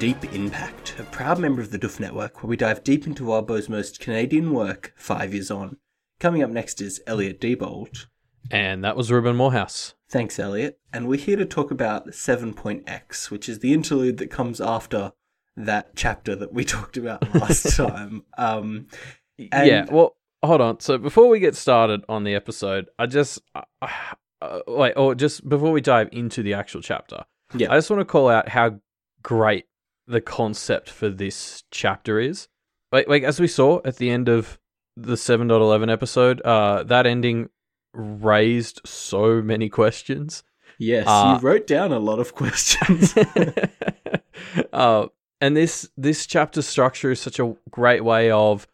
Deep 0.00 0.32
Impact, 0.32 0.94
a 0.98 1.02
proud 1.04 1.38
member 1.38 1.60
of 1.60 1.70
the 1.72 1.76
Duff 1.78 2.00
Network 2.00 2.42
where 2.42 2.48
we 2.48 2.56
dive 2.56 2.82
deep 2.82 3.06
into 3.06 3.22
Wildbow's 3.26 3.68
most 3.68 4.00
Canadian 4.00 4.54
work 4.54 4.94
five 4.96 5.34
years 5.34 5.50
on. 5.50 5.76
Coming 6.18 6.42
up 6.42 6.48
next 6.48 6.80
is 6.80 7.02
Elliot 7.06 7.38
Diebold. 7.38 8.06
And 8.50 8.82
that 8.82 8.96
was 8.96 9.12
Reuben 9.12 9.36
Morehouse. 9.36 9.94
Thanks, 10.08 10.38
Elliot. 10.38 10.78
And 10.90 11.06
we're 11.06 11.18
here 11.18 11.36
to 11.36 11.44
talk 11.44 11.70
about 11.70 12.08
7.x, 12.08 13.30
which 13.30 13.46
is 13.46 13.58
the 13.58 13.74
interlude 13.74 14.16
that 14.16 14.30
comes 14.30 14.58
after 14.58 15.12
that 15.54 15.94
chapter 15.94 16.34
that 16.34 16.54
we 16.54 16.64
talked 16.64 16.96
about 16.96 17.34
last 17.34 17.76
time. 17.76 18.24
Um, 18.38 18.86
and- 19.52 19.66
yeah, 19.68 19.84
well, 19.90 20.16
hold 20.42 20.62
on. 20.62 20.80
So 20.80 20.96
before 20.96 21.28
we 21.28 21.40
get 21.40 21.54
started 21.54 22.04
on 22.08 22.24
the 22.24 22.34
episode, 22.34 22.88
I 22.98 23.04
just 23.04 23.42
uh, 23.54 23.62
uh, 24.40 24.60
wait, 24.66 24.94
or 24.96 25.14
just 25.14 25.46
before 25.46 25.72
we 25.72 25.82
dive 25.82 26.08
into 26.10 26.42
the 26.42 26.54
actual 26.54 26.80
chapter, 26.80 27.24
Yeah. 27.54 27.70
I 27.70 27.76
just 27.76 27.90
want 27.90 28.00
to 28.00 28.06
call 28.06 28.30
out 28.30 28.48
how 28.48 28.80
great 29.22 29.66
the 30.10 30.20
concept 30.20 30.90
for 30.90 31.08
this 31.08 31.64
chapter 31.70 32.18
is. 32.18 32.48
Like, 32.92 33.08
like 33.08 33.22
as 33.22 33.38
we 33.38 33.46
saw 33.46 33.80
at 33.84 33.96
the 33.96 34.10
end 34.10 34.28
of 34.28 34.58
the 34.96 35.14
7.11 35.14 35.90
episode, 35.90 36.40
uh, 36.42 36.82
that 36.84 37.06
ending 37.06 37.48
raised 37.94 38.80
so 38.84 39.40
many 39.40 39.68
questions. 39.68 40.42
Yes, 40.78 41.04
Uh, 41.06 41.38
you 41.40 41.46
wrote 41.46 41.66
down 41.66 41.92
a 41.92 41.98
lot 41.98 42.18
of 42.18 42.34
questions. 42.34 43.14
uh, 44.72 45.06
and 45.40 45.56
this 45.56 45.88
this 45.96 46.26
chapter 46.26 46.62
structure 46.62 47.10
is 47.10 47.20
such 47.20 47.38
a 47.38 47.54
great 47.70 48.04
way 48.04 48.30
of 48.30 48.66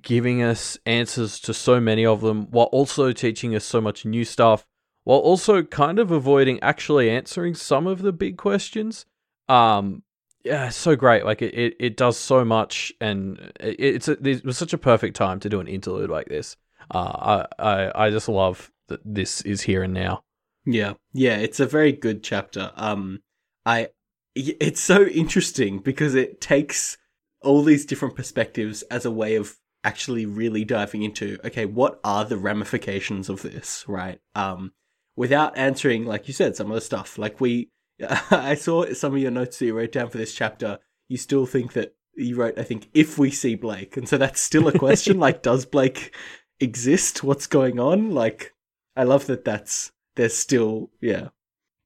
giving 0.00 0.42
us 0.42 0.78
answers 0.86 1.38
to 1.40 1.54
so 1.54 1.80
many 1.80 2.04
of 2.04 2.20
them, 2.20 2.50
while 2.50 2.66
also 2.66 3.12
teaching 3.12 3.54
us 3.54 3.64
so 3.64 3.80
much 3.80 4.04
new 4.04 4.24
stuff, 4.24 4.66
while 5.04 5.18
also 5.18 5.62
kind 5.62 5.98
of 5.98 6.10
avoiding 6.10 6.60
actually 6.62 7.10
answering 7.10 7.54
some 7.54 7.86
of 7.86 8.02
the 8.02 8.12
big 8.12 8.36
questions. 8.36 9.06
Um, 9.48 10.02
yeah, 10.44 10.68
so 10.68 10.96
great. 10.96 11.24
Like 11.24 11.42
it, 11.42 11.54
it, 11.54 11.76
it 11.78 11.96
does 11.96 12.16
so 12.16 12.44
much, 12.44 12.92
and 13.00 13.38
it, 13.60 13.76
it's 13.78 14.08
a, 14.08 14.12
it 14.26 14.44
was 14.44 14.58
such 14.58 14.72
a 14.72 14.78
perfect 14.78 15.16
time 15.16 15.40
to 15.40 15.48
do 15.48 15.60
an 15.60 15.68
interlude 15.68 16.10
like 16.10 16.28
this. 16.28 16.56
Uh, 16.90 17.46
I, 17.58 17.64
I 17.64 18.06
I 18.06 18.10
just 18.10 18.28
love 18.28 18.70
that 18.88 19.00
this 19.04 19.40
is 19.42 19.62
here 19.62 19.82
and 19.82 19.94
now. 19.94 20.24
Yeah, 20.64 20.94
yeah, 21.12 21.36
it's 21.36 21.60
a 21.60 21.66
very 21.66 21.92
good 21.92 22.22
chapter. 22.22 22.72
Um, 22.76 23.20
I, 23.64 23.88
it's 24.34 24.80
so 24.80 25.04
interesting 25.04 25.78
because 25.78 26.14
it 26.14 26.40
takes 26.40 26.96
all 27.40 27.62
these 27.62 27.84
different 27.84 28.16
perspectives 28.16 28.82
as 28.82 29.04
a 29.04 29.10
way 29.10 29.36
of 29.36 29.56
actually 29.84 30.26
really 30.26 30.64
diving 30.64 31.02
into 31.02 31.38
okay, 31.44 31.66
what 31.66 32.00
are 32.04 32.24
the 32.24 32.36
ramifications 32.36 33.28
of 33.28 33.42
this, 33.42 33.84
right? 33.88 34.20
Um, 34.34 34.72
without 35.16 35.56
answering, 35.56 36.04
like 36.04 36.28
you 36.28 36.34
said, 36.34 36.56
some 36.56 36.70
of 36.70 36.74
the 36.74 36.80
stuff. 36.80 37.18
Like 37.18 37.40
we, 37.40 37.70
I 38.30 38.54
saw 38.54 38.92
some 38.92 39.14
of 39.14 39.20
your 39.20 39.30
notes 39.30 39.58
that 39.58 39.66
you 39.66 39.74
wrote 39.76 39.92
down 39.92 40.08
for 40.10 40.18
this 40.18 40.34
chapter. 40.34 40.78
You 41.08 41.16
still 41.16 41.46
think 41.46 41.72
that 41.74 41.94
you 42.14 42.36
wrote, 42.36 42.58
I 42.58 42.62
think, 42.62 42.88
if 42.94 43.18
we 43.18 43.30
see 43.30 43.54
Blake, 43.54 43.96
and 43.96 44.08
so 44.08 44.18
that's 44.18 44.40
still 44.40 44.68
a 44.68 44.78
question. 44.78 45.18
like, 45.20 45.42
does 45.42 45.66
Blake 45.66 46.14
exist? 46.60 47.22
What's 47.22 47.46
going 47.46 47.80
on? 47.80 48.10
Like, 48.10 48.52
I 48.96 49.04
love 49.04 49.26
that. 49.26 49.44
That's 49.44 49.92
there's 50.16 50.36
still 50.36 50.90
yeah 51.00 51.28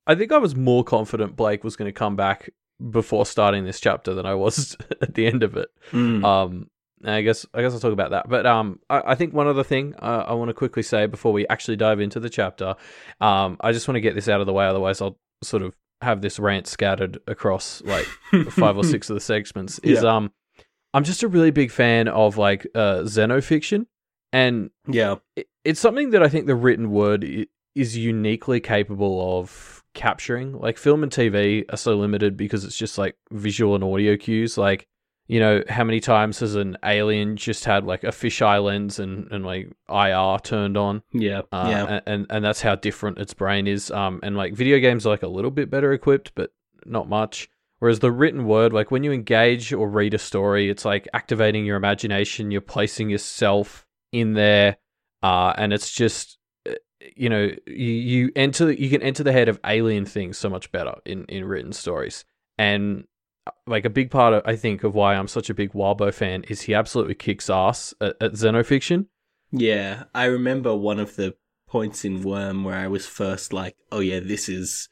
I 0.07 0.15
think 0.15 0.33
I 0.33 0.39
was 0.39 0.55
more 0.55 0.85
confident 0.85 1.37
Blake 1.37 1.65
was 1.65 1.77
going 1.77 1.89
to 1.89 1.93
come 1.93 2.17
back 2.17 2.51
before 2.91 3.27
starting 3.27 3.65
this 3.65 3.81
chapter 3.81 4.15
than 4.15 4.27
I 4.27 4.35
was 4.35 4.77
at 5.03 5.15
the 5.15 5.27
end 5.27 5.43
of 5.43 5.57
it. 5.57 5.69
Um, 6.25 6.71
I 7.05 7.23
guess 7.23 7.45
I 7.53 7.61
guess 7.61 7.73
I'll 7.73 7.81
talk 7.81 7.93
about 7.93 8.13
that. 8.13 8.29
But 8.29 8.47
um, 8.47 8.81
I, 8.89 9.03
I 9.13 9.15
think 9.17 9.35
one 9.35 9.49
other 9.49 9.65
thing 9.65 9.95
uh, 9.99 10.25
I 10.27 10.35
want 10.35 10.49
to 10.49 10.55
quickly 10.55 10.83
say 10.83 11.07
before 11.07 11.33
we 11.33 11.47
actually 11.49 11.77
dive 11.77 12.01
into 12.01 12.21
the 12.21 12.31
chapter, 12.31 12.77
um, 13.21 13.57
I 13.61 13.73
just 13.73 13.89
want 13.89 13.97
to 13.97 14.01
get 14.01 14.15
this 14.15 14.29
out 14.29 14.41
of 14.41 14.47
the 14.47 14.53
way. 14.53 14.67
Otherwise, 14.67 15.01
I'll 15.01 15.19
sort 15.43 15.63
of 15.63 15.75
have 16.03 16.21
this 16.21 16.39
rant 16.39 16.67
scattered 16.67 17.19
across 17.27 17.83
like 17.85 18.05
five 18.51 18.77
or 18.77 18.85
six 18.85 19.09
of 19.11 19.15
the 19.15 19.21
segments. 19.21 19.79
Is 19.81 20.03
Yeah. 20.03 20.17
um, 20.17 20.33
I'm 20.95 21.05
just 21.05 21.23
a 21.23 21.29
really 21.29 21.51
big 21.51 21.71
fan 21.71 22.09
of 22.09 22.37
like 22.39 22.67
uh 22.75 23.01
xenofiction, 23.05 23.87
and 24.33 24.71
yeah 24.89 25.17
it, 25.37 25.49
it's 25.65 25.81
something 25.81 26.11
that 26.11 26.23
I 26.23 26.29
think 26.29 26.47
the 26.47 26.55
written 26.55 26.91
word 26.91 27.25
is 27.75 27.97
uniquely 27.97 28.61
capable 28.61 29.39
of 29.39 29.83
capturing. 29.95 30.53
Like 30.59 30.79
film 30.79 31.03
and 31.03 31.13
TV 31.13 31.65
are 31.73 31.77
so 31.77 31.97
limited 31.97 32.37
because 32.37 32.65
it's 32.65 32.77
just 32.77 32.99
like 32.99 33.17
visual 33.31 33.75
and 33.75 33.85
audio 33.85 34.17
cues. 34.17 34.57
Like, 34.57 34.87
you 35.29 35.41
know, 35.41 35.63
how 35.69 35.85
many 35.85 36.01
times 36.01 36.41
has 36.41 36.55
an 36.55 36.77
alien 36.85 37.37
just 37.37 37.65
had 37.65 37.85
like 37.85 38.05
a 38.05 38.09
fisheye 38.09 38.63
lens 38.63 38.99
and, 38.99 39.31
and 39.33 39.45
like 39.45 39.69
IR 39.89 40.39
turned 40.43 40.77
on? 40.77 41.03
yeah 41.13 41.43
Uh, 41.53 41.67
yeah 41.69 42.01
and, 42.07 42.27
and 42.31 42.45
that's 42.45 42.61
how 42.63 42.77
different 42.77 43.19
its 43.19 43.35
brain 43.35 43.67
is. 43.67 43.91
Um, 43.91 44.21
and 44.23 44.37
like 44.37 44.55
video 44.55 44.79
games 44.79 45.07
are 45.07 45.11
like 45.11 45.23
a 45.23 45.29
little 45.29 45.51
bit 45.51 45.71
better 45.71 45.93
equipped, 45.93 46.33
but 46.35 46.53
not 46.85 47.09
much. 47.09 47.49
Whereas 47.79 47.99
the 47.99 48.13
written 48.13 48.47
word, 48.47 48.73
like 48.73 48.91
when 48.91 49.05
you 49.05 49.13
engage 49.13 49.73
or 49.73 49.89
read 49.89 50.15
a 50.15 50.19
story, 50.19 50.71
it's 50.71 50.85
like 50.85 51.09
activating 51.13 51.67
your 51.67 51.77
imagination. 51.77 52.51
You're 52.51 52.63
placing 52.63 53.11
yourself 53.11 53.87
in 54.13 54.33
there, 54.33 54.79
uh, 55.23 55.53
and 55.59 55.73
it's 55.75 55.93
just 55.93 56.39
uh, 56.67 56.73
you 57.15 57.29
know 57.29 57.51
you, 57.67 57.93
you 57.93 58.33
enter 58.35 58.73
you 58.73 58.89
can 58.89 59.03
enter 59.03 59.23
the 59.23 59.33
head 59.33 59.49
of 59.49 59.61
alien 59.67 60.07
things 60.07 60.39
so 60.39 60.49
much 60.49 60.73
better 60.73 60.95
in 61.05 61.27
in 61.27 61.45
written 61.45 61.73
stories. 61.73 62.25
And 62.57 63.05
like 63.67 63.85
a 63.85 63.91
big 63.91 64.11
part 64.11 64.35
of 64.35 64.43
I 64.45 64.57
think 64.57 64.83
of 64.85 64.95
why 64.95 65.15
I'm 65.15 65.29
such 65.29 65.51
a 65.51 65.55
big 65.55 65.73
Wildbow 65.73 66.13
fan 66.15 66.45
is 66.49 66.63
he 66.63 66.75
absolutely 66.75 67.15
kicks 67.15 67.49
ass 67.51 67.95
at, 68.01 68.17
at 68.21 68.33
xenofiction. 68.33 69.07
yeah 69.53 70.05
i 70.15 70.25
remember 70.25 70.75
one 70.75 70.99
of 70.99 71.17
the 71.17 71.35
points 71.69 72.05
in 72.05 72.23
worm 72.23 72.65
where 72.65 72.77
i 72.77 72.89
was 72.89 73.07
first 73.07 73.53
like 73.53 73.77
oh 73.93 74.01
yeah 74.01 74.21
this 74.21 74.49
is 74.49 74.89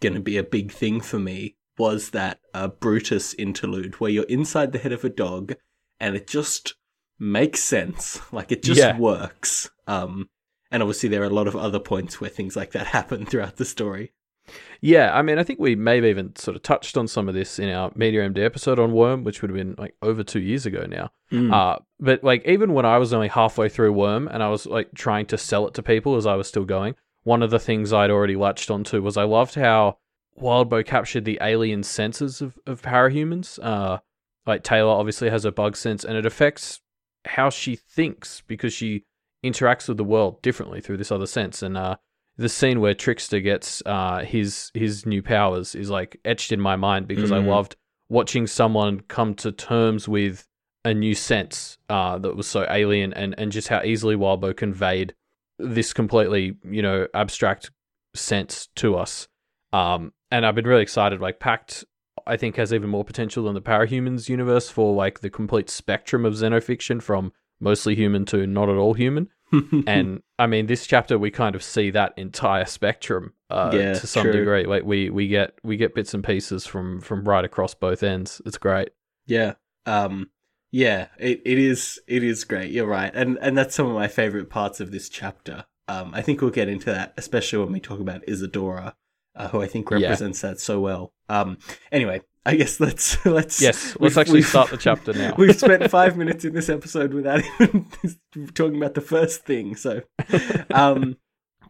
gonna 0.00 0.20
be 0.20 0.36
a 0.38 0.42
big 0.42 0.70
thing 0.72 1.00
for 1.00 1.18
me 1.18 1.56
was 1.78 2.10
that 2.10 2.40
uh, 2.54 2.68
brutus 2.68 3.34
interlude 3.34 3.94
where 4.00 4.10
you're 4.10 4.24
inside 4.24 4.72
the 4.72 4.78
head 4.78 4.92
of 4.92 5.04
a 5.04 5.08
dog 5.10 5.54
and 6.00 6.16
it 6.16 6.26
just 6.26 6.74
makes 7.18 7.62
sense 7.62 8.20
like 8.32 8.50
it 8.52 8.62
just 8.62 8.78
Yeah. 8.80 8.96
works 8.98 9.70
um 9.86 10.28
and 10.70 10.82
obviously 10.82 11.08
there 11.08 11.22
are 11.22 11.26
a 11.26 11.30
lot 11.40 11.48
of 11.48 11.56
other 11.56 11.78
points 11.80 12.20
where 12.20 12.30
things 12.30 12.56
like 12.56 12.72
that 12.72 12.86
happen 12.98 13.26
throughout 13.26 13.56
the 13.56 13.64
story 13.64 14.12
Yeah, 14.80 15.16
I 15.16 15.22
mean, 15.22 15.38
I 15.38 15.42
think 15.42 15.58
we 15.58 15.74
may 15.74 15.96
have 15.96 16.04
even 16.04 16.36
sort 16.36 16.56
of 16.56 16.62
touched 16.62 16.96
on 16.96 17.08
some 17.08 17.28
of 17.28 17.34
this 17.34 17.58
in 17.58 17.68
our 17.70 17.90
Media 17.94 18.28
MD 18.28 18.44
episode 18.44 18.78
on 18.78 18.92
Worm, 18.92 19.24
which 19.24 19.42
would 19.42 19.50
have 19.50 19.56
been 19.56 19.74
like 19.76 19.94
over 20.02 20.22
two 20.22 20.40
years 20.40 20.66
ago 20.66 20.86
now. 20.88 21.10
Mm. 21.32 21.52
Uh, 21.52 21.78
but 21.98 22.22
like 22.22 22.46
even 22.46 22.74
when 22.74 22.86
I 22.86 22.98
was 22.98 23.12
only 23.12 23.28
halfway 23.28 23.68
through 23.68 23.92
Worm 23.92 24.28
and 24.28 24.42
I 24.42 24.48
was 24.48 24.66
like 24.66 24.94
trying 24.94 25.26
to 25.26 25.38
sell 25.38 25.66
it 25.66 25.74
to 25.74 25.82
people 25.82 26.16
as 26.16 26.26
I 26.26 26.36
was 26.36 26.48
still 26.48 26.64
going, 26.64 26.94
one 27.24 27.42
of 27.42 27.50
the 27.50 27.58
things 27.58 27.92
I'd 27.92 28.10
already 28.10 28.36
latched 28.36 28.70
onto 28.70 29.02
was 29.02 29.16
I 29.16 29.24
loved 29.24 29.54
how 29.54 29.98
Wildbow 30.40 30.86
captured 30.86 31.24
the 31.24 31.38
alien 31.42 31.82
senses 31.82 32.40
of, 32.40 32.58
of 32.66 32.82
parahumans. 32.82 33.58
Uh, 33.62 33.98
like 34.46 34.62
Taylor 34.62 34.92
obviously 34.92 35.28
has 35.30 35.44
a 35.44 35.52
bug 35.52 35.76
sense 35.76 36.04
and 36.04 36.16
it 36.16 36.24
affects 36.24 36.80
how 37.26 37.50
she 37.50 37.76
thinks 37.76 38.42
because 38.46 38.72
she 38.72 39.04
interacts 39.44 39.88
with 39.88 39.96
the 39.96 40.04
world 40.04 40.40
differently 40.42 40.80
through 40.80 40.96
this 40.96 41.12
other 41.12 41.26
sense. 41.26 41.62
And 41.62 41.76
uh, 41.76 41.96
the 42.38 42.48
scene 42.48 42.80
where 42.80 42.94
Trickster 42.94 43.40
gets 43.40 43.82
uh, 43.84 44.24
his 44.24 44.70
his 44.72 45.04
new 45.04 45.22
powers 45.22 45.74
is 45.74 45.90
like 45.90 46.18
etched 46.24 46.52
in 46.52 46.60
my 46.60 46.76
mind 46.76 47.06
because 47.08 47.32
I 47.32 47.38
Mm. 47.38 47.48
loved 47.48 47.76
watching 48.08 48.46
someone 48.46 49.00
come 49.00 49.34
to 49.34 49.52
terms 49.52 50.08
with 50.08 50.46
a 50.84 50.94
new 50.94 51.14
sense 51.14 51.76
uh, 51.90 52.16
that 52.18 52.36
was 52.36 52.46
so 52.46 52.64
alien 52.70 53.12
and, 53.12 53.34
and 53.36 53.52
just 53.52 53.68
how 53.68 53.82
easily 53.82 54.14
Wildbow 54.16 54.56
conveyed 54.56 55.12
this 55.58 55.92
completely, 55.92 56.56
you 56.64 56.80
know, 56.80 57.06
abstract 57.12 57.70
sense 58.14 58.68
to 58.76 58.96
us. 58.96 59.28
Um, 59.72 60.12
and 60.30 60.46
I've 60.46 60.54
been 60.54 60.66
really 60.66 60.82
excited. 60.82 61.20
Like 61.20 61.40
Pact, 61.40 61.84
I 62.26 62.36
think 62.36 62.56
has 62.56 62.72
even 62.72 62.88
more 62.88 63.04
potential 63.04 63.44
than 63.44 63.54
the 63.54 63.60
Parahumans 63.60 64.28
universe 64.28 64.70
for 64.70 64.94
like 64.94 65.20
the 65.20 65.30
complete 65.30 65.68
spectrum 65.68 66.24
of 66.24 66.34
xenofiction 66.34 67.02
from 67.02 67.32
mostly 67.60 67.94
human 67.96 68.24
to 68.26 68.46
not 68.46 68.68
at 68.68 68.76
all 68.76 68.94
human. 68.94 69.28
and 69.86 70.22
I 70.38 70.46
mean, 70.46 70.66
this 70.66 70.86
chapter 70.86 71.18
we 71.18 71.30
kind 71.30 71.54
of 71.54 71.62
see 71.62 71.90
that 71.90 72.12
entire 72.16 72.64
spectrum 72.64 73.32
uh, 73.50 73.70
Yeah, 73.74 73.94
to 73.94 74.06
some 74.06 74.24
true. 74.24 74.32
degree. 74.32 74.64
Like 74.64 74.84
we 74.84 75.10
we 75.10 75.28
get 75.28 75.58
we 75.62 75.76
get 75.76 75.94
bits 75.94 76.14
and 76.14 76.22
pieces 76.24 76.66
from 76.66 77.00
from 77.00 77.24
right 77.28 77.44
across 77.44 77.74
both 77.74 78.02
ends. 78.02 78.42
It's 78.44 78.58
great. 78.58 78.90
Yeah. 79.26 79.54
Um 79.86 80.30
yeah, 80.70 81.08
it, 81.18 81.40
it 81.46 81.58
is 81.58 81.98
it 82.06 82.22
is 82.22 82.44
great. 82.44 82.70
You're 82.70 82.86
right. 82.86 83.10
And 83.14 83.38
and 83.40 83.56
that's 83.56 83.74
some 83.74 83.86
of 83.86 83.94
my 83.94 84.08
favorite 84.08 84.50
parts 84.50 84.80
of 84.80 84.90
this 84.90 85.08
chapter. 85.08 85.64
Um 85.88 86.12
I 86.14 86.20
think 86.22 86.40
we'll 86.40 86.50
get 86.50 86.68
into 86.68 86.86
that 86.86 87.14
especially 87.16 87.58
when 87.64 87.72
we 87.72 87.80
talk 87.80 88.00
about 88.00 88.28
Isadora, 88.28 88.94
uh, 89.38 89.48
who 89.52 89.62
I 89.62 89.66
think 89.66 89.90
Yeah. 89.90 89.96
represents 89.98 90.40
that 90.42 90.60
so 90.60 90.80
well. 90.80 91.12
Um 91.28 91.58
anyway, 91.92 92.20
I 92.44 92.56
guess 92.56 92.80
let's 92.86 93.24
let's 93.24 93.60
Yes, 93.60 93.96
let's 94.00 94.16
actually 94.16 94.42
start 94.42 94.70
the 94.70 94.76
chapter 94.76 95.12
now. 95.14 95.34
We've 95.38 95.54
spent 95.56 95.90
5 95.90 96.16
minutes 96.16 96.44
in 96.44 96.52
this 96.54 96.68
episode 96.68 97.14
without 97.14 97.42
even 97.60 97.86
talking 98.54 98.76
about 98.76 98.94
the 98.94 99.00
first 99.00 99.44
thing. 99.44 99.76
So 99.76 100.02
um 100.72 101.16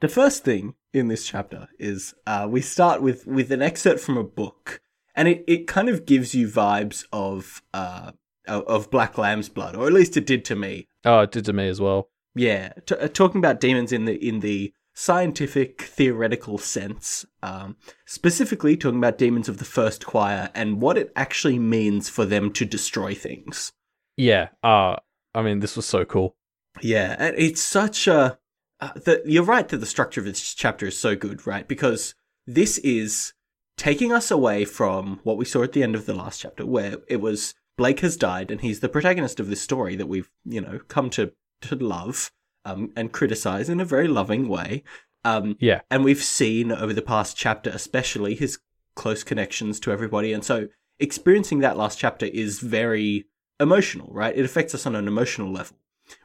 the 0.01 0.09
first 0.09 0.45
thing 0.45 0.75
in 0.95 1.09
this 1.09 1.27
chapter 1.27 1.69
is 1.79 2.15
uh, 2.27 2.47
we 2.49 2.61
start 2.61 3.03
with 3.03 3.27
with 3.27 3.51
an 3.53 3.63
excerpt 3.63 4.01
from 4.01 4.17
a 4.17 4.23
book, 4.25 4.81
and 5.15 5.27
it, 5.29 5.45
it 5.49 5.67
kind 5.67 5.89
of 5.89 6.07
gives 6.07 6.35
you 6.35 6.47
vibes 6.49 7.05
of 7.13 7.63
uh 7.75 8.13
of 8.47 8.63
of 8.65 8.91
Black 8.91 9.19
Lamb's 9.19 9.49
blood, 9.49 9.75
or 9.77 9.87
at 9.87 9.93
least 9.93 10.17
it 10.17 10.25
did 10.27 10.45
to 10.47 10.57
me. 10.57 10.87
oh, 11.05 11.21
it 11.21 11.33
did 11.33 11.45
to 11.47 11.53
me 11.53 11.69
as 11.69 11.81
well. 11.81 12.11
Yeah, 12.37 12.73
t- 12.87 12.95
uh, 12.95 13.09
talking 13.09 13.41
about 13.41 13.59
demons 13.61 13.91
in 13.93 14.05
the 14.05 14.15
in 14.27 14.39
the 14.41 14.73
scientific, 14.99 15.83
theoretical 15.83 16.59
sense, 16.59 17.25
um, 17.41 17.77
specifically 18.05 18.77
talking 18.77 18.99
about 18.99 19.17
demons 19.17 19.49
of 19.49 19.59
the 19.59 19.65
first 19.65 20.05
choir 20.05 20.51
and 20.57 20.81
what 20.81 20.99
it 20.99 21.13
actually 21.15 21.57
means 21.57 22.09
for 22.09 22.25
them 22.25 22.53
to 22.53 22.65
destroy 22.65 23.15
things. 23.15 23.73
Yeah. 24.17 24.49
Uh, 24.61 24.97
I 25.33 25.43
mean, 25.43 25.61
this 25.61 25.77
was 25.77 25.87
so 25.87 26.05
cool. 26.05 26.35
Yeah, 26.83 27.15
and 27.17 27.37
it's 27.39 27.63
such 27.63 28.09
a. 28.09 28.39
Uh, 28.81 28.91
the, 28.97 29.23
you're 29.25 29.45
right 29.45 29.69
that 29.69 29.77
the 29.79 29.87
structure 29.87 30.21
of 30.21 30.27
this 30.27 30.53
chapter 30.53 30.87
is 30.87 30.99
so 30.99 31.15
good, 31.15 31.47
right? 31.47 31.67
Because 31.69 32.17
this 32.45 32.79
is 32.79 33.35
taking 33.77 34.13
us 34.13 34.33
away 34.33 34.65
from 34.65 35.21
what 35.23 35.37
we 35.37 35.45
saw 35.45 35.63
at 35.63 35.75
the 35.75 35.85
end 35.85 35.95
of 35.95 36.07
the 36.07 36.15
last 36.15 36.41
chapter, 36.41 36.67
where 36.67 36.97
it 37.07 37.21
was 37.21 37.55
Blake 37.77 38.01
has 38.01 38.17
died 38.17 38.51
and 38.51 38.63
he's 38.63 38.81
the 38.81 38.89
protagonist 38.89 39.39
of 39.39 39.49
this 39.49 39.63
story 39.63 39.95
that 39.95 40.09
we've, 40.09 40.29
you 40.45 40.61
know, 40.61 40.81
come 40.89 41.09
to, 41.11 41.33
to 41.61 41.77
love 41.77 42.33
um, 42.69 42.93
and 42.97 43.13
criticize 43.13 43.69
in 43.69 43.81
a 43.81 43.85
very 43.85 44.09
loving 44.09 44.49
way. 44.49 44.83
Um, 45.25 45.57
Yeah. 45.61 45.81
and 45.91 46.05
we've 46.05 46.23
seen 46.23 46.71
over 46.73 46.93
the 46.93 47.03
past 47.03 47.37
chapter, 47.37 47.71
especially 47.71 48.35
his 48.35 48.59
close 48.95 49.25
connections 49.25 49.79
to 49.81 49.91
everybody. 49.93 50.33
And 50.33 50.45
so 50.45 50.69
experiencing 50.99 51.61
that 51.61 51.77
last 51.77 51.99
chapter 51.99 52.27
is 52.27 52.61
very 52.61 53.27
emotional, 53.61 54.09
right? 54.13 54.37
It 54.37 54.45
affects 54.45 54.75
us 54.75 54.87
on 54.87 54.95
an 54.97 55.09
emotional 55.09 55.53
level. 55.53 55.77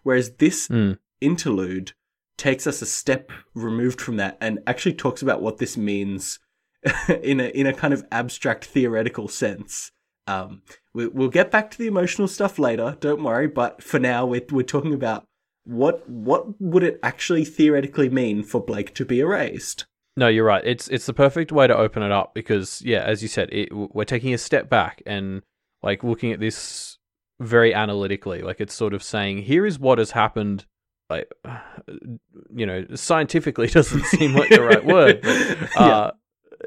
Whereas 0.03 0.35
this 0.37 0.67
Mm. 0.67 0.97
interlude 1.21 1.93
takes 2.37 2.65
us 2.67 2.81
a 2.81 2.85
step 2.85 3.31
removed 3.53 3.99
from 4.01 4.17
that 4.17 4.37
and 4.41 4.59
actually 4.65 4.93
talks 4.93 5.21
about 5.21 5.41
what 5.41 5.57
this 5.57 5.77
means 5.77 6.39
in 7.23 7.39
a 7.39 7.45
in 7.49 7.65
a 7.67 7.73
kind 7.73 7.93
of 7.93 8.03
abstract 8.11 8.65
theoretical 8.65 9.27
sense. 9.27 9.91
Um, 10.27 10.61
we, 10.93 11.07
we'll 11.07 11.29
get 11.29 11.51
back 11.51 11.69
to 11.71 11.77
the 11.77 11.87
emotional 11.87 12.27
stuff 12.27 12.57
later. 12.59 12.97
Don't 12.99 13.23
worry. 13.23 13.47
But 13.47 13.83
for 13.83 13.99
now, 13.99 14.25
we're 14.25 14.45
we're 14.51 14.63
talking 14.63 14.93
about 14.93 15.25
what 15.65 16.07
what 16.09 16.59
would 16.61 16.83
it 16.83 16.99
actually 17.03 17.45
theoretically 17.45 18.09
mean 18.09 18.43
for 18.43 18.61
Blake 18.61 18.93
to 18.95 19.05
be 19.05 19.19
erased? 19.19 19.85
No, 20.15 20.27
you're 20.27 20.45
right. 20.45 20.63
It's 20.65 20.87
it's 20.89 21.05
the 21.05 21.13
perfect 21.13 21.51
way 21.51 21.67
to 21.67 21.75
open 21.75 22.03
it 22.03 22.11
up 22.11 22.33
because 22.33 22.81
yeah, 22.83 23.03
as 23.03 23.21
you 23.21 23.27
said, 23.27 23.49
it, 23.51 23.69
we're 23.73 24.03
taking 24.03 24.33
a 24.33 24.37
step 24.37 24.69
back 24.69 25.01
and 25.05 25.41
like 25.81 26.03
looking 26.03 26.31
at 26.31 26.39
this 26.39 26.97
very 27.39 27.73
analytically. 27.73 28.41
Like 28.41 28.61
it's 28.61 28.73
sort 28.73 28.93
of 28.93 29.03
saying, 29.03 29.43
here 29.43 29.65
is 29.65 29.79
what 29.79 29.97
has 29.97 30.11
happened. 30.11 30.65
Like, 31.09 31.31
you 32.55 32.65
know, 32.65 32.85
scientifically 32.95 33.67
doesn't 33.71 34.05
seem 34.05 34.33
like 34.33 34.49
the 34.49 34.61
right 34.61 34.85
word. 34.85 35.21
But, 35.21 35.77
uh, 35.81 36.11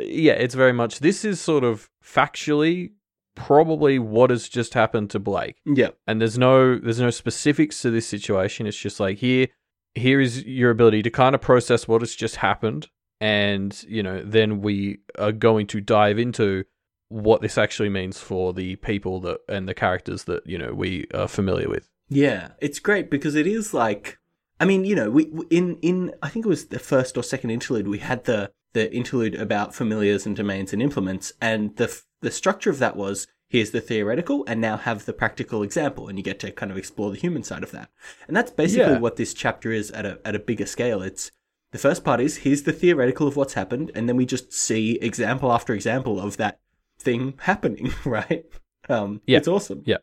yeah, 0.01 0.35
it's 0.35 0.55
very 0.55 0.73
much. 0.73 1.01
This 1.01 1.25
is 1.25 1.41
sort 1.41 1.65
of 1.65 1.89
factually 2.05 2.93
probably 3.37 4.01
what 4.01 4.31
has 4.31 4.49
just 4.49 4.75
happened 4.75 5.11
to 5.11 5.21
Blake. 5.21 5.61
Yeah, 5.65 5.91
and 6.09 6.21
there's 6.21 6.37
no 6.37 6.77
there's 6.79 7.01
no 7.01 7.11
specifics 7.11 7.81
to 7.83 7.91
this 7.91 8.09
situation. 8.09 8.67
It's 8.67 8.77
just 8.77 8.99
like 8.99 9.19
here 9.19 9.47
here 9.95 10.21
is 10.21 10.45
your 10.45 10.71
ability 10.71 11.03
to 11.03 11.11
kind 11.11 11.35
of 11.35 11.41
process 11.41 11.87
what 11.87 12.03
has 12.03 12.17
just 12.17 12.37
happened. 12.37 12.89
And 13.21 13.81
you 13.89 14.03
know 14.03 14.23
then 14.25 14.61
we 14.61 14.99
are 15.19 15.33
going 15.33 15.69
to 15.69 15.81
dive 15.81 16.19
into 16.19 16.65
what 17.09 17.41
this 17.41 17.57
actually 17.57 17.89
means 17.89 18.19
for 18.19 18.53
the 18.53 18.77
people 18.77 19.21
that 19.21 19.39
and 19.49 19.69
the 19.69 19.75
characters 19.75 20.25
that 20.25 20.45
you 20.47 20.59
know 20.59 20.73
we 20.73 21.07
are 21.15 21.29
familiar 21.29 21.69
with. 21.69 21.89
Yeah, 22.09 22.49
it's 22.61 22.79
great 22.79 23.11
because 23.11 23.35
it 23.35 23.47
is 23.47 23.75
like, 23.75 24.19
I 24.61 24.65
mean, 24.65 24.85
you 24.85 24.95
know, 24.95 25.11
we 25.11 25.31
in 25.51 25.77
in 25.83 26.15
I 26.23 26.29
think 26.29 26.47
it 26.47 26.49
was 26.49 26.67
the 26.67 26.79
first 26.79 27.17
or 27.17 27.23
second 27.23 27.51
interlude 27.51 27.89
we 27.89 27.99
had 27.99 28.25
the 28.25 28.53
the 28.77 28.95
interlude 28.95 29.35
about 29.35 29.75
familiars 29.75 30.27
and 30.27 30.37
domains 30.37 30.73
and 30.75 30.83
implements, 30.83 31.33
and 31.41 31.75
the 31.77 31.89
the 32.21 32.31
structure 32.31 32.71
of 32.71 32.79
that 32.79 32.95
was 32.97 33.27
here's 33.49 33.71
the 33.71 33.81
theoretical 33.81 34.45
and 34.49 34.61
now 34.61 34.77
have 34.77 35.05
the 35.07 35.13
practical 35.23 35.63
example, 35.63 36.09
and 36.09 36.19
you 36.19 36.23
get 36.31 36.39
to 36.41 36.51
kind 36.61 36.71
of 36.73 36.77
explore 36.79 37.11
the 37.11 37.17
human 37.25 37.43
side 37.43 37.63
of 37.63 37.71
that, 37.73 37.89
and 38.29 38.37
that's 38.37 38.51
basically 38.51 38.93
Yeah. 38.95 38.99
what 39.05 39.17
this 39.17 39.33
chapter 39.35 39.73
is 39.73 39.91
at 39.93 40.05
a 40.05 40.19
at 40.29 40.35
a 40.35 40.39
bigger 40.51 40.67
scale. 40.67 41.01
It's 41.03 41.31
the 41.73 41.79
first 41.79 42.05
part 42.05 42.21
is 42.21 42.39
here's 42.39 42.63
the 42.65 42.73
theoretical 42.83 43.27
of 43.27 43.37
what's 43.37 43.55
happened, 43.55 43.91
and 43.95 44.09
then 44.09 44.17
we 44.17 44.27
just 44.27 44.53
see 44.53 44.99
example 45.11 45.51
after 45.53 45.73
example 45.75 46.21
of 46.21 46.37
that 46.37 46.59
thing 46.99 47.35
happening, 47.51 47.93
right? 48.05 48.45
Um, 48.89 49.21
Yeah. 49.27 49.39
it's 49.39 49.49
awesome. 49.49 49.83
Yeah. 49.87 50.03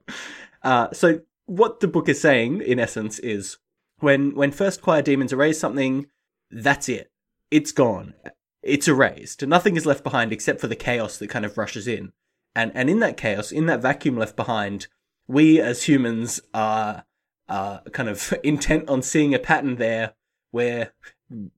Uh, 0.64 0.88
so 0.94 1.22
what 1.46 1.80
the 1.80 1.88
book 1.88 2.08
is 2.10 2.20
saying, 2.22 2.62
in 2.62 2.80
essence, 2.80 3.20
is 3.20 3.58
when 4.00 4.34
when 4.36 4.52
first 4.52 4.82
choir 4.82 5.02
demons 5.02 5.34
erase 5.34 5.60
something, 5.60 6.08
that's 6.50 6.88
it. 6.90 7.12
It's 7.52 7.72
gone. 7.72 8.14
It's 8.64 8.88
erased. 8.88 9.46
Nothing 9.46 9.76
is 9.76 9.86
left 9.86 10.04
behind 10.04 10.32
except 10.32 10.62
for 10.62 10.68
the 10.68 10.76
chaos 10.76 11.18
that 11.18 11.30
kind 11.30 11.46
of 11.46 11.58
rushes 11.58 11.88
in. 11.88 12.14
And 12.56 12.72
and 12.74 12.90
in 12.90 13.00
that 13.00 13.18
chaos, 13.18 13.52
in 13.52 13.66
that 13.66 13.82
vacuum 13.82 14.18
left 14.18 14.36
behind, 14.36 14.88
we 15.28 15.60
as 15.60 15.84
humans 15.84 16.42
are 16.54 17.06
are 17.50 17.82
kind 17.92 18.10
of 18.10 18.34
intent 18.44 18.90
on 18.90 19.02
seeing 19.02 19.34
a 19.34 19.40
pattern 19.40 19.76
there 19.76 20.14
where 20.52 20.94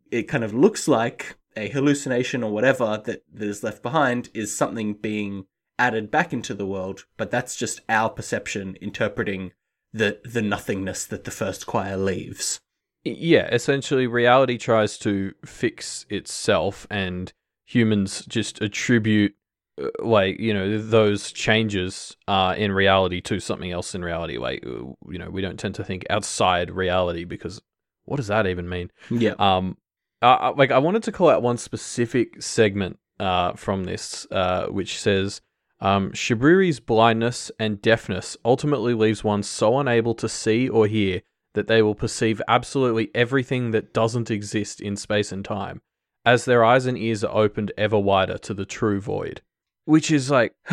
it 0.09 0.23
kind 0.23 0.43
of 0.43 0.53
looks 0.53 0.87
like 0.87 1.37
a 1.57 1.69
hallucination 1.69 2.43
or 2.43 2.51
whatever 2.51 3.01
that, 3.05 3.23
that 3.33 3.47
is 3.47 3.63
left 3.63 3.81
behind 3.83 4.29
is 4.33 4.55
something 4.55 4.93
being 4.93 5.45
added 5.77 6.09
back 6.09 6.33
into 6.33 6.53
the 6.53 6.65
world, 6.65 7.05
but 7.17 7.31
that's 7.31 7.55
just 7.55 7.81
our 7.89 8.09
perception 8.09 8.77
interpreting 8.81 9.51
the 9.93 10.19
the 10.25 10.41
nothingness 10.41 11.05
that 11.05 11.23
the 11.23 11.31
first 11.31 11.65
choir 11.65 11.97
leaves. 11.97 12.59
Yeah 13.05 13.47
essentially 13.51 14.07
reality 14.07 14.57
tries 14.57 14.97
to 14.97 15.33
fix 15.45 16.05
itself 16.09 16.85
and 16.89 17.31
humans 17.65 18.25
just 18.25 18.61
attribute 18.61 19.33
uh, 19.81 19.87
like 19.99 20.39
you 20.39 20.53
know 20.53 20.79
those 20.79 21.31
changes 21.31 22.15
uh 22.27 22.53
in 22.57 22.71
reality 22.71 23.21
to 23.21 23.39
something 23.39 23.71
else 23.71 23.93
in 23.95 24.03
reality 24.03 24.37
like 24.37 24.63
uh, 24.65 24.69
you 25.09 25.17
know 25.19 25.29
we 25.29 25.41
don't 25.41 25.59
tend 25.59 25.75
to 25.75 25.83
think 25.83 26.03
outside 26.09 26.71
reality 26.71 27.23
because 27.23 27.61
what 28.05 28.17
does 28.17 28.27
that 28.27 28.47
even 28.47 28.67
mean 28.67 28.89
Yeah. 29.09 29.33
um 29.39 29.77
uh, 30.21 30.53
like 30.57 30.71
i 30.71 30.77
wanted 30.79 31.03
to 31.03 31.11
call 31.11 31.29
out 31.29 31.41
one 31.43 31.57
specific 31.57 32.41
segment 32.41 32.97
uh 33.19 33.53
from 33.53 33.83
this 33.83 34.25
uh 34.31 34.65
which 34.67 34.99
says 34.99 35.41
um 35.79 36.11
shibriri's 36.11 36.79
blindness 36.79 37.51
and 37.59 37.81
deafness 37.81 38.37
ultimately 38.45 38.93
leaves 38.93 39.23
one 39.23 39.43
so 39.43 39.77
unable 39.79 40.15
to 40.15 40.27
see 40.29 40.67
or 40.69 40.87
hear 40.87 41.21
that 41.55 41.67
they 41.67 41.81
will 41.81 41.95
perceive 41.95 42.41
absolutely 42.47 43.09
everything 43.15 43.71
that 43.71 43.93
doesn't 43.93 44.29
exist 44.31 44.79
in 44.79 44.95
space 44.95 45.31
and 45.31 45.43
time 45.43 45.81
as 46.25 46.45
their 46.45 46.63
eyes 46.63 46.85
and 46.85 46.97
ears 46.97 47.23
are 47.23 47.35
opened 47.35 47.71
ever 47.77 47.99
wider 47.99 48.37
to 48.37 48.53
the 48.53 48.65
true 48.65 49.01
void. 49.01 49.41
Which 49.85 50.09
is 50.11 50.31
like 50.31 50.53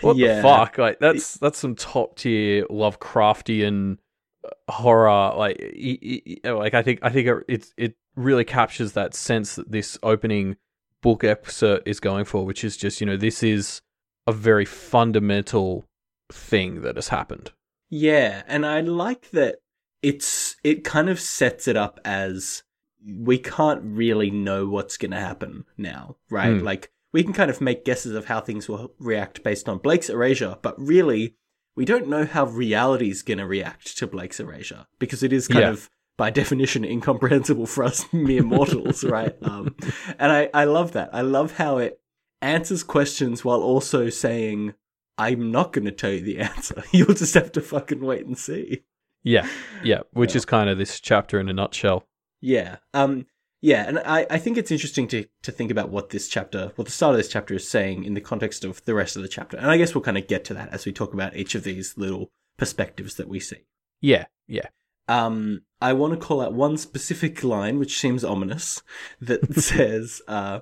what 0.00 0.16
Yeah. 0.16 0.36
the 0.36 0.42
fuck? 0.42 0.78
Like 0.78 0.98
that's 1.00 1.34
that's 1.38 1.58
some 1.58 1.74
top 1.74 2.16
tier 2.16 2.64
lovecraftian 2.66 3.98
uh, 4.44 4.72
horror 4.72 5.34
like 5.36 5.60
e- 5.60 5.98
e- 6.02 6.38
e- 6.44 6.50
like 6.50 6.74
i 6.74 6.82
think 6.82 6.98
i 7.02 7.08
think 7.10 7.28
it 7.28 7.44
it, 7.48 7.66
it 7.76 7.94
really 8.16 8.44
captures 8.44 8.92
that 8.94 9.14
sense 9.14 9.54
that 9.54 9.70
this 9.70 9.96
opening 10.02 10.56
book 11.00 11.22
excerpt 11.22 11.86
is 11.86 12.00
going 12.00 12.24
for 12.24 12.44
which 12.44 12.64
is 12.64 12.76
just 12.76 13.00
you 13.00 13.06
know 13.06 13.16
this 13.16 13.42
is 13.44 13.80
a 14.26 14.32
very 14.32 14.64
fundamental 14.64 15.84
thing 16.32 16.82
that 16.82 16.94
has 16.96 17.08
happened. 17.08 17.50
Yeah, 17.90 18.42
and 18.46 18.64
I 18.64 18.80
like 18.80 19.30
that 19.32 19.56
it's 20.02 20.56
it 20.64 20.84
kind 20.84 21.08
of 21.08 21.20
sets 21.20 21.68
it 21.68 21.76
up 21.76 22.00
as 22.04 22.62
we 23.04 23.38
can't 23.38 23.80
really 23.82 24.30
know 24.30 24.68
what's 24.68 24.96
going 24.96 25.10
to 25.10 25.18
happen 25.20 25.64
now, 25.76 26.16
right? 26.30 26.50
Mm. 26.52 26.62
Like 26.62 26.90
we 27.12 27.22
can 27.22 27.32
kind 27.32 27.50
of 27.50 27.60
make 27.60 27.84
guesses 27.84 28.14
of 28.14 28.26
how 28.26 28.40
things 28.40 28.68
will 28.68 28.94
react 28.98 29.42
based 29.42 29.68
on 29.68 29.78
Blake's 29.78 30.08
erasure, 30.08 30.56
but 30.62 30.80
really 30.80 31.36
we 31.74 31.84
don't 31.84 32.08
know 32.08 32.24
how 32.24 32.44
reality's 32.46 33.22
going 33.22 33.38
to 33.38 33.46
react 33.46 33.96
to 33.98 34.06
Blake's 34.06 34.38
erasure 34.40 34.86
because 34.98 35.22
it 35.22 35.32
is 35.32 35.48
kind 35.48 35.62
Yeah. 35.62 35.70
of 35.70 35.90
by 36.18 36.30
definition 36.30 36.84
incomprehensible 36.84 37.66
for 37.66 37.82
us 37.84 38.04
mere 38.12 38.42
mortals, 38.42 39.02
right? 39.02 39.34
Um, 39.42 39.74
and 40.18 40.30
I 40.30 40.50
I 40.54 40.64
love 40.64 40.92
that. 40.92 41.10
I 41.12 41.22
love 41.22 41.56
how 41.56 41.78
it 41.78 42.00
answers 42.40 42.82
questions 42.82 43.44
while 43.44 43.62
also 43.62 44.10
saying 44.10 44.74
I'm 45.18 45.50
not 45.50 45.72
going 45.72 45.84
to 45.86 45.92
tell 45.92 46.10
you 46.12 46.20
the 46.20 46.38
answer. 46.50 46.82
You'll 46.92 47.14
just 47.14 47.34
have 47.34 47.52
to 47.52 47.60
fucking 47.60 48.00
wait 48.00 48.26
and 48.26 48.36
see. 48.38 48.84
Yeah 49.22 49.46
yeah 49.84 50.00
which 50.12 50.34
is 50.34 50.44
kind 50.44 50.68
of 50.68 50.78
this 50.78 51.00
chapter 51.00 51.38
in 51.40 51.48
a 51.48 51.52
nutshell 51.52 52.04
Yeah. 52.40 52.76
Um. 52.92 53.26
Yeah, 53.64 53.84
and 53.86 54.00
I, 54.00 54.26
I 54.28 54.38
think 54.38 54.58
it's 54.58 54.72
interesting 54.72 55.06
to 55.08 55.24
to 55.42 55.52
think 55.52 55.70
about 55.70 55.88
what 55.90 56.10
this 56.10 56.26
chapter, 56.28 56.72
what 56.74 56.86
the 56.86 56.90
start 56.90 57.14
of 57.14 57.18
this 57.18 57.28
chapter 57.28 57.54
is 57.54 57.68
saying 57.68 58.02
in 58.02 58.14
the 58.14 58.20
context 58.20 58.64
of 58.64 58.84
the 58.84 58.94
rest 58.94 59.14
of 59.14 59.22
the 59.22 59.28
chapter, 59.28 59.56
and 59.56 59.70
I 59.70 59.76
guess 59.76 59.94
we'll 59.94 60.02
kind 60.02 60.18
of 60.18 60.26
get 60.26 60.44
to 60.46 60.54
that 60.54 60.70
as 60.72 60.84
we 60.84 60.90
talk 60.92 61.14
about 61.14 61.36
each 61.36 61.54
of 61.54 61.62
these 61.62 61.96
little 61.96 62.32
perspectives 62.56 63.14
that 63.14 63.28
we 63.28 63.38
see. 63.38 63.58
yeah 64.00 64.24
yeah 64.48 64.66
Um, 65.06 65.62
I 65.80 65.92
want 65.92 66.12
to 66.12 66.26
call 66.26 66.40
out 66.40 66.52
one 66.54 66.76
specific 66.76 67.44
line 67.44 67.78
which 67.78 68.00
seems 68.00 68.24
ominous 68.24 68.82
that 69.20 69.54
says, 69.70 70.20
uh, 70.26 70.60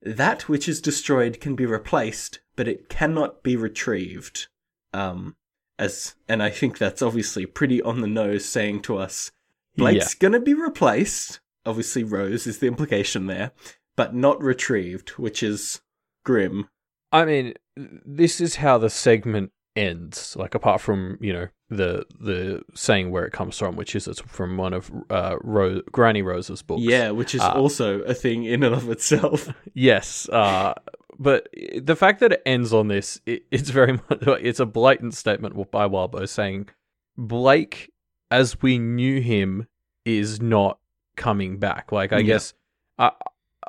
"That 0.00 0.48
which 0.48 0.70
is 0.70 0.80
destroyed 0.80 1.38
can 1.38 1.54
be 1.54 1.66
replaced, 1.66 2.40
but 2.56 2.66
it 2.66 2.88
cannot 2.88 3.42
be 3.42 3.56
retrieved." 3.56 4.48
Um, 4.94 5.36
as 5.82 6.14
and 6.28 6.42
I 6.42 6.50
think 6.50 6.78
that's 6.78 7.02
obviously 7.02 7.46
pretty 7.46 7.82
on 7.82 8.00
the 8.00 8.06
nose, 8.06 8.44
saying 8.44 8.82
to 8.82 8.96
us, 8.96 9.30
Blake's 9.76 10.14
gonna 10.14 10.40
be 10.40 10.54
replaced. 10.54 11.40
Obviously, 11.64 12.04
Rose 12.04 12.46
is 12.46 12.58
the 12.58 12.66
implication 12.66 13.26
there, 13.26 13.52
but 13.96 14.14
not 14.14 14.42
retrieved, 14.42 15.10
which 15.10 15.42
is 15.42 15.80
grim. 16.24 16.68
I 17.12 17.24
mean, 17.24 17.54
this 17.76 18.40
is 18.40 18.56
how 18.56 18.78
the 18.78 18.90
segment 18.90 19.52
ends. 19.76 20.36
Like 20.36 20.54
apart 20.54 20.80
from 20.80 21.18
you 21.20 21.32
know 21.32 21.48
the 21.70 22.04
the 22.20 22.62
saying 22.74 23.10
where 23.10 23.24
it 23.24 23.32
comes 23.32 23.58
from, 23.58 23.76
which 23.76 23.94
is 23.96 24.06
it's 24.08 24.20
from 24.20 24.56
one 24.56 24.72
of 24.74 24.90
uh, 25.10 25.36
Ro- 25.42 25.82
Granny 25.90 26.22
Rose's 26.22 26.62
books. 26.62 26.82
Yeah, 26.82 27.10
which 27.10 27.34
is 27.34 27.40
Uh, 27.40 27.52
also 27.52 28.00
a 28.02 28.14
thing 28.14 28.44
in 28.44 28.62
and 28.62 28.74
of 28.74 28.88
itself. 28.90 29.48
Yes, 29.74 30.28
uh, 30.28 30.74
but 31.18 31.48
the 31.80 31.96
fact 31.96 32.20
that 32.20 32.32
it 32.32 32.42
ends 32.46 32.72
on 32.72 32.88
this, 32.88 33.20
it, 33.26 33.44
it's 33.50 33.70
very 33.70 33.92
much 34.10 34.22
it's 34.40 34.60
a 34.60 34.66
blatant 34.66 35.14
statement 35.14 35.54
by 35.70 35.86
Wildbow 35.88 36.28
saying 36.28 36.68
Blake, 37.16 37.90
as 38.30 38.60
we 38.62 38.78
knew 38.78 39.20
him, 39.20 39.66
is 40.04 40.40
not 40.40 40.78
coming 41.16 41.58
back. 41.58 41.92
Like 41.92 42.12
I 42.12 42.18
Yeah. 42.18 42.22
guess 42.24 42.54
I 42.98 43.12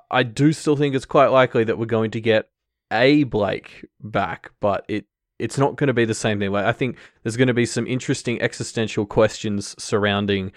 I 0.10 0.24
do 0.24 0.54
still 0.54 0.76
think 0.76 0.96
it's 0.96 1.06
quite 1.06 1.28
likely 1.28 1.64
that 1.66 1.78
we're 1.78 1.86
going 1.86 2.12
to 2.12 2.22
get 2.22 2.50
a 2.92 3.24
Blake 3.26 3.86
back, 4.00 4.52
but 4.60 4.86
it 4.88 5.06
it's 5.40 5.58
not 5.58 5.76
going 5.76 5.88
to 5.88 5.94
be 5.94 6.06
the 6.06 6.14
same 6.14 6.40
thing. 6.40 6.52
Like 6.52 6.66
I 6.66 6.72
think 6.72 6.98
there's 7.24 7.36
going 7.38 7.48
to 7.48 7.54
be 7.54 7.66
some 7.66 7.88
interesting 7.88 8.42
existential 8.42 9.06
questions 9.06 9.76
surrounding 9.82 10.52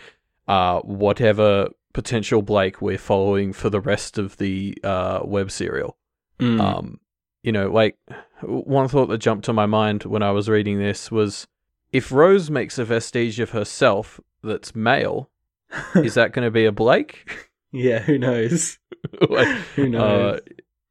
uh, 0.46 0.80
whatever 0.80 1.68
potential 1.92 2.42
Blake 2.42 2.80
we're 2.80 2.98
following 2.98 3.52
for 3.52 3.70
the 3.70 3.80
rest 3.80 4.18
of 4.18 4.36
the 4.36 4.76
uh, 4.84 5.20
web 5.24 5.50
serial. 5.50 5.96
Mm. 6.40 6.60
Um, 6.60 7.00
you 7.42 7.52
know, 7.52 7.70
like 7.70 7.96
one 8.42 8.88
thought 8.88 9.06
that 9.06 9.18
jumped 9.18 9.44
to 9.46 9.52
my 9.52 9.66
mind 9.66 10.04
when 10.04 10.22
I 10.22 10.30
was 10.32 10.48
reading 10.48 10.78
this 10.78 11.10
was 11.10 11.46
if 11.92 12.10
Rose 12.12 12.50
makes 12.50 12.78
a 12.78 12.84
vestige 12.84 13.40
of 13.40 13.50
herself 13.50 14.20
that's 14.42 14.74
male, 14.74 15.30
is 15.94 16.14
that 16.14 16.32
going 16.32 16.44
to 16.44 16.50
be 16.50 16.64
a 16.66 16.72
Blake? 16.72 17.48
yeah, 17.72 18.00
who 18.00 18.18
knows? 18.18 18.78
like, 19.30 19.48
Who 19.76 19.88
knows? 19.88 20.40
uh, 20.40 20.40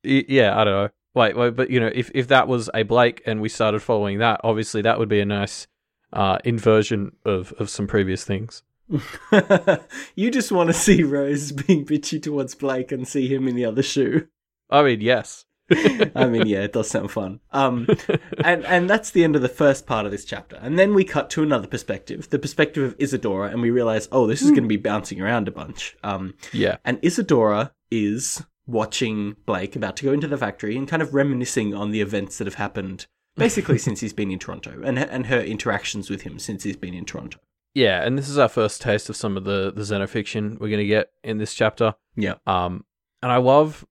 y- 0.04 0.26
yeah, 0.28 0.60
I 0.60 0.64
don't 0.64 0.74
know. 0.74 0.90
Like, 1.14 1.36
like, 1.36 1.56
but 1.56 1.70
you 1.70 1.80
know, 1.80 1.92
if 1.94 2.12
if 2.14 2.28
that 2.30 2.48
was 2.48 2.70
a 2.74 2.84
Blake 2.84 3.22
and 3.26 3.42
we 3.42 3.50
started 3.50 3.82
following 3.82 4.20
that, 4.20 4.42
obviously 4.44 4.82
that 4.82 5.00
would 5.00 5.10
be 5.10 5.20
a 5.22 5.26
nice 5.26 5.68
uh, 6.12 6.40
inversion 6.44 7.16
of 7.26 7.54
of 7.60 7.70
some 7.70 7.88
previous 7.88 8.24
things. 8.24 8.64
you 10.16 10.30
just 10.30 10.52
want 10.52 10.68
to 10.68 10.74
see 10.74 11.04
Rose 11.04 11.52
being 11.52 11.86
bitchy 11.86 12.22
towards 12.22 12.54
Blake 12.56 12.92
and 12.92 13.08
see 13.08 13.28
him 13.28 13.48
in 13.48 13.56
the 13.56 13.66
other 13.66 13.82
shoe. 13.84 14.28
I 14.70 14.84
mean, 14.84 15.02
yes. 15.02 15.46
I 16.16 16.28
mean, 16.28 16.46
yeah, 16.46 16.60
it 16.60 16.74
does 16.74 16.90
sound 16.90 17.12
fun. 17.12 17.40
Um, 17.52 17.88
and 18.44 18.64
and 18.66 18.90
that's 18.90 19.10
the 19.10 19.24
end 19.24 19.36
of 19.36 19.42
the 19.42 19.50
first 19.50 19.88
part 19.88 20.06
of 20.06 20.12
this 20.12 20.26
chapter. 20.26 20.58
And 20.58 20.78
then 20.78 20.94
we 20.94 21.04
cut 21.04 21.30
to 21.32 21.44
another 21.44 21.68
perspective, 21.68 22.30
the 22.30 22.38
perspective 22.40 22.84
of 22.84 22.96
Isadora, 23.00 23.50
and 23.50 23.62
we 23.62 23.72
realize, 23.72 24.08
oh, 24.12 24.28
this 24.28 24.42
is 24.44 24.52
going 24.52 24.64
to 24.64 24.70
be 24.70 24.78
bouncing 24.78 25.22
around 25.22 25.48
a 25.48 25.52
bunch. 25.52 25.98
Um, 26.04 26.36
yeah, 26.54 26.78
and 26.86 27.00
Isadora 27.04 27.74
is 27.90 28.44
watching 28.68 29.36
Blake 29.46 29.76
about 29.76 29.98
to 29.98 30.06
go 30.06 30.14
into 30.14 30.28
the 30.28 30.38
factory 30.38 30.78
and 30.78 30.88
kind 30.88 31.02
of 31.02 31.14
reminiscing 31.14 31.74
on 31.74 31.92
the 31.92 32.02
events 32.02 32.38
that 32.38 32.48
have 32.48 32.56
happened 32.56 33.06
basically 33.36 33.78
since 33.86 34.00
he's 34.00 34.14
been 34.14 34.32
in 34.32 34.40
Toronto 34.40 34.82
and 34.84 34.98
and 34.98 35.28
her 35.28 35.40
interactions 35.40 36.10
with 36.10 36.22
him 36.24 36.40
since 36.40 36.64
he's 36.64 36.78
been 36.78 36.94
in 36.94 37.06
Toronto. 37.06 37.40
yeah, 37.74 38.04
and 38.04 38.18
this 38.18 38.30
is 38.30 38.38
our 38.38 38.50
first 38.50 38.82
taste 38.82 39.10
of 39.10 39.16
some 39.16 39.36
of 39.36 39.44
the 39.46 39.72
the 39.72 39.82
xenofiction 39.82 40.60
we're 40.60 40.70
gonna 40.70 40.86
get 40.86 41.12
in 41.24 41.38
this 41.40 41.54
chapter. 41.54 41.96
Yeah. 42.16 42.36
Um, 42.48 42.86
and 43.22 43.32
I 43.32 43.38
love, 43.38 43.86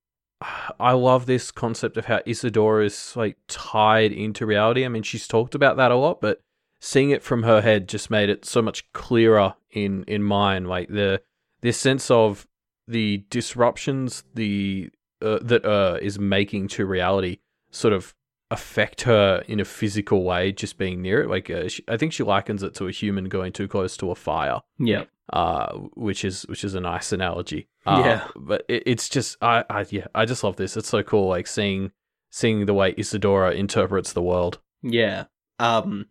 I 0.81 0.93
love 0.93 1.27
this 1.27 1.51
concept 1.51 1.97
of 1.97 2.07
how 2.07 2.21
Isadora 2.27 2.85
is 2.85 3.15
like 3.17 3.37
tied 3.49 4.13
into 4.13 4.47
reality. 4.47 4.85
I 4.85 4.89
mean, 4.89 5.03
she's 5.03 5.29
talked 5.29 5.55
about 5.55 5.77
that 5.77 5.91
a 5.91 5.97
lot, 5.97 6.21
but 6.21 6.41
seeing 6.81 7.11
it 7.11 7.23
from 7.23 7.45
her 7.45 7.61
head 7.61 7.89
just 7.89 8.11
made 8.11 8.29
it 8.29 8.45
so 8.45 8.61
much 8.61 8.91
clearer 8.93 9.55
in 9.71 10.05
in 10.05 10.23
mine. 10.23 10.65
Like 10.65 10.89
the 10.89 11.23
this 11.61 11.79
sense 11.79 12.11
of 12.11 12.47
the 12.87 13.25
disruptions 13.31 14.25
the 14.35 14.91
uh, 15.23 15.39
that 15.43 15.65
uh 15.65 15.99
is 16.03 16.19
making 16.19 16.69
to 16.69 16.85
reality 16.85 17.39
sort 17.71 17.95
of 17.95 18.15
affect 18.51 19.03
her 19.03 19.43
in 19.49 19.59
a 19.59 19.65
physical 19.65 20.23
way 20.23 20.53
just 20.53 20.77
being 20.77 21.01
near 21.01 21.23
it 21.23 21.31
like 21.31 21.49
uh, 21.49 21.67
she, 21.67 21.83
i 21.89 21.97
think 21.97 22.13
she 22.13 22.23
likens 22.23 22.63
it 22.63 22.75
to 22.75 22.87
a 22.87 22.91
human 22.93 23.25
going 23.25 23.51
too 23.51 23.67
close 23.67 23.97
to 23.97 24.11
a 24.11 24.15
fire 24.15 24.61
Yeah. 24.79 25.05
Uh, 25.33 25.73
which 25.95 26.25
is 26.25 26.43
which 26.45 26.65
is 26.65 26.75
a 26.75 26.81
nice 26.81 27.13
analogy. 27.13 27.69
Uh, 27.87 28.03
Yeah. 28.05 28.29
but 28.37 28.65
it, 28.69 28.83
it's 28.87 29.09
just 29.09 29.37
I, 29.43 29.65
I 29.71 29.87
yeah 29.91 30.07
I 30.15 30.25
just 30.25 30.45
love 30.45 30.57
this. 30.57 30.77
It's 30.77 30.89
so 30.89 31.03
cool, 31.03 31.29
like 31.29 31.47
seeing 31.47 31.93
seeing 32.31 32.67
the 32.67 32.75
way 32.75 32.95
Isadora 32.99 33.53
interprets 33.53 34.13
the 34.13 34.23
world. 34.23 34.61
Yeah. 34.83 35.25
Um, 35.59 36.07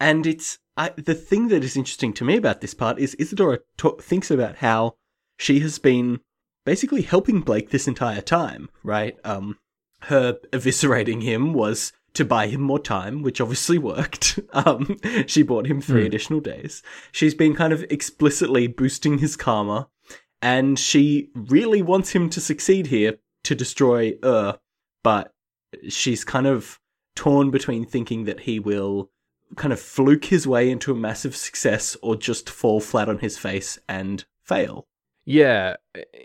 and 0.00 0.26
it's 0.26 0.58
I, 0.76 0.90
the 0.96 1.14
thing 1.14 1.48
that 1.48 1.62
is 1.64 1.76
interesting 1.76 2.12
to 2.14 2.24
me 2.24 2.36
about 2.36 2.60
this 2.60 2.74
part 2.74 2.98
is 2.98 3.14
Isadora 3.18 3.60
ta- 3.76 3.96
thinks 4.00 4.30
about 4.30 4.56
how 4.56 4.96
she 5.38 5.60
has 5.60 5.78
been 5.78 6.20
basically 6.64 7.02
helping 7.02 7.40
Blake 7.40 7.70
this 7.70 7.86
entire 7.88 8.20
time, 8.22 8.68
right? 8.82 9.16
Um, 9.24 9.58
her 10.02 10.38
eviscerating 10.52 11.22
him 11.22 11.52
was 11.52 11.92
to 12.14 12.24
buy 12.24 12.46
him 12.46 12.60
more 12.60 12.78
time, 12.78 13.22
which 13.22 13.40
obviously 13.40 13.78
worked. 13.92 14.38
Um, 14.52 14.98
she 15.26 15.42
bought 15.42 15.66
him 15.66 15.80
three 15.80 16.02
Hmm. 16.02 16.06
additional 16.06 16.40
days. 16.40 16.82
She's 17.12 17.34
been 17.34 17.54
kind 17.54 17.72
of 17.72 17.82
explicitly 17.90 18.66
boosting 18.66 19.18
his 19.18 19.36
karma, 19.36 19.88
and 20.40 20.78
she 20.78 21.30
really 21.34 21.82
wants 21.82 22.10
him 22.12 22.30
to 22.30 22.40
succeed 22.40 22.88
here 22.88 23.16
to 23.44 23.54
destroy 23.54 24.14
Ur, 24.24 24.58
but 25.02 25.32
she's 25.88 26.24
kind 26.24 26.46
of 26.46 26.78
torn 27.16 27.50
between 27.50 27.84
thinking 27.84 28.24
that 28.24 28.40
he 28.40 28.58
will 28.58 29.10
kind 29.56 29.72
of 29.72 29.80
fluke 29.80 30.24
his 30.26 30.46
way 30.46 30.70
into 30.70 30.90
a 30.92 30.96
massive 30.96 31.36
success 31.36 31.96
or 32.02 32.16
just 32.16 32.48
fall 32.50 32.80
flat 32.80 33.08
on 33.08 33.18
his 33.18 33.38
face 33.38 33.78
and 33.88 34.24
fail. 34.42 34.86
Yeah, 35.26 35.76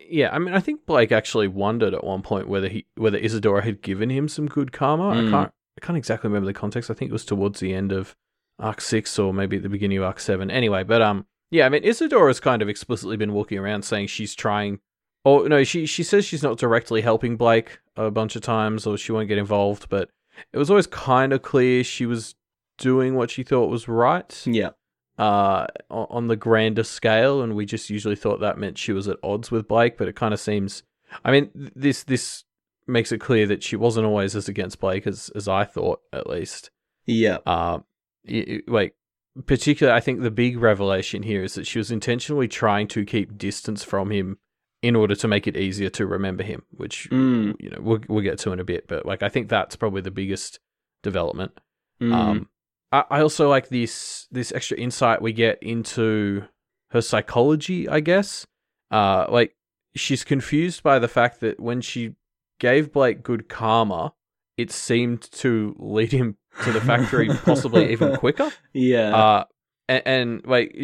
yeah. 0.09 0.29
I 0.33 0.39
mean, 0.39 0.53
I 0.53 0.59
think 0.59 0.85
Blake 0.85 1.11
actually 1.11 1.47
wondered 1.47 1.93
at 1.93 2.03
one 2.03 2.21
point 2.21 2.47
whether 2.49 2.67
he 2.67 2.85
whether 2.95 3.17
Isadora 3.17 3.63
had 3.63 3.81
given 3.81 4.09
him 4.09 4.27
some 4.27 4.47
good 4.47 4.71
karma. 4.71 5.13
Hmm. 5.13 5.27
I 5.27 5.31
can't 5.31 5.51
I 5.81 5.85
can't 5.85 5.97
exactly 5.97 6.27
remember 6.27 6.47
the 6.47 6.53
context. 6.53 6.91
I 6.91 6.93
think 6.93 7.09
it 7.09 7.13
was 7.13 7.25
towards 7.25 7.59
the 7.59 7.73
end 7.73 7.91
of 7.91 8.15
Arc 8.59 8.81
six 8.81 9.17
or 9.17 9.33
maybe 9.33 9.57
at 9.57 9.63
the 9.63 9.69
beginning 9.69 9.97
of 9.97 10.03
Arc 10.03 10.19
seven. 10.19 10.51
Anyway, 10.51 10.83
but 10.83 11.01
um, 11.01 11.25
yeah. 11.51 11.65
I 11.65 11.69
mean, 11.69 11.83
Isadora's 11.83 12.39
kind 12.39 12.61
of 12.61 12.67
explicitly 12.69 13.15
been 13.17 13.33
walking 13.33 13.57
around 13.57 13.83
saying 13.83 14.07
she's 14.07 14.35
trying. 14.35 14.79
Or 15.25 15.47
no, 15.49 15.63
she 15.63 15.85
she 15.85 16.03
says 16.03 16.25
she's 16.25 16.43
not 16.43 16.57
directly 16.57 17.01
helping 17.01 17.37
Blake 17.37 17.79
a 17.95 18.11
bunch 18.11 18.35
of 18.35 18.41
times, 18.41 18.85
or 18.85 18.97
she 18.97 19.11
won't 19.11 19.27
get 19.27 19.37
involved. 19.37 19.87
But 19.89 20.09
it 20.53 20.57
was 20.57 20.69
always 20.69 20.87
kind 20.87 21.33
of 21.33 21.41
clear 21.41 21.83
she 21.83 22.05
was 22.05 22.35
doing 22.77 23.15
what 23.15 23.29
she 23.29 23.43
thought 23.43 23.69
was 23.69 23.87
right 23.89 24.41
Yeah. 24.45 24.69
uh, 25.17 25.67
on 25.89 26.27
the 26.27 26.37
grander 26.37 26.83
scale, 26.83 27.41
and 27.41 27.53
we 27.55 27.65
just 27.65 27.89
usually 27.89 28.15
thought 28.15 28.39
that 28.39 28.57
meant 28.57 28.77
she 28.77 28.93
was 28.93 29.07
at 29.09 29.17
odds 29.21 29.51
with 29.51 29.67
Blake. 29.67 29.97
But 29.97 30.07
it 30.07 30.15
kind 30.15 30.33
of 30.33 30.39
seems, 30.39 30.83
I 31.25 31.31
mean, 31.31 31.49
this 31.75 32.03
this 32.03 32.45
makes 32.89 33.11
it 33.11 33.19
clear 33.19 33.45
that 33.47 33.63
she 33.63 33.75
wasn't 33.75 34.05
always 34.05 34.35
as 34.35 34.47
against 34.49 34.79
Blake 34.79 35.07
as 35.07 35.29
as 35.35 35.47
I 35.47 35.63
thought, 35.65 36.01
at 36.11 36.27
least. 36.27 36.71
Yeah. 37.05 37.37
Uh, 37.45 37.79
like 38.67 38.95
particularly, 39.45 39.95
I 39.95 40.01
think 40.01 40.21
the 40.21 40.31
big 40.31 40.57
revelation 40.59 41.23
here 41.23 41.43
is 41.43 41.55
that 41.55 41.67
she 41.67 41.79
was 41.79 41.91
intentionally 41.91 42.47
trying 42.47 42.87
to 42.89 43.05
keep 43.05 43.37
distance 43.37 43.83
from 43.83 44.11
him 44.11 44.37
in 44.81 44.95
order 44.95 45.15
to 45.15 45.27
make 45.27 45.45
it 45.47 45.57
easier 45.57 45.89
to 45.89 46.05
remember 46.05 46.43
him, 46.43 46.63
which 46.71 47.09
Mm. 47.09 47.55
you 47.59 47.69
know 47.69 47.79
we'll 47.81 47.99
we'll 48.07 48.23
get 48.23 48.39
to 48.39 48.51
in 48.51 48.59
a 48.59 48.63
bit. 48.63 48.87
But 48.87 49.05
like, 49.05 49.23
I 49.23 49.29
think 49.29 49.49
that's 49.49 49.75
probably 49.75 50.01
the 50.01 50.11
biggest 50.11 50.59
development. 51.03 51.59
Mm. 52.01 52.13
Um, 52.13 52.49
I, 52.91 53.03
I 53.09 53.21
also 53.21 53.49
like 53.49 53.69
this 53.69 54.27
this 54.31 54.51
extra 54.51 54.77
insight 54.77 55.21
we 55.21 55.33
get 55.33 55.61
into 55.61 56.43
her 56.91 57.01
psychology. 57.01 57.87
I 57.89 57.99
guess, 57.99 58.47
uh, 58.91 59.25
like 59.29 59.55
she's 59.95 60.23
confused 60.23 60.81
by 60.83 60.99
the 60.99 61.07
fact 61.07 61.39
that 61.41 61.59
when 61.59 61.81
she 61.81 62.15
gave 62.59 62.91
Blake 62.91 63.23
good 63.23 63.49
karma, 63.49 64.13
it 64.57 64.71
seemed 64.71 65.21
to 65.31 65.75
lead 65.79 66.11
him 66.11 66.37
to 66.63 66.71
the 66.71 66.81
factory 66.81 67.29
possibly 67.45 67.91
even 67.91 68.15
quicker. 68.17 68.51
yeah. 68.73 69.15
Uh, 69.15 69.43
and, 69.87 70.03
and 70.05 70.45
like 70.45 70.75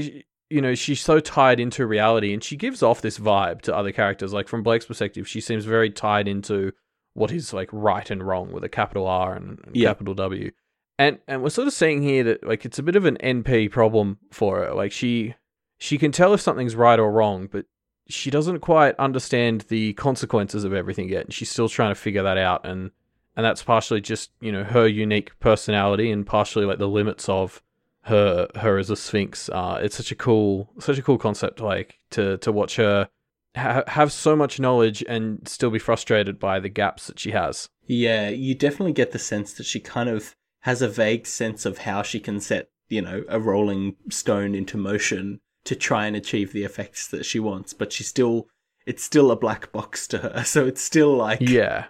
you 0.50 0.62
know, 0.62 0.76
she's 0.76 1.02
so 1.02 1.20
tied 1.20 1.60
into 1.60 1.86
reality, 1.86 2.34
and 2.34 2.44
she 2.44 2.56
gives 2.56 2.84
off 2.84 3.02
this 3.02 3.18
vibe 3.18 3.62
to 3.62 3.76
other 3.76 3.92
characters. 3.92 4.32
Like 4.34 4.48
from 4.48 4.64
Blake's 4.64 4.86
perspective, 4.86 5.28
she 5.28 5.42
seems 5.42 5.66
very 5.66 5.90
tied 5.90 6.28
into 6.28 6.72
what 7.14 7.32
is 7.32 7.54
like 7.54 7.70
right 7.72 8.10
and 8.12 8.26
wrong 8.26 8.52
with 8.52 8.64
a 8.64 8.70
capital 8.70 9.08
R 9.08 9.34
and, 9.34 9.60
capital 9.74 10.14
W. 10.14 10.52
And 10.98 11.20
and 11.28 11.42
we're 11.42 11.50
sort 11.50 11.68
of 11.68 11.74
seeing 11.74 12.02
here 12.04 12.24
that 12.24 12.46
like 12.48 12.64
it's 12.64 12.80
a 12.80 12.84
bit 12.84 12.96
of 12.96 13.06
an 13.06 13.18
NP 13.18 13.72
problem 13.72 14.20
for 14.32 14.60
her. 14.60 14.74
Like 14.74 14.92
she 14.92 15.36
she 15.78 15.98
can 15.98 16.12
tell 16.12 16.34
if 16.34 16.42
something's 16.42 16.76
right 16.76 17.00
or 17.00 17.12
wrong, 17.12 17.50
but 17.52 17.66
she 18.08 18.30
doesn't 18.30 18.60
quite 18.60 18.96
understand 19.00 19.62
the 19.70 19.94
consequences 19.94 20.64
of 20.64 20.74
everything 20.74 21.10
yet. 21.10 21.26
And 21.26 21.34
she's 21.34 21.50
still 21.50 21.70
trying 21.70 21.92
to 21.92 22.00
figure 22.00 22.24
that 22.24 22.38
out 22.38 22.66
and 22.66 22.92
and 23.38 23.46
that's 23.46 23.64
partially 23.64 24.00
just, 24.00 24.32
you 24.40 24.52
know, 24.52 24.64
her 24.64 24.88
unique 24.88 25.38
personality 25.40 26.10
and 26.10 26.26
partially 26.26 26.66
like 26.66 26.78
the 26.78 26.88
limits 26.88 27.28
of 27.28 27.62
her 28.04 28.48
her 28.56 28.78
as 28.78 28.90
a 28.90 28.96
sphinx. 28.96 29.50
Uh, 29.50 29.80
it's 29.82 29.96
such 29.96 30.12
a 30.12 30.16
cool 30.16 30.72
such 30.80 30.98
a 30.98 31.02
cool 31.02 31.18
concept 31.18 31.60
like 31.60 32.00
to 32.12 32.38
to 32.38 32.52
watch 32.52 32.78
her 32.78 33.10
ha- 33.56 33.84
have 33.88 34.12
so 34.12 34.36
much 34.36 34.60
knowledge 34.60 35.04
and 35.08 35.48
still 35.48 35.72
be 35.72 35.80
frustrated 35.80 36.40
by 36.40 36.60
the 36.60 36.70
gaps 36.70 37.08
that 37.08 37.20
she 37.20 37.32
has. 37.32 37.70
Yeah, 37.88 38.30
you 38.30 38.56
definitely 38.56 38.94
get 38.94 39.12
the 39.12 39.20
sense 39.20 39.54
that 39.54 39.66
she 39.66 39.80
kind 39.80 40.10
of 40.10 40.36
has 40.62 40.82
a 40.82 40.90
vague 40.90 41.28
sense 41.28 41.66
of 41.66 41.80
how 41.80 42.02
she 42.02 42.20
can 42.20 42.40
set, 42.40 42.70
you 42.90 43.02
know, 43.02 43.24
a 43.28 43.40
rolling 43.40 43.96
stone 44.10 44.56
into 44.56 44.78
motion 44.78 45.40
to 45.66 45.76
try 45.76 46.06
and 46.08 46.16
achieve 46.16 46.54
the 46.54 46.64
effects 46.64 47.08
that 47.08 47.26
she 47.26 47.40
wants, 47.40 47.74
but 47.74 47.92
she 47.92 48.04
still 48.04 48.48
it's 48.86 49.04
still 49.04 49.32
a 49.32 49.36
black 49.36 49.72
box 49.72 50.08
to 50.08 50.20
her. 50.20 50.44
So 50.46 50.66
it's 50.66 50.82
still 50.82 51.16
like 51.16 51.42
Yeah. 51.42 51.86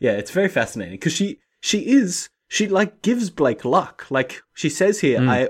yeah, 0.00 0.12
it's 0.12 0.30
very 0.30 0.48
fascinating 0.48 0.94
because 0.94 1.12
she 1.12 1.38
she 1.60 1.80
is 1.90 2.28
she 2.48 2.66
like 2.68 3.02
gives 3.02 3.30
Blake 3.30 3.64
luck. 3.64 4.06
Like 4.10 4.42
she 4.54 4.68
says 4.70 5.00
here, 5.00 5.20
Mm. 5.20 5.28
I 5.28 5.48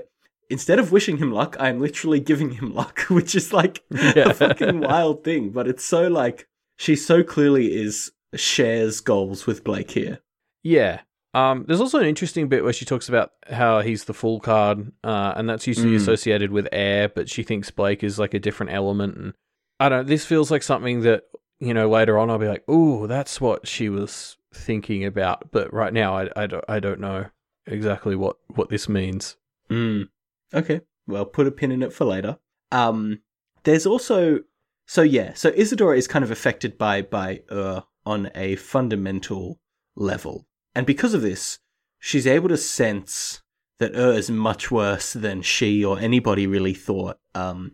instead 0.50 0.78
of 0.78 0.90
wishing 0.92 1.18
him 1.18 1.30
luck, 1.30 1.56
I 1.60 1.68
am 1.68 1.80
literally 1.80 2.20
giving 2.20 2.50
him 2.52 2.74
luck, 2.74 3.00
which 3.08 3.34
is 3.34 3.52
like 3.52 3.82
Yeah. 3.90 4.30
a 4.30 4.34
fucking 4.34 4.80
wild 4.80 5.22
thing. 5.24 5.50
But 5.50 5.68
it's 5.68 5.84
so 5.84 6.08
like 6.08 6.48
she 6.76 6.96
so 6.96 7.22
clearly 7.22 7.74
is 7.76 8.10
shares 8.34 9.00
goals 9.00 9.46
with 9.46 9.62
Blake 9.64 9.92
here. 9.92 10.18
Yeah. 10.62 11.00
Um, 11.34 11.64
there's 11.68 11.80
also 11.80 11.98
an 11.98 12.06
interesting 12.06 12.48
bit 12.48 12.64
where 12.64 12.72
she 12.72 12.84
talks 12.84 13.08
about 13.08 13.32
how 13.50 13.80
he's 13.80 14.04
the 14.04 14.14
Fool 14.14 14.40
card, 14.40 14.92
uh, 15.04 15.34
and 15.36 15.48
that's 15.48 15.66
usually 15.66 15.92
Mm. 15.92 15.96
associated 15.96 16.50
with 16.50 16.66
air, 16.72 17.08
but 17.08 17.28
she 17.28 17.42
thinks 17.42 17.70
Blake 17.70 18.02
is 18.02 18.18
like 18.18 18.34
a 18.34 18.38
different 18.38 18.72
element. 18.72 19.16
And 19.16 19.34
I 19.78 19.88
don't. 19.88 20.06
This 20.06 20.24
feels 20.24 20.50
like 20.50 20.62
something 20.62 21.02
that 21.02 21.24
you 21.60 21.74
know 21.74 21.88
later 21.88 22.18
on 22.18 22.30
I'll 22.30 22.38
be 22.38 22.48
like, 22.48 22.64
"Oh, 22.66 23.06
that's 23.06 23.40
what 23.40 23.68
she 23.68 23.88
was 23.88 24.36
thinking 24.54 25.04
about." 25.04 25.50
But 25.50 25.72
right 25.72 25.92
now, 25.92 26.16
I, 26.16 26.28
I 26.34 26.46
don't 26.46 26.64
I 26.68 26.80
don't 26.80 27.00
know 27.00 27.26
exactly 27.66 28.16
what 28.16 28.36
what 28.54 28.70
this 28.70 28.88
means. 28.88 29.36
Mm. 29.70 30.08
Okay. 30.54 30.80
Well, 31.06 31.26
put 31.26 31.46
a 31.46 31.50
pin 31.50 31.70
in 31.72 31.82
it 31.82 31.92
for 31.92 32.06
later. 32.06 32.38
Um, 32.72 33.20
there's 33.64 33.84
also 33.86 34.40
so 34.86 35.02
yeah. 35.02 35.34
So 35.34 35.50
Isadora 35.50 35.96
is 35.98 36.08
kind 36.08 36.24
of 36.24 36.30
affected 36.30 36.78
by 36.78 37.02
by 37.02 37.42
uh 37.50 37.82
on 38.06 38.30
a 38.34 38.56
fundamental 38.56 39.60
level, 39.96 40.46
and 40.74 40.86
because 40.86 41.14
of 41.14 41.22
this, 41.22 41.58
she's 41.98 42.26
able 42.26 42.48
to 42.48 42.56
sense 42.56 43.42
that 43.78 43.94
Ur 43.94 44.12
is 44.12 44.30
much 44.30 44.70
worse 44.70 45.12
than 45.12 45.42
she 45.42 45.84
or 45.84 45.98
anybody 45.98 46.46
really 46.46 46.74
thought. 46.74 47.18
Um, 47.34 47.72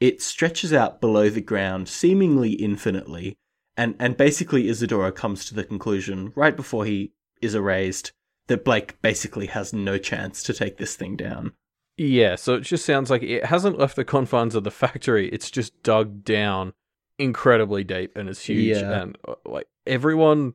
it 0.00 0.22
stretches 0.22 0.72
out 0.72 1.00
below 1.00 1.28
the 1.28 1.40
ground, 1.40 1.88
seemingly 1.88 2.52
infinitely, 2.52 3.38
and 3.76 3.94
and 3.98 4.16
basically 4.16 4.68
Isadora 4.68 5.12
comes 5.12 5.44
to 5.46 5.54
the 5.54 5.64
conclusion 5.64 6.32
right 6.34 6.56
before 6.56 6.84
he 6.84 7.12
is 7.40 7.54
erased 7.54 8.12
that 8.48 8.64
Blake 8.64 9.00
basically 9.02 9.46
has 9.46 9.72
no 9.72 9.98
chance 9.98 10.42
to 10.42 10.52
take 10.52 10.78
this 10.78 10.96
thing 10.96 11.16
down. 11.16 11.52
Yeah, 11.96 12.36
so 12.36 12.54
it 12.54 12.62
just 12.62 12.84
sounds 12.84 13.10
like 13.10 13.22
it 13.22 13.46
hasn't 13.46 13.78
left 13.78 13.96
the 13.96 14.04
confines 14.04 14.54
of 14.54 14.64
the 14.64 14.70
factory. 14.70 15.28
It's 15.28 15.50
just 15.50 15.82
dug 15.82 16.24
down 16.24 16.72
incredibly 17.18 17.84
deep 17.84 18.16
and 18.16 18.28
it's 18.28 18.44
huge. 18.44 18.76
Yeah. 18.76 19.02
And 19.02 19.18
uh, 19.26 19.34
like 19.44 19.68
everyone 19.86 20.54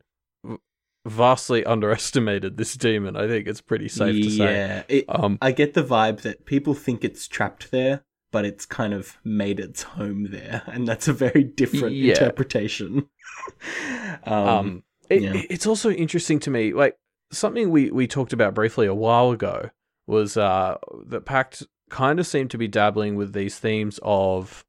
vastly 1.07 1.63
underestimated 1.65 2.57
this 2.57 2.75
demon. 2.75 3.15
I 3.15 3.27
think 3.27 3.47
it's 3.47 3.61
pretty 3.61 3.87
safe 3.87 4.23
to 4.23 4.29
say. 4.31 4.37
yeah, 4.55 4.83
it, 4.87 5.05
Um, 5.07 5.37
I 5.41 5.51
get 5.51 5.73
the 5.73 5.83
vibe 5.83 6.21
that 6.21 6.45
people 6.45 6.73
think 6.73 7.03
it's 7.03 7.27
trapped 7.27 7.71
there, 7.71 8.03
but 8.31 8.45
it's 8.45 8.65
kind 8.65 8.93
of 8.93 9.17
made 9.23 9.59
its 9.59 9.83
home 9.83 10.27
there, 10.31 10.63
and 10.67 10.87
that's 10.87 11.07
a 11.07 11.13
very 11.13 11.43
different 11.43 11.95
Yeah. 11.95 12.13
interpretation. 12.13 13.07
um, 14.25 14.47
um, 14.47 14.83
it, 15.09 15.21
yeah. 15.21 15.41
it's 15.49 15.65
also 15.65 15.89
interesting 15.91 16.39
to 16.41 16.51
me, 16.51 16.73
like 16.73 16.97
something 17.31 17.69
we 17.69 17.91
we 17.91 18.07
talked 18.07 18.33
about 18.33 18.53
briefly 18.53 18.87
a 18.87 18.93
while 18.93 19.31
ago 19.31 19.69
was 20.05 20.37
uh 20.37 20.77
that 21.07 21.25
Pact 21.25 21.63
kind 21.89 22.19
of 22.19 22.27
seemed 22.27 22.51
to 22.51 22.57
be 22.57 22.67
dabbling 22.67 23.15
with 23.15 23.33
these 23.33 23.59
themes 23.59 23.99
of 24.03 24.65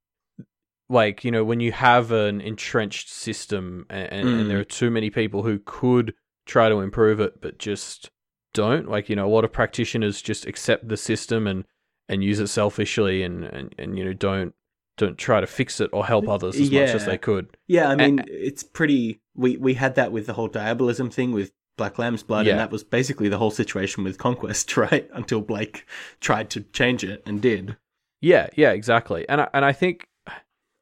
like 0.89 1.23
you 1.23 1.31
know 1.31 1.43
when 1.43 1.59
you 1.59 1.71
have 1.71 2.11
an 2.11 2.41
entrenched 2.41 3.09
system 3.09 3.85
and, 3.89 4.11
and, 4.11 4.27
Mm. 4.27 4.41
and 4.41 4.49
there 4.49 4.59
are 4.59 4.63
too 4.65 4.89
many 4.89 5.09
people 5.09 5.43
who 5.43 5.59
could 5.65 6.13
try 6.49 6.67
to 6.69 6.79
improve 6.79 7.19
it 7.19 7.39
but 7.41 7.57
just 7.59 8.09
don't 8.53 8.89
like 8.89 9.09
you 9.09 9.15
know 9.15 9.27
a 9.27 9.29
lot 9.33 9.43
of 9.45 9.51
practitioners 9.53 10.21
just 10.21 10.45
accept 10.45 10.87
the 10.89 10.97
system 10.97 11.45
and 11.47 11.63
and 12.07 12.23
use 12.23 12.39
it 12.39 12.47
selfishly 12.47 13.21
and 13.23 13.43
and, 13.45 13.75
and 13.77 13.97
you 13.97 14.03
know 14.03 14.13
don't 14.13 14.53
don't 14.97 15.17
try 15.17 15.39
to 15.39 15.47
fix 15.47 15.79
it 15.79 15.89
or 15.93 16.05
help 16.05 16.27
others 16.27 16.59
as 16.59 16.69
much 16.71 16.89
as 16.89 17.05
they 17.05 17.17
could 17.17 17.55
yeah, 17.67 17.87
I 17.87 17.95
mean, 17.95 18.23
it's 18.27 18.63
pretty. 18.63 19.21
We 19.35 19.55
we 19.57 19.75
had 19.75 19.93
that 19.95 20.11
with 20.11 20.25
the 20.25 20.33
whole 20.33 20.49
diabolism 20.49 21.09
thing 21.11 21.31
with 21.31 21.51
Black 21.77 21.99
Lamb's 21.99 22.23
blood, 22.23 22.45
Yeah. 22.47 22.53
and 22.53 22.59
that 22.59 22.71
was 22.71 22.83
basically 22.83 23.29
the 23.29 23.37
whole 23.37 23.51
situation 23.51 24.03
with 24.03 24.17
Conquest, 24.17 24.75
right? 24.85 25.07
Until 25.13 25.39
Blake 25.39 25.85
tried 26.19 26.49
to 26.49 26.61
change 26.61 27.03
it 27.03 27.21
and 27.27 27.41
did. 27.41 27.77
Yeah, 28.21 28.47
yeah, 28.55 28.71
exactly. 28.71 29.29
And 29.29 29.41
I, 29.41 29.47
and 29.53 29.63
I 29.63 29.71
think 29.71 30.07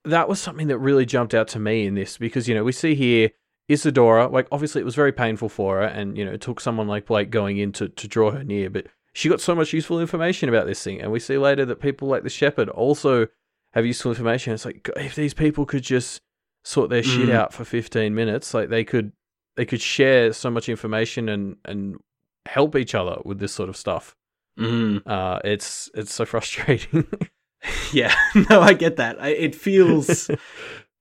that 0.05 0.27
was 0.29 0.39
something 0.39 0.67
that 0.67 0.79
really 0.79 1.05
jumped 1.05 1.35
out 1.35 1.49
to 1.49 1.59
me 1.59 1.85
in 1.85 1.93
this 1.93 2.17
because 2.17 2.47
you 2.47 2.55
know 2.55 2.63
we 2.63 2.71
see 2.71 2.95
here 2.95 3.29
Isadora, 3.69 4.27
like 4.27 4.47
obviously 4.51 4.81
it 4.81 4.85
was 4.85 4.95
very 4.95 5.11
painful 5.11 5.49
for 5.49 5.77
her, 5.77 5.83
and 5.83 6.17
you 6.17 6.23
know 6.25 6.31
it 6.31 6.41
took 6.41 6.59
someone 6.59 6.87
like 6.87 7.05
Blake 7.05 7.29
going 7.29 7.57
in 7.57 7.71
to, 7.73 7.89
to 7.89 8.07
draw 8.07 8.31
her 8.31 8.43
near, 8.43 8.69
but 8.69 8.87
she 9.13 9.29
got 9.29 9.41
so 9.41 9.55
much 9.55 9.73
useful 9.73 9.99
information 9.99 10.47
about 10.49 10.67
this 10.67 10.81
thing, 10.83 11.01
and 11.01 11.11
we 11.11 11.19
see 11.19 11.37
later 11.37 11.65
that 11.65 11.81
people 11.81 12.07
like 12.07 12.23
the 12.23 12.29
Shepherd 12.29 12.69
also 12.69 13.27
have 13.73 13.85
useful 13.85 14.11
information. 14.11 14.53
It's 14.53 14.65
like 14.65 14.89
if 14.95 15.15
these 15.15 15.33
people 15.33 15.65
could 15.65 15.83
just 15.83 16.21
sort 16.63 16.89
their 16.89 17.03
shit 17.03 17.29
Mm. 17.29 17.33
out 17.35 17.53
for 17.53 17.65
fifteen 17.65 18.15
minutes, 18.15 18.53
like 18.53 18.69
they 18.69 18.83
could 18.83 19.11
they 19.55 19.65
could 19.65 19.81
share 19.81 20.31
so 20.33 20.49
much 20.49 20.69
information 20.69 21.27
and 21.29 21.57
and 21.65 21.97
help 22.45 22.75
each 22.75 22.95
other 22.95 23.17
with 23.25 23.39
this 23.39 23.51
sort 23.53 23.69
of 23.69 23.75
stuff. 23.75 24.15
Mm. 24.59 25.01
Uh, 25.05 25.39
it's 25.43 25.89
it's 25.93 26.13
so 26.13 26.25
frustrating. 26.25 27.05
Yeah, 27.91 28.13
no, 28.49 28.61
I 28.61 28.73
get 28.73 28.97
that. 28.97 29.19
I, 29.19 29.29
it 29.29 29.55
feels, 29.55 30.29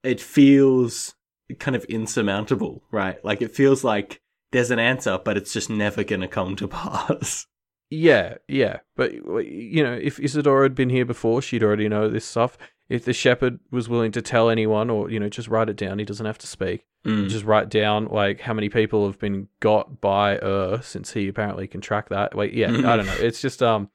it 0.02 0.20
feels 0.20 1.14
kind 1.58 1.76
of 1.76 1.84
insurmountable, 1.84 2.82
right? 2.90 3.22
Like 3.24 3.42
it 3.42 3.54
feels 3.54 3.84
like 3.84 4.20
there's 4.52 4.70
an 4.70 4.78
answer, 4.78 5.18
but 5.22 5.36
it's 5.36 5.52
just 5.52 5.70
never 5.70 6.04
going 6.04 6.20
to 6.20 6.28
come 6.28 6.56
to 6.56 6.68
pass. 6.68 7.46
Yeah, 7.88 8.36
yeah, 8.48 8.80
but 8.96 9.14
you 9.14 9.82
know, 9.84 9.92
if 9.92 10.18
Isadora 10.18 10.64
had 10.64 10.74
been 10.74 10.90
here 10.90 11.04
before, 11.04 11.40
she'd 11.40 11.62
already 11.62 11.88
know 11.88 12.08
this 12.08 12.24
stuff. 12.24 12.58
If 12.88 13.04
the 13.04 13.12
shepherd 13.12 13.60
was 13.70 13.88
willing 13.88 14.12
to 14.12 14.22
tell 14.22 14.50
anyone, 14.50 14.90
or 14.90 15.08
you 15.08 15.20
know, 15.20 15.28
just 15.28 15.46
write 15.46 15.68
it 15.68 15.76
down, 15.76 16.00
he 16.00 16.04
doesn't 16.04 16.26
have 16.26 16.38
to 16.38 16.48
speak. 16.48 16.84
Mm. 17.04 17.28
Just 17.28 17.44
write 17.44 17.68
down 17.68 18.06
like 18.06 18.40
how 18.40 18.54
many 18.54 18.68
people 18.68 19.06
have 19.06 19.20
been 19.20 19.46
got 19.60 20.00
by 20.00 20.36
Ur, 20.38 20.80
since 20.82 21.12
he 21.12 21.28
apparently 21.28 21.68
can 21.68 21.80
track 21.80 22.08
that. 22.08 22.34
Wait, 22.34 22.54
yeah, 22.54 22.68
I 22.70 22.96
don't 22.96 23.06
know. 23.06 23.16
It's 23.20 23.40
just 23.40 23.62
um, 23.62 23.88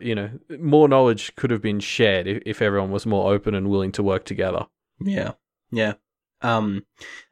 you 0.00 0.14
know, 0.14 0.30
more 0.58 0.88
knowledge 0.88 1.36
could 1.36 1.50
have 1.50 1.62
been 1.62 1.80
shared 1.80 2.26
if, 2.26 2.42
if 2.46 2.62
everyone 2.62 2.90
was 2.90 3.04
more 3.04 3.32
open 3.32 3.54
and 3.54 3.68
willing 3.68 3.92
to 3.92 4.02
work 4.02 4.24
together. 4.24 4.66
Yeah, 4.98 5.32
yeah. 5.70 5.94
Um, 6.42 6.84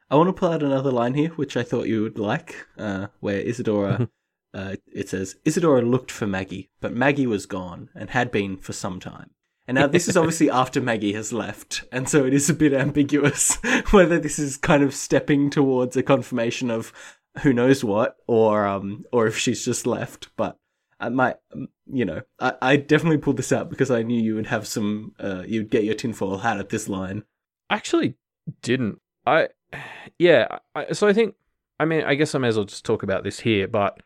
I 0.09 0.15
want 0.15 0.27
to 0.27 0.33
pull 0.33 0.51
out 0.51 0.63
another 0.63 0.91
line 0.91 1.15
here, 1.15 1.29
which 1.29 1.57
I 1.57 1.63
thought 1.63 1.87
you 1.87 2.03
would 2.03 2.19
like, 2.19 2.67
uh, 2.77 3.07
where 3.19 3.39
Isadora, 3.39 4.09
uh, 4.53 4.75
it 4.93 5.09
says, 5.09 5.35
Isadora 5.45 5.81
looked 5.81 6.11
for 6.11 6.27
Maggie, 6.27 6.69
but 6.79 6.93
Maggie 6.93 7.27
was 7.27 7.45
gone 7.45 7.89
and 7.95 8.11
had 8.11 8.31
been 8.31 8.57
for 8.57 8.73
some 8.73 8.99
time. 8.99 9.31
And 9.67 9.75
now 9.75 9.87
this 9.87 10.07
is 10.07 10.15
obviously 10.15 10.49
after 10.51 10.79
Maggie 10.79 11.13
has 11.13 11.33
left, 11.33 11.85
and 11.91 12.07
so 12.07 12.23
it 12.25 12.35
is 12.35 12.49
a 12.49 12.53
bit 12.53 12.73
ambiguous 12.73 13.57
whether 13.91 14.19
this 14.19 14.37
is 14.37 14.57
kind 14.57 14.83
of 14.83 14.93
stepping 14.93 15.49
towards 15.49 15.97
a 15.97 16.03
confirmation 16.03 16.69
of 16.69 16.93
who 17.41 17.51
knows 17.51 17.83
what, 17.83 18.15
or 18.27 18.67
um, 18.67 19.05
or 19.11 19.25
if 19.25 19.37
she's 19.37 19.65
just 19.65 19.87
left. 19.87 20.29
But 20.37 20.59
I 20.99 21.09
might, 21.09 21.37
um, 21.51 21.69
you 21.87 22.05
know, 22.05 22.21
I, 22.39 22.53
I 22.61 22.75
definitely 22.77 23.17
pulled 23.17 23.37
this 23.37 23.51
out 23.51 23.71
because 23.71 23.89
I 23.89 24.03
knew 24.03 24.21
you 24.21 24.35
would 24.35 24.47
have 24.47 24.67
some, 24.67 25.13
uh, 25.19 25.43
you'd 25.47 25.71
get 25.71 25.83
your 25.83 25.95
tinfoil 25.95 26.37
hat 26.37 26.59
at 26.59 26.69
this 26.69 26.87
line. 26.87 27.23
actually 27.71 28.15
didn't. 28.61 28.99
I, 29.25 29.49
yeah. 30.19 30.59
I, 30.75 30.93
so 30.93 31.07
I 31.07 31.13
think, 31.13 31.35
I 31.79 31.85
mean, 31.85 32.03
I 32.03 32.15
guess 32.15 32.35
I 32.35 32.39
may 32.39 32.47
as 32.49 32.55
well 32.57 32.65
just 32.65 32.85
talk 32.85 33.03
about 33.03 33.23
this 33.23 33.39
here. 33.39 33.67
But 33.67 33.99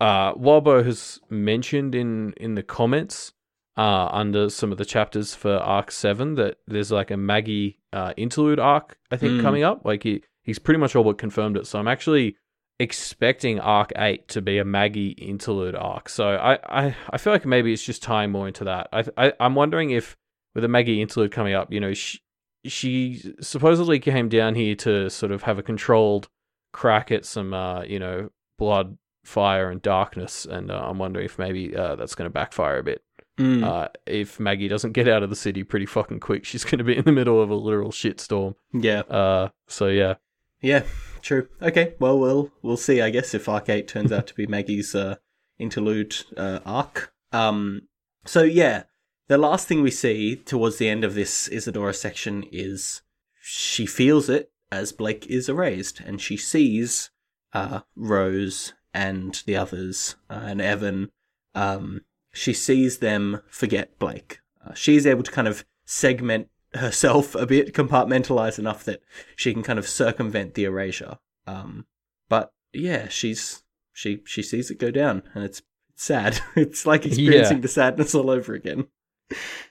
uh, 0.00 0.34
Wabo 0.34 0.84
has 0.84 1.18
mentioned 1.30 1.94
in 1.94 2.32
in 2.36 2.54
the 2.54 2.62
comments 2.62 3.32
uh, 3.76 4.08
under 4.12 4.48
some 4.50 4.70
of 4.72 4.78
the 4.78 4.84
chapters 4.84 5.34
for 5.34 5.56
Arc 5.56 5.90
Seven 5.90 6.34
that 6.36 6.58
there's 6.66 6.92
like 6.92 7.10
a 7.10 7.16
Maggie 7.16 7.78
uh, 7.92 8.12
interlude 8.16 8.58
arc. 8.60 8.98
I 9.10 9.16
think 9.16 9.34
Mm. 9.34 9.42
coming 9.42 9.62
up. 9.64 9.84
Like 9.84 10.02
he 10.02 10.22
he's 10.42 10.58
pretty 10.58 10.78
much 10.78 10.94
all 10.94 11.04
but 11.04 11.18
confirmed 11.18 11.56
it. 11.56 11.66
So 11.66 11.78
I'm 11.78 11.88
actually 11.88 12.36
expecting 12.78 13.58
Arc 13.58 13.90
Eight 13.96 14.28
to 14.28 14.42
be 14.42 14.58
a 14.58 14.64
Maggie 14.64 15.10
interlude 15.12 15.74
arc. 15.74 16.08
So 16.10 16.28
I 16.36 16.58
I, 16.68 16.96
I 17.10 17.18
feel 17.18 17.32
like 17.32 17.46
maybe 17.46 17.72
it's 17.72 17.82
just 17.82 18.02
tying 18.02 18.30
more 18.30 18.46
into 18.46 18.64
that. 18.64 18.88
I, 18.92 19.04
I 19.16 19.32
I'm 19.40 19.54
wondering 19.54 19.90
if 19.90 20.16
with 20.54 20.62
a 20.64 20.68
Maggie 20.68 21.00
interlude 21.02 21.32
coming 21.32 21.54
up, 21.54 21.72
you 21.72 21.80
know, 21.80 21.92
she, 21.94 22.18
she 22.68 23.34
supposedly 23.40 23.98
came 23.98 24.28
down 24.28 24.54
here 24.54 24.74
to 24.76 25.10
sort 25.10 25.32
of 25.32 25.42
have 25.42 25.58
a 25.58 25.62
controlled 25.62 26.28
crack 26.72 27.10
at 27.10 27.24
some, 27.24 27.54
uh, 27.54 27.82
you 27.82 27.98
know, 27.98 28.30
blood, 28.58 28.98
fire, 29.24 29.70
and 29.70 29.82
darkness. 29.82 30.44
And 30.44 30.70
uh, 30.70 30.88
I'm 30.88 30.98
wondering 30.98 31.26
if 31.26 31.38
maybe 31.38 31.74
uh, 31.76 31.96
that's 31.96 32.14
going 32.14 32.26
to 32.26 32.32
backfire 32.32 32.78
a 32.78 32.82
bit. 32.82 33.02
Mm. 33.38 33.64
Uh, 33.64 33.88
if 34.06 34.40
Maggie 34.40 34.68
doesn't 34.68 34.92
get 34.92 35.08
out 35.08 35.22
of 35.22 35.28
the 35.30 35.36
city 35.36 35.62
pretty 35.62 35.86
fucking 35.86 36.20
quick, 36.20 36.44
she's 36.44 36.64
going 36.64 36.78
to 36.78 36.84
be 36.84 36.96
in 36.96 37.04
the 37.04 37.12
middle 37.12 37.42
of 37.42 37.50
a 37.50 37.54
literal 37.54 37.90
shitstorm. 37.90 38.54
yeah, 38.72 39.00
Uh, 39.00 39.50
so 39.68 39.88
yeah, 39.88 40.14
yeah, 40.62 40.84
true. 41.20 41.48
Okay, 41.60 41.94
well, 41.98 42.18
we'll 42.18 42.50
we'll 42.62 42.78
see. 42.78 43.02
I 43.02 43.10
guess 43.10 43.34
if 43.34 43.46
Arc 43.48 43.68
Eight 43.68 43.88
turns 43.88 44.10
out 44.10 44.26
to 44.28 44.34
be 44.34 44.46
Maggie's 44.46 44.94
uh, 44.94 45.16
interlude 45.58 46.16
uh, 46.36 46.60
arc. 46.64 47.12
Um, 47.30 47.82
so 48.24 48.42
yeah, 48.42 48.84
the 49.28 49.38
last 49.38 49.66
thing 49.68 49.82
we 49.82 49.90
see 49.90 50.36
towards 50.36 50.76
the 50.76 50.88
end 50.88 51.04
of 51.04 51.14
this 51.14 51.48
Isadora 51.48 51.94
section 51.94 52.44
is 52.52 53.02
she 53.40 53.86
feels 53.86 54.28
it 54.28 54.50
as 54.70 54.92
Blake 54.92 55.26
is 55.26 55.48
erased, 55.48 56.00
and 56.00 56.20
she 56.20 56.36
sees 56.36 57.10
uh, 57.52 57.80
Rose 57.94 58.72
and 58.92 59.42
the 59.46 59.56
others 59.56 60.16
uh, 60.30 60.40
and 60.44 60.60
Evan. 60.60 61.10
Um, 61.54 62.02
she 62.32 62.52
sees 62.52 62.98
them 62.98 63.40
forget 63.48 63.98
Blake. 63.98 64.40
Uh, 64.64 64.74
she's 64.74 65.06
able 65.06 65.22
to 65.22 65.30
kind 65.30 65.48
of 65.48 65.64
segment 65.84 66.48
herself 66.74 67.34
a 67.34 67.46
bit, 67.46 67.72
compartmentalize 67.72 68.58
enough 68.58 68.84
that 68.84 69.00
she 69.36 69.52
can 69.54 69.62
kind 69.62 69.78
of 69.78 69.88
circumvent 69.88 70.54
the 70.54 70.64
erasure. 70.64 71.18
Um, 71.46 71.86
but 72.28 72.52
yeah, 72.72 73.08
she's 73.08 73.62
she 73.92 74.22
she 74.26 74.42
sees 74.42 74.70
it 74.70 74.78
go 74.78 74.90
down, 74.90 75.22
and 75.34 75.44
it's 75.44 75.62
sad. 75.94 76.40
it's 76.56 76.84
like 76.84 77.06
experiencing 77.06 77.58
Yeah. 77.58 77.62
the 77.62 77.68
sadness 77.68 78.14
all 78.14 78.28
over 78.30 78.52
again. 78.54 78.88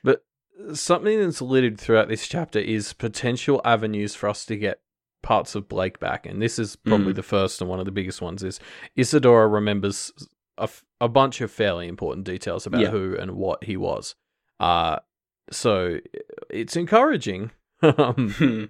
But 0.04 0.24
something 0.74 1.20
that's 1.20 1.42
littered 1.42 1.80
throughout 1.80 2.08
this 2.08 2.28
chapter 2.28 2.60
is 2.60 2.94
potential 2.94 3.62
avenues 3.66 4.16
for 4.16 4.30
us 4.30 4.46
to 4.46 4.56
get 4.56 4.80
parts 5.24 5.56
of 5.56 5.68
Blake 5.68 6.00
back, 6.00 6.26
and 6.26 6.42
this 6.42 6.60
is 6.60 6.76
probably 6.76 7.14
Mm. 7.14 7.16
the 7.18 7.24
first 7.24 7.60
and 7.62 7.70
one 7.70 7.80
of 7.80 7.86
the 7.86 7.92
biggest 7.92 8.22
ones. 8.22 8.44
Is 8.44 8.60
Isadora 8.96 9.48
remembers 9.48 10.12
a, 10.58 10.64
f- 10.64 10.86
a 11.02 11.10
bunch 11.10 11.42
of 11.42 11.52
fairly 11.52 11.88
important 11.88 12.26
details 12.26 12.66
about 12.68 12.82
Yeah. 12.82 12.90
who 12.92 13.16
and 13.18 13.32
what 13.32 13.64
he 13.64 13.76
was. 13.78 14.16
Uh 14.60 14.98
so 15.52 16.00
it's 16.50 16.76
encouraging. 16.76 17.52
um, 17.82 18.30
Hmm. 18.38 18.64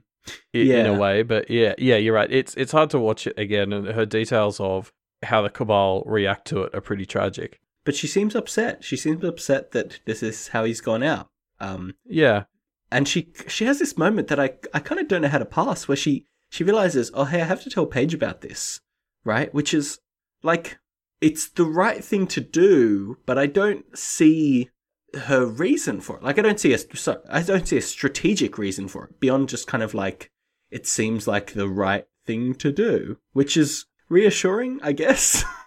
in 0.54 0.86
a 0.88 0.94
way. 0.98 1.22
But 1.24 1.50
yeah, 1.52 1.76
yeah, 1.78 1.98
you're 1.98 2.16
right. 2.16 2.32
It's 2.32 2.56
it's 2.56 2.72
hard 2.72 2.90
to 2.92 3.00
watch 3.00 3.28
it 3.28 3.38
again, 3.38 3.72
and 3.72 3.88
her 3.88 4.06
details 4.06 4.60
of 4.60 4.92
how 5.24 5.42
the 5.44 5.50
cabal 5.50 6.04
react 6.06 6.48
to 6.48 6.64
it 6.64 6.74
are 6.74 6.82
pretty 6.82 7.06
tragic. 7.06 7.60
But 7.86 7.96
she 7.96 8.08
seems 8.08 8.36
upset. 8.36 8.84
She 8.84 8.98
seems 8.98 9.24
upset 9.24 9.72
that 9.72 10.00
this 10.06 10.22
is 10.22 10.50
how 10.50 10.66
he's 10.66 10.82
gone 10.82 11.04
out. 11.04 11.30
Um, 11.60 11.96
Yeah, 12.06 12.44
and 12.92 13.08
she 13.08 13.32
she 13.48 13.66
has 13.66 13.80
this 13.80 13.98
moment 13.98 14.28
that 14.28 14.40
I 14.40 14.54
I 14.74 14.80
kind 14.80 15.00
of 15.00 15.08
don't 15.08 15.22
know 15.22 15.30
how 15.30 15.38
to 15.38 15.46
pass, 15.46 15.88
where 15.88 15.96
she 15.96 16.26
she 16.50 16.64
realizes, 16.64 17.12
oh 17.14 17.26
hey, 17.26 17.42
I 17.42 17.46
have 17.46 17.64
to 17.64 17.70
tell 17.70 17.86
Paige 17.86 18.14
about 18.14 18.42
this, 18.42 18.82
right? 19.24 19.54
Which 19.54 19.74
is 19.74 20.00
like 20.44 20.80
it's 21.22 21.50
the 21.50 21.66
right 21.66 22.04
thing 22.04 22.28
to 22.28 22.42
do, 22.42 23.18
but 23.26 23.38
I 23.38 23.46
don't 23.46 23.98
see 23.98 24.70
her 25.14 25.46
reason 25.46 26.02
for 26.02 26.18
it. 26.18 26.24
Like 26.24 26.38
I 26.38 26.42
don't 26.42 26.60
see 26.60 26.74
a 26.74 26.78
so, 26.78 27.22
I 27.30 27.42
don't 27.42 27.68
see 27.68 27.78
a 27.78 27.82
strategic 27.82 28.58
reason 28.58 28.88
for 28.88 29.06
it 29.06 29.20
beyond 29.20 29.50
just 29.50 29.68
kind 29.68 29.84
of 29.84 29.94
like 29.94 30.32
it 30.70 30.88
seems 30.88 31.28
like 31.28 31.54
the 31.54 31.70
right 31.70 32.06
thing 32.26 32.56
to 32.56 32.72
do, 32.72 33.18
which 33.34 33.56
is 33.56 33.86
reassuring, 34.10 34.80
I 34.82 34.92
guess. 34.92 35.44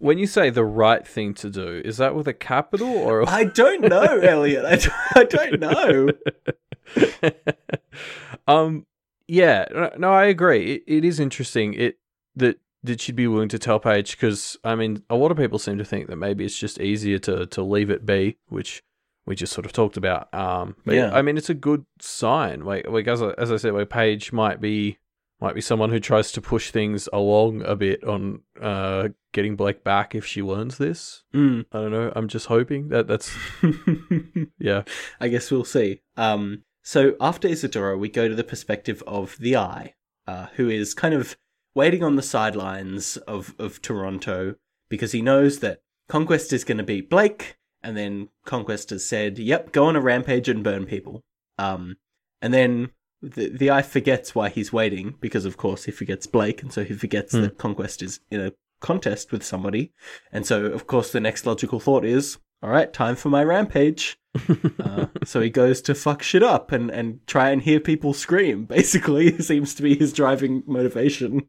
when 0.00 0.18
you 0.18 0.26
say 0.26 0.50
the 0.50 0.64
right 0.64 1.06
thing 1.06 1.34
to 1.34 1.50
do, 1.50 1.80
is 1.84 1.98
that 1.98 2.14
with 2.14 2.26
a 2.26 2.32
capital 2.32 2.88
or? 2.88 3.28
I 3.28 3.44
don't 3.44 3.82
know, 3.82 4.02
Elliot. 4.22 4.64
I 4.64 4.76
don't, 4.76 5.16
I 5.16 5.24
don't 5.24 5.60
know. 5.60 7.32
um, 8.48 8.86
yeah, 9.28 9.66
no, 9.72 9.90
no, 9.98 10.12
I 10.12 10.24
agree. 10.24 10.74
It, 10.74 10.84
it 10.86 11.04
is 11.04 11.20
interesting. 11.20 11.74
It 11.74 11.98
that 12.34 12.58
that 12.82 13.00
she'd 13.00 13.14
be 13.14 13.26
willing 13.26 13.50
to 13.50 13.58
tell 13.58 13.78
Paige 13.78 14.12
because 14.12 14.56
I 14.64 14.74
mean, 14.74 15.02
a 15.10 15.16
lot 15.16 15.30
of 15.30 15.36
people 15.36 15.58
seem 15.58 15.78
to 15.78 15.84
think 15.84 16.08
that 16.08 16.16
maybe 16.16 16.44
it's 16.44 16.58
just 16.58 16.80
easier 16.80 17.18
to 17.20 17.46
to 17.46 17.62
leave 17.62 17.90
it 17.90 18.06
be, 18.06 18.38
which 18.48 18.82
we 19.26 19.36
just 19.36 19.52
sort 19.52 19.66
of 19.66 19.72
talked 19.72 19.98
about. 19.98 20.32
Um, 20.34 20.76
but 20.84 20.94
Yeah. 20.94 21.14
I 21.14 21.20
mean, 21.22 21.36
it's 21.36 21.50
a 21.50 21.54
good 21.54 21.84
sign. 22.00 22.64
Like, 22.64 22.88
like 22.88 23.06
as 23.06 23.22
I, 23.22 23.30
as 23.36 23.52
I 23.52 23.58
said, 23.58 23.74
like 23.74 23.90
Paige 23.90 24.32
might 24.32 24.60
be 24.62 24.98
might 25.40 25.54
be 25.54 25.60
someone 25.60 25.90
who 25.90 26.00
tries 26.00 26.32
to 26.32 26.40
push 26.40 26.70
things 26.70 27.08
along 27.12 27.62
a 27.62 27.76
bit 27.76 28.04
on 28.04 28.42
uh 28.60 29.08
getting 29.32 29.56
Blake 29.56 29.84
back 29.84 30.14
if 30.14 30.26
she 30.26 30.42
learns 30.42 30.78
this. 30.78 31.24
Mm. 31.34 31.64
I 31.72 31.78
don't 31.78 31.92
know. 31.92 32.12
I'm 32.14 32.28
just 32.28 32.46
hoping 32.46 32.88
that 32.88 33.06
that's 33.06 33.34
yeah. 34.58 34.82
I 35.20 35.28
guess 35.28 35.50
we'll 35.50 35.64
see. 35.64 36.02
Um, 36.16 36.64
so 36.82 37.14
after 37.20 37.48
Isadora, 37.48 37.96
we 37.96 38.08
go 38.08 38.28
to 38.28 38.34
the 38.34 38.44
perspective 38.44 39.02
of 39.06 39.36
the 39.38 39.56
Eye, 39.56 39.94
uh, 40.26 40.46
who 40.54 40.68
is 40.68 40.94
kind 40.94 41.14
of 41.14 41.36
waiting 41.74 42.02
on 42.02 42.16
the 42.16 42.22
sidelines 42.22 43.16
of, 43.18 43.54
of 43.58 43.80
Toronto 43.80 44.56
because 44.88 45.12
he 45.12 45.22
knows 45.22 45.60
that 45.60 45.82
Conquest 46.08 46.52
is 46.52 46.64
going 46.64 46.78
to 46.78 46.84
beat 46.84 47.08
Blake, 47.08 47.56
and 47.82 47.96
then 47.96 48.28
Conquest 48.44 48.90
has 48.90 49.06
said, 49.06 49.38
"Yep, 49.38 49.72
go 49.72 49.86
on 49.86 49.96
a 49.96 50.00
rampage 50.00 50.48
and 50.48 50.64
burn 50.64 50.84
people." 50.84 51.22
Um, 51.58 51.96
and 52.42 52.52
then 52.52 52.90
the 53.22 53.48
the 53.48 53.70
Eye 53.70 53.82
forgets 53.82 54.34
why 54.34 54.48
he's 54.48 54.72
waiting 54.72 55.14
because, 55.20 55.44
of 55.44 55.56
course, 55.56 55.84
he 55.84 55.92
forgets 55.92 56.26
Blake, 56.26 56.62
and 56.62 56.72
so 56.72 56.84
he 56.84 56.94
forgets 56.94 57.32
Hmm. 57.34 57.42
that 57.42 57.58
Conquest 57.58 58.02
is 58.02 58.20
in 58.30 58.40
a 58.40 58.52
contest 58.80 59.30
with 59.30 59.44
somebody, 59.44 59.92
and 60.32 60.46
so 60.46 60.64
of 60.66 60.86
course 60.86 61.12
the 61.12 61.20
next 61.20 61.44
logical 61.46 61.80
thought 61.80 62.04
is, 62.04 62.38
"All 62.62 62.70
right, 62.70 62.92
time 62.92 63.16
for 63.16 63.28
my 63.28 63.44
rampage." 63.44 64.16
Uh, 64.78 65.06
so 65.24 65.40
he 65.40 65.50
goes 65.50 65.82
to 65.82 65.94
fuck 65.94 66.22
shit 66.22 66.42
up 66.42 66.70
and, 66.72 66.88
and 66.90 67.18
try 67.26 67.50
and 67.50 67.62
hear 67.62 67.80
people 67.80 68.14
scream. 68.14 68.64
Basically, 68.76 69.36
seems 69.40 69.74
to 69.74 69.82
be 69.82 69.96
his 69.96 70.12
driving 70.12 70.62
motivation. 70.66 71.48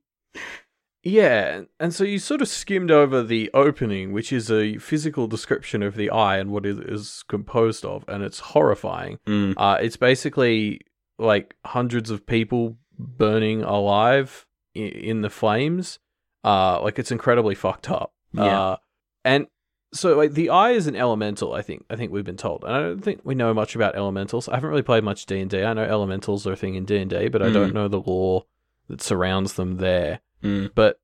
Yeah, 1.03 1.61
and 1.79 1.93
so 1.93 2.03
you 2.03 2.19
sort 2.19 2.41
of 2.43 2.47
skimmed 2.47 2.91
over 2.91 3.23
the 3.23 3.49
opening, 3.55 4.11
which 4.13 4.31
is 4.31 4.51
a 4.51 4.77
physical 4.77 5.25
description 5.27 5.81
of 5.81 5.95
the 5.95 6.11
eye 6.11 6.37
and 6.37 6.51
what 6.51 6.63
it 6.65 6.77
is 6.87 7.23
composed 7.27 7.83
of, 7.85 8.05
and 8.07 8.23
it's 8.23 8.39
horrifying. 8.39 9.17
Mm. 9.25 9.55
Uh, 9.57 9.77
it's 9.81 9.97
basically 9.97 10.81
like 11.17 11.55
hundreds 11.65 12.09
of 12.09 12.25
people 12.25 12.77
burning 12.97 13.63
alive 13.63 14.45
in 14.73 15.21
the 15.21 15.29
flames. 15.29 15.99
Uh, 16.43 16.81
like 16.81 16.97
it's 16.97 17.11
incredibly 17.11 17.55
fucked 17.55 17.89
up. 17.89 18.13
Yeah. 18.33 18.43
Uh, 18.61 18.77
and 19.23 19.47
so 19.93 20.15
like 20.17 20.31
the 20.33 20.49
eye 20.49 20.71
is 20.71 20.87
an 20.87 20.95
elemental. 20.95 21.53
I 21.53 21.61
think 21.61 21.85
I 21.89 21.95
think 21.95 22.11
we've 22.11 22.23
been 22.25 22.37
told, 22.37 22.63
and 22.63 22.73
I 22.73 22.79
don't 22.79 23.01
think 23.01 23.21
we 23.23 23.35
know 23.35 23.53
much 23.53 23.75
about 23.75 23.95
elementals. 23.95 24.47
I 24.47 24.55
haven't 24.55 24.69
really 24.69 24.81
played 24.81 25.03
much 25.03 25.25
D 25.25 25.39
and 25.39 25.49
D. 25.51 25.63
I 25.63 25.73
know 25.73 25.83
elementals 25.83 26.47
are 26.47 26.53
a 26.53 26.55
thing 26.55 26.75
in 26.75 26.85
D 26.85 26.97
and 26.97 27.09
D, 27.09 27.27
but 27.27 27.41
I 27.43 27.47
Mm. 27.49 27.53
don't 27.53 27.73
know 27.73 27.87
the 27.87 27.99
lore 28.01 28.45
that 28.87 29.01
surrounds 29.01 29.53
them 29.53 29.77
there. 29.77 30.21
Mm. 30.43 30.71
But 30.73 30.99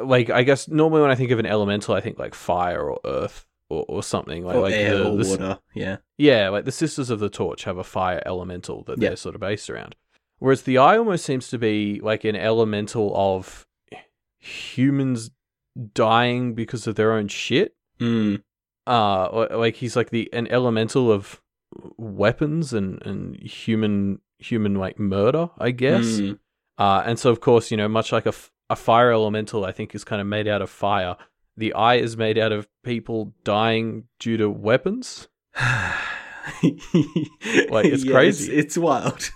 like 0.00 0.30
I 0.30 0.44
guess 0.44 0.68
normally 0.68 1.02
when 1.02 1.10
I 1.10 1.14
think 1.16 1.30
of 1.32 1.38
an 1.40 1.46
elemental, 1.46 1.94
I 1.94 2.00
think 2.00 2.18
like 2.18 2.34
fire 2.34 2.88
or 2.88 3.00
earth 3.04 3.46
or, 3.70 3.84
or 3.88 4.02
something 4.02 4.44
like 4.44 4.56
or 4.56 4.62
like 4.62 4.74
air 4.74 4.98
the, 4.98 5.08
or 5.10 5.16
the 5.16 5.28
water. 5.30 5.58
Yeah. 5.74 5.96
yeah, 6.18 6.48
like 6.50 6.64
the 6.66 6.72
Sisters 6.72 7.08
of 7.08 7.20
the 7.20 7.30
Torch 7.30 7.64
have 7.64 7.78
a 7.78 7.84
fire 7.84 8.22
elemental 8.26 8.82
that 8.84 8.98
Yeah. 9.00 9.10
they're 9.10 9.16
sort 9.16 9.34
of 9.34 9.40
based 9.40 9.70
around. 9.70 9.96
Whereas 10.38 10.62
the 10.62 10.78
eye 10.78 10.98
almost 10.98 11.24
seems 11.24 11.48
to 11.48 11.58
be 11.58 12.00
like 12.02 12.24
an 12.24 12.36
elemental 12.36 13.12
of 13.14 13.66
humans 14.38 15.30
dying 15.94 16.54
because 16.54 16.86
of 16.86 16.94
their 16.96 17.12
own 17.12 17.28
shit. 17.28 17.74
Mm. 18.00 18.42
Uh 18.86 19.46
like 19.56 19.76
he's 19.76 19.94
like 19.96 20.10
the 20.10 20.28
an 20.32 20.46
elemental 20.48 21.12
of 21.12 21.40
weapons 21.96 22.72
and 22.72 23.00
and 23.02 23.36
human 23.36 24.20
human 24.38 24.74
like 24.74 24.98
murder, 24.98 25.50
I 25.58 25.70
guess. 25.70 26.06
Mm. 26.06 26.38
Uh, 26.78 27.02
and 27.04 27.18
so, 27.18 27.28
of 27.30 27.40
course, 27.40 27.70
you 27.70 27.76
know, 27.76 27.88
much 27.88 28.10
like 28.10 28.24
a, 28.24 28.30
f- 28.30 28.50
a 28.70 28.74
fire 28.76 29.12
elemental, 29.12 29.66
I 29.66 29.72
think 29.72 29.94
is 29.94 30.02
kind 30.02 30.18
of 30.18 30.26
made 30.26 30.48
out 30.48 30.62
of 30.62 30.70
fire. 30.70 31.16
The 31.56 31.74
eye 31.74 31.96
is 31.96 32.16
made 32.16 32.38
out 32.38 32.52
of 32.52 32.68
people 32.82 33.34
dying 33.44 34.04
due 34.18 34.36
to 34.38 34.48
weapons. 34.48 35.28
like 35.60 35.94
it's 37.86 38.04
crazy. 38.04 38.52
It's, 38.54 38.78
wild. 38.78 39.30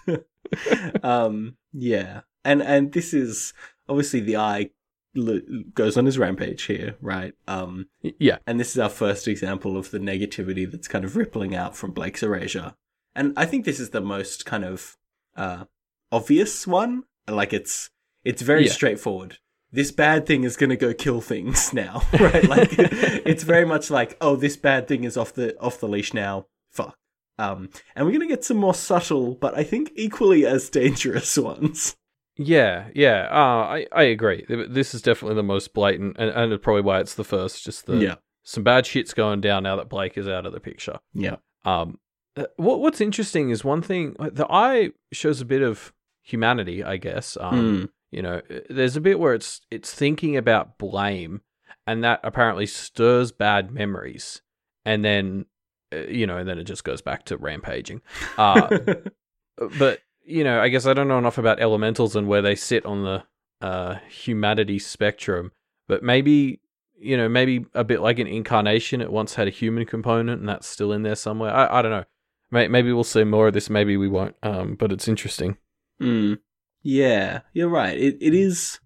um, 1.02 1.56
yeah, 1.72 2.20
and 2.44 2.62
and 2.62 2.92
this 2.92 3.12
is 3.14 3.52
obviously 3.88 4.20
the 4.20 4.36
eye 4.36 4.70
l- 5.16 5.40
goes 5.74 5.96
on 5.96 6.06
his 6.06 6.18
rampage 6.18 6.64
here, 6.64 6.96
right? 7.00 7.34
Um, 7.46 7.86
Yeah, 8.00 8.38
and 8.46 8.58
this 8.58 8.70
is 8.70 8.78
our 8.78 8.88
first 8.88 9.28
example 9.28 9.76
of 9.76 9.90
the 9.90 9.98
negativity 9.98 10.70
that's 10.70 10.88
kind 10.88 11.04
of 11.04 11.16
rippling 11.16 11.54
out 11.54 11.76
from 11.76 11.92
Blake's 11.92 12.22
erasure. 12.22 12.74
And 13.14 13.32
I 13.36 13.46
think 13.46 13.64
this 13.64 13.80
is 13.80 13.90
the 13.90 14.00
most 14.00 14.44
kind 14.46 14.64
of 14.64 14.96
uh, 15.36 15.64
obvious 16.10 16.66
one. 16.66 17.04
Like 17.28 17.52
it's 17.52 17.90
it's 18.24 18.42
very 18.42 18.66
Yeah. 18.66 18.72
straightforward. 18.72 19.38
This 19.74 19.90
bad 19.90 20.24
thing 20.26 20.44
is 20.44 20.56
gonna 20.56 20.76
go 20.76 20.94
kill 20.94 21.20
things 21.20 21.72
now, 21.82 22.02
right? 22.20 22.48
Like 22.48 22.68
it's 22.78 23.42
very 23.42 23.64
much 23.64 23.90
like, 23.90 24.16
oh, 24.20 24.36
this 24.36 24.56
bad 24.56 24.86
thing 24.88 25.04
is 25.04 25.16
off 25.16 25.32
the 25.34 25.58
off 25.60 25.80
the 25.80 25.88
leash 25.88 26.14
now. 26.14 26.46
Fuck. 26.70 26.96
Um, 27.38 27.70
and 27.96 28.06
we're 28.06 28.12
gonna 28.12 28.28
get 28.28 28.44
some 28.44 28.56
more 28.58 28.74
subtle, 28.74 29.34
but 29.34 29.58
I 29.58 29.64
think 29.64 29.90
equally 29.96 30.46
as 30.46 30.70
dangerous 30.70 31.36
ones. 31.36 31.96
yeah, 32.36 32.86
yeah. 32.94 33.26
Uh, 33.30 33.64
I 33.76 33.86
I 33.92 34.02
agree. 34.04 34.44
This 34.48 34.94
is 34.94 35.02
definitely 35.02 35.34
the 35.36 35.42
most 35.42 35.74
blatant, 35.74 36.16
and, 36.18 36.30
and 36.30 36.62
probably 36.62 36.82
why 36.82 37.00
it's 37.00 37.14
the 37.16 37.24
first. 37.24 37.64
Just 37.64 37.86
the 37.86 37.96
yeah, 37.96 38.14
some 38.44 38.62
bad 38.62 38.86
shit's 38.86 39.12
going 39.14 39.40
down 39.40 39.64
now 39.64 39.74
that 39.76 39.88
Blake 39.88 40.16
is 40.16 40.28
out 40.28 40.46
of 40.46 40.52
the 40.52 40.60
picture. 40.60 41.00
yeah, 41.12 41.36
Um, 41.64 41.98
uh, 42.36 42.44
what 42.56 42.78
what's 42.80 43.00
interesting 43.00 43.50
is 43.50 43.64
one 43.64 43.82
thing. 43.82 44.14
The 44.20 44.46
eye 44.48 44.90
shows 45.12 45.40
a 45.40 45.44
bit 45.44 45.62
of 45.62 45.92
humanity, 46.22 46.84
I 46.84 46.96
guess. 46.98 47.36
Um, 47.40 47.58
Mm. 47.58 47.88
You 48.14 48.22
know, 48.22 48.40
there's 48.70 48.96
a 48.96 49.00
bit 49.00 49.18
where 49.18 49.34
it's 49.34 49.60
it's 49.72 49.92
thinking 49.92 50.36
about 50.36 50.78
blame, 50.78 51.40
and 51.84 52.04
that 52.04 52.20
apparently 52.22 52.64
stirs 52.64 53.32
bad 53.32 53.72
memories, 53.72 54.40
and 54.84 55.04
then 55.04 55.46
uh, 55.92 56.06
you 56.06 56.24
know, 56.24 56.36
and 56.36 56.48
then 56.48 56.58
it 56.58 56.64
just 56.64 56.84
goes 56.84 57.02
back 57.02 57.24
to 57.24 57.36
rampaging. 57.36 58.02
Uh, 58.38 58.78
but 59.78 60.00
you 60.24 60.44
know, 60.44 60.60
I 60.60 60.68
guess 60.68 60.86
I 60.86 60.94
don't 60.94 61.08
know 61.08 61.18
enough 61.18 61.38
about 61.38 61.60
elementals 61.60 62.14
and 62.14 62.28
where 62.28 62.40
they 62.40 62.54
sit 62.54 62.86
on 62.86 63.02
the 63.02 63.24
uh, 63.60 63.96
humanity 64.08 64.78
spectrum, 64.78 65.50
but 65.88 66.04
maybe 66.04 66.60
you 66.96 67.16
know, 67.16 67.28
maybe 67.28 67.66
a 67.74 67.82
bit 67.82 68.00
like 68.00 68.20
an 68.20 68.28
incarnation, 68.28 69.00
it 69.00 69.10
once 69.10 69.34
had 69.34 69.48
a 69.48 69.50
human 69.50 69.86
component, 69.86 70.38
and 70.38 70.48
that's 70.48 70.68
still 70.68 70.92
in 70.92 71.02
there 71.02 71.16
somewhere. 71.16 71.52
I, 71.52 71.78
I 71.78 71.82
don't 71.82 71.90
know. 71.90 72.04
Maybe 72.52 72.92
we'll 72.92 73.02
see 73.02 73.24
more 73.24 73.48
of 73.48 73.54
this. 73.54 73.68
Maybe 73.68 73.96
we 73.96 74.08
won't. 74.08 74.36
Um, 74.44 74.76
but 74.76 74.92
it's 74.92 75.08
interesting. 75.08 75.56
Mm. 76.00 76.38
Yeah, 76.84 77.40
you're 77.54 77.68
right. 77.68 77.98
It 77.98 78.18
it 78.20 78.34
is, 78.34 78.78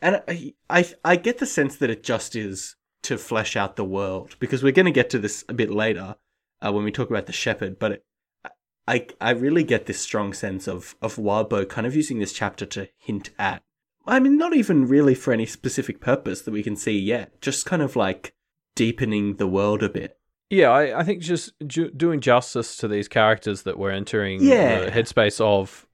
and 0.00 0.22
I, 0.28 0.54
I 0.70 0.86
I 1.04 1.16
get 1.16 1.38
the 1.38 1.46
sense 1.46 1.76
that 1.76 1.90
it 1.90 2.04
just 2.04 2.36
is 2.36 2.76
to 3.02 3.16
flesh 3.16 3.56
out 3.56 3.76
the 3.76 3.84
world 3.84 4.36
because 4.38 4.62
we're 4.62 4.72
going 4.72 4.86
to 4.86 4.92
get 4.92 5.10
to 5.10 5.18
this 5.18 5.44
a 5.48 5.54
bit 5.54 5.70
later 5.70 6.16
uh, 6.60 6.72
when 6.72 6.84
we 6.84 6.92
talk 6.92 7.08
about 7.08 7.26
the 7.26 7.32
shepherd. 7.32 7.78
But 7.78 7.92
it, 7.92 8.04
I 8.86 9.06
I 9.20 9.30
really 9.30 9.64
get 9.64 9.86
this 9.86 10.00
strong 10.00 10.34
sense 10.34 10.68
of 10.68 10.96
of 11.00 11.16
Wildbow 11.16 11.68
kind 11.68 11.86
of 11.86 11.96
using 11.96 12.18
this 12.18 12.34
chapter 12.34 12.66
to 12.66 12.88
hint 12.98 13.30
at 13.38 13.62
I 14.06 14.20
mean, 14.20 14.36
not 14.36 14.54
even 14.54 14.86
really 14.86 15.14
for 15.14 15.32
any 15.32 15.46
specific 15.46 16.00
purpose 16.00 16.42
that 16.42 16.52
we 16.52 16.62
can 16.62 16.76
see 16.76 16.96
yet. 16.98 17.40
Just 17.40 17.66
kind 17.66 17.82
of 17.82 17.96
like 17.96 18.34
deepening 18.76 19.36
the 19.36 19.48
world 19.48 19.82
a 19.82 19.88
bit. 19.88 20.15
Yeah, 20.50 20.70
I, 20.70 21.00
I 21.00 21.02
think 21.02 21.22
just 21.22 21.52
ju- 21.66 21.90
doing 21.90 22.20
justice 22.20 22.76
to 22.78 22.88
these 22.88 23.08
characters 23.08 23.62
that 23.62 23.78
we're 23.78 23.90
entering 23.90 24.42
Yeah. 24.42 24.84
the 24.84 24.90
headspace 24.92 25.40
of, 25.40 25.86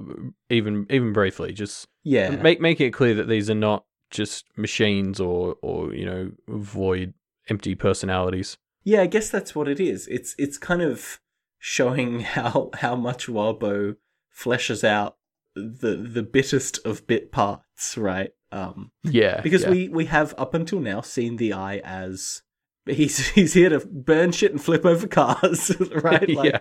even 0.51 0.87
even 0.91 1.13
briefly, 1.13 1.53
just 1.53 1.89
Yeah. 2.05 2.31
make 2.31 2.61
making 2.61 2.89
it 2.89 2.93
clear 2.93 3.15
that 3.15 3.29
these 3.29 3.49
are 3.49 3.55
not 3.55 3.85
just 4.11 4.45
machines 4.57 5.19
or 5.21 5.57
or 5.63 5.95
you 5.95 6.05
know 6.05 6.33
void 6.49 7.15
empty 7.49 7.75
personalities. 7.75 8.59
Yeah, 8.85 9.01
I 9.03 9.07
guess 9.07 9.31
that's 9.31 9.55
what 9.55 9.69
it 9.69 9.81
is. 9.81 10.07
It's 10.09 10.35
it's 10.39 10.59
kind 10.59 10.83
of 10.83 11.21
showing 11.59 12.21
how 12.37 12.71
how 12.75 12.95
much 12.95 13.27
Wildbow 13.29 13.97
fleshes 14.37 14.85
out 14.85 15.17
the 15.55 15.97
the 15.97 16.23
bittest 16.23 16.79
of 16.85 17.07
bit 17.07 17.33
parts, 17.33 17.97
right? 17.97 18.31
Um, 18.51 18.91
Yeah, 19.03 19.41
because 19.41 19.63
yeah. 19.63 19.71
we 19.71 19.89
we 19.89 20.05
have 20.07 20.35
up 20.37 20.53
until 20.53 20.81
now 20.81 21.01
seen 21.01 21.37
the 21.37 21.55
eye 21.55 21.79
as 21.85 22.43
he's 22.87 23.29
he's 23.35 23.55
here 23.55 23.69
to 23.71 23.81
burn 23.87 24.33
shit 24.33 24.53
and 24.53 24.63
flip 24.63 24.85
over 24.85 25.07
cars, 25.07 25.71
right? 26.03 26.29
Yeah. 26.29 26.59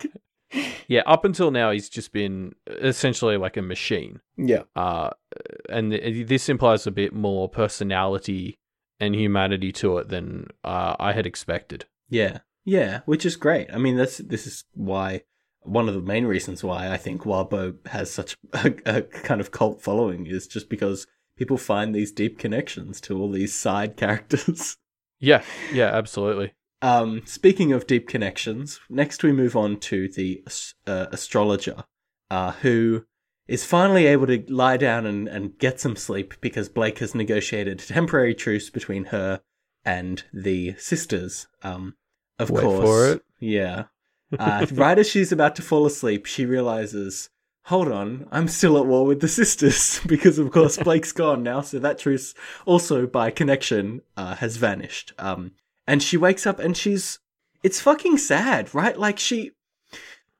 yeah 0.86 1.02
up 1.06 1.24
until 1.24 1.50
now 1.50 1.70
he's 1.70 1.88
just 1.88 2.12
been 2.12 2.54
essentially 2.66 3.36
like 3.38 3.56
a 3.56 3.62
machine. 3.62 4.20
yeah, 4.36 4.64
uh, 4.76 5.10
and 5.70 5.92
th- 5.92 6.26
this 6.28 6.48
implies 6.48 6.86
a 6.86 6.90
bit 6.90 7.14
more 7.14 7.48
personality 7.48 8.58
and 9.00 9.14
humanity 9.14 9.72
to 9.72 9.98
it 9.98 10.08
than 10.10 10.48
uh, 10.62 10.94
I 11.00 11.12
had 11.12 11.26
expected. 11.26 11.86
yeah, 12.08 12.38
yeah, 12.64 13.00
which 13.06 13.24
is 13.26 13.36
great. 13.36 13.68
I 13.72 13.78
mean, 13.78 13.96
that's 13.96 14.18
this 14.18 14.46
is 14.46 14.64
why 14.74 15.22
one 15.62 15.88
of 15.88 15.94
the 15.94 16.02
main 16.02 16.26
reasons 16.26 16.62
why 16.62 16.90
I 16.90 16.96
think 16.98 17.22
Wabo 17.22 17.74
has 17.88 18.10
such 18.10 18.36
a, 18.52 18.74
a 18.84 19.02
kind 19.02 19.40
of 19.40 19.52
cult 19.52 19.80
following 19.80 20.26
is 20.26 20.46
just 20.46 20.68
because 20.68 21.06
people 21.38 21.56
find 21.56 21.94
these 21.94 22.12
deep 22.12 22.38
connections 22.38 23.00
to 23.02 23.18
all 23.18 23.30
these 23.30 23.54
side 23.54 23.96
characters. 23.96 24.76
Yeah, 25.22 25.44
yeah, 25.72 25.86
absolutely. 25.86 26.52
Um, 26.82 27.22
speaking 27.24 27.72
of 27.72 27.86
deep 27.86 28.08
connections, 28.08 28.80
next 28.90 29.22
we 29.22 29.32
move 29.32 29.54
on 29.54 29.78
to 29.80 30.08
the 30.08 30.42
uh, 30.84 31.06
astrologer, 31.12 31.84
uh, 32.28 32.52
who 32.52 33.06
is 33.46 33.64
finally 33.64 34.06
able 34.06 34.26
to 34.26 34.44
lie 34.48 34.76
down 34.76 35.06
and, 35.06 35.28
and 35.28 35.56
get 35.58 35.78
some 35.78 35.94
sleep 35.94 36.34
because 36.40 36.68
Blake 36.68 36.98
has 36.98 37.14
negotiated 37.14 37.80
a 37.80 37.84
temporary 37.84 38.34
truce 38.34 38.68
between 38.68 39.06
her 39.06 39.40
and 39.84 40.24
the 40.32 40.74
sisters. 40.76 41.46
Um, 41.62 41.94
of 42.40 42.50
Wait 42.50 42.62
course, 42.62 42.84
for 42.84 43.12
it. 43.12 43.22
yeah. 43.38 43.84
Uh, 44.38 44.64
right 44.72 44.98
as 44.98 45.06
she's 45.06 45.30
about 45.30 45.54
to 45.54 45.60
fall 45.60 45.84
asleep, 45.84 46.24
she 46.24 46.46
realizes, 46.46 47.28
hold 47.64 47.88
on, 47.90 48.26
I'm 48.32 48.48
still 48.48 48.78
at 48.78 48.86
war 48.86 49.06
with 49.06 49.20
the 49.20 49.28
sisters 49.28 50.00
because, 50.06 50.38
of 50.38 50.50
course, 50.50 50.76
Blake's 50.78 51.12
gone 51.12 51.42
now. 51.42 51.60
So 51.60 51.78
that 51.78 51.98
truce, 51.98 52.34
also 52.66 53.06
by 53.06 53.30
connection, 53.30 54.02
uh, 54.16 54.36
has 54.36 54.56
vanished. 54.56 55.12
Um, 55.18 55.52
and 55.86 56.02
she 56.02 56.16
wakes 56.16 56.46
up 56.46 56.58
and 56.58 56.76
she's, 56.76 57.18
it's 57.62 57.80
fucking 57.80 58.18
sad, 58.18 58.74
right? 58.74 58.98
Like 58.98 59.18
she, 59.18 59.52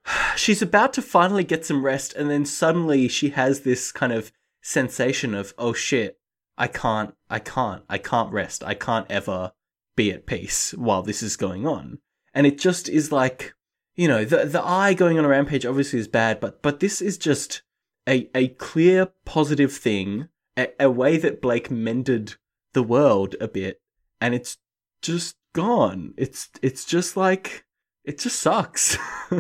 she's 0.37 0.63
about 0.63 0.93
to 0.95 1.03
finally 1.03 1.45
get 1.45 1.65
some 1.65 1.85
rest, 1.85 2.15
and 2.15 2.31
then 2.31 2.45
suddenly 2.45 3.09
she 3.09 3.31
has 3.31 3.61
this 3.61 3.93
kind 3.93 4.13
of 4.13 4.33
sensation 4.63 5.35
of, 5.35 5.55
oh 5.59 5.73
shit, 5.73 6.19
I 6.59 6.67
can't, 6.69 7.15
I 7.31 7.39
can't, 7.39 7.83
I 7.89 7.99
can't 7.99 8.33
rest. 8.33 8.63
I 8.63 8.75
can't 8.75 9.11
ever 9.11 9.53
be 9.97 10.13
at 10.13 10.27
peace 10.27 10.73
while 10.73 11.03
this 11.03 11.23
is 11.23 11.37
going 11.37 11.67
on. 11.67 11.99
And 12.35 12.47
it 12.47 12.59
just 12.59 12.89
is 12.89 13.13
like, 13.13 13.55
you 13.95 14.09
know, 14.09 14.25
the 14.25 14.45
the 14.45 14.65
eye 14.65 14.95
going 14.95 15.19
on 15.19 15.25
a 15.25 15.29
rampage 15.29 15.67
obviously 15.67 15.99
is 15.99 16.09
bad, 16.09 16.41
but 16.41 16.63
but 16.63 16.81
this 16.81 17.01
is 17.01 17.19
just 17.19 17.63
a 18.09 18.29
a 18.35 18.49
clear 18.49 19.09
positive 19.25 19.73
thing, 19.73 20.29
a, 20.57 20.69
a 20.81 20.91
way 20.91 21.17
that 21.19 21.43
Blake 21.43 21.71
mended 21.71 22.37
the 22.73 22.83
world 22.83 23.37
a 23.41 23.49
bit, 23.49 23.81
and 24.21 24.35
it's 24.35 24.59
just 25.03 25.37
gone. 25.53 26.15
It's 26.17 26.49
it's 26.63 26.85
just 26.85 27.17
like 27.17 27.65
it 28.05 28.19
just 28.19 28.41
sucks. 28.41 28.97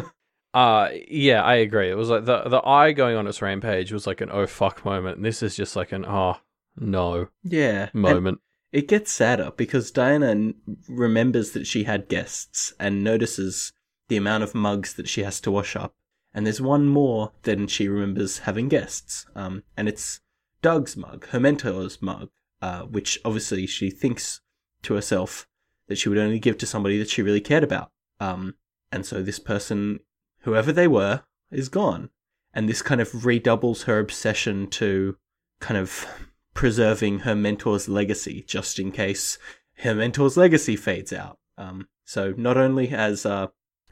Uh 0.55 0.91
yeah, 1.09 1.43
I 1.43 1.55
agree. 1.55 1.91
It 1.91 1.97
was 1.97 2.11
like 2.11 2.27
the 2.27 2.43
the 2.43 2.61
eye 2.61 2.93
going 2.93 3.17
on 3.17 3.27
its 3.27 3.41
rampage 3.41 3.91
was 3.91 4.07
like 4.07 4.21
an 4.21 4.29
oh 4.31 4.47
fuck 4.47 4.85
moment, 4.85 5.17
and 5.17 5.25
this 5.25 5.43
is 5.43 5.57
just 5.57 5.77
like 5.77 5.93
an 5.93 6.05
oh 6.05 6.37
no 6.77 7.29
yeah, 7.43 7.89
and 7.93 8.03
moment. 8.03 8.41
it 8.71 8.87
gets 8.87 9.11
sadder 9.11 9.53
because 9.57 9.91
Diana 9.91 10.53
remembers 10.89 11.53
that 11.53 11.67
she 11.67 11.85
had 11.85 12.09
guests 12.09 12.75
and 12.79 13.03
notices 13.03 13.73
the 14.13 14.19
amount 14.19 14.43
of 14.43 14.55
mugs 14.55 14.93
that 14.93 15.09
she 15.09 15.23
has 15.23 15.41
to 15.41 15.51
wash 15.51 15.75
up. 15.75 15.95
And 16.35 16.45
there's 16.45 16.61
one 16.61 16.87
more 16.87 17.33
than 17.45 17.67
she 17.67 17.89
remembers 17.89 18.41
having 18.41 18.69
guests. 18.69 19.25
Um, 19.35 19.63
and 19.75 19.89
it's 19.89 20.21
Doug's 20.61 20.99
mug, 20.99 21.27
her 21.29 21.41
mentor's 21.41 22.03
mug, 22.03 22.29
uh, 22.61 22.83
which 22.83 23.19
obviously 23.25 23.67
she 23.67 23.89
thinks 23.89 24.43
to 24.83 24.93
herself 24.93 25.49
that 25.89 25.97
she 25.97 26.11
would 26.11 26.19
only 26.19 26.39
give 26.39 26.59
to 26.59 26.67
somebody 26.67 26.99
that 26.99 27.09
she 27.09 27.23
really 27.23 27.41
cared 27.41 27.65
about. 27.65 27.91
Um, 28.21 28.57
and 28.93 29.07
so 29.07 29.23
this 29.23 29.39
person, 29.39 30.01
whoever 30.41 30.73
they 30.73 30.87
were, 30.87 31.23
is 31.51 31.71
gone. 31.71 32.11
And 32.53 32.69
this 32.69 32.83
kind 32.83 33.01
of 33.01 33.25
redoubles 33.25 33.85
her 33.85 33.99
obsession 33.99 34.67
to 34.73 35.17
kind 35.59 35.79
of 35.79 36.05
preserving 36.53 37.21
her 37.21 37.35
mentor's 37.35 37.89
legacy 37.89 38.45
just 38.47 38.79
in 38.79 38.93
case 38.93 39.39
her 39.79 39.95
mentor's 39.95 40.37
legacy 40.37 40.77
fades 40.77 41.15
out. 41.15 41.39
Um, 41.57 41.89
so 42.05 42.35
not 42.37 42.59
only 42.59 42.89
has 42.89 43.25
uh, 43.25 43.47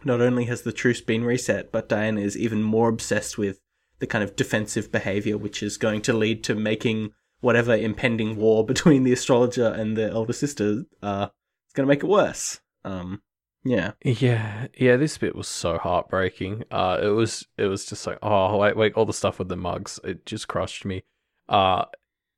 not 0.05 0.21
only 0.21 0.47
has 0.47 0.63
the 0.63 0.73
truce 0.73 1.01
been 1.01 1.25
reset, 1.25 1.73
but 1.73 1.89
Diana 1.89 2.21
is 2.21 2.37
even 2.37 2.63
more 2.63 2.89
obsessed 2.89 3.39
with 3.39 3.61
the 3.99 4.07
kind 4.07 4.25
of 4.25 4.37
defensive 4.37 4.91
behavior, 4.91 5.37
which 5.37 5.63
is 5.63 5.77
going 5.77 6.03
to 6.03 6.13
lead 6.13 6.43
to 6.45 6.55
making 6.55 7.13
whatever 7.41 7.75
impending 7.75 8.37
war 8.37 8.65
between 8.73 9.05
the 9.05 9.13
astrologer 9.13 9.67
and 9.67 9.97
the 9.97 10.11
elder 10.11 10.33
sister. 10.33 10.85
Uh, 11.03 11.29
it's 11.67 11.75
going 11.75 11.87
to 11.87 11.93
make 11.93 12.03
it 12.03 12.09
worse. 12.09 12.61
Um, 12.85 13.23
yeah, 13.65 13.93
Yeah, 14.03 14.69
yeah, 14.75 14.97
this 14.97 15.19
bit 15.19 15.37
was 15.37 15.49
so 15.49 15.77
heartbreaking. 15.77 16.65
Uh 16.71 16.99
it 17.03 17.09
was 17.09 17.47
it 17.59 17.67
was 17.67 17.85
just 17.85 18.07
like, 18.07 18.19
oh 18.23 18.57
wait, 18.57 18.77
wait, 18.77 18.95
all 18.95 19.05
the 19.05 19.13
stuff 19.13 19.39
with 19.39 19.49
the 19.49 19.57
mugs, 19.57 20.01
it 20.03 20.25
just 20.25 20.49
crushed 20.49 20.85
me. 20.85 21.05
Uh 21.49 21.85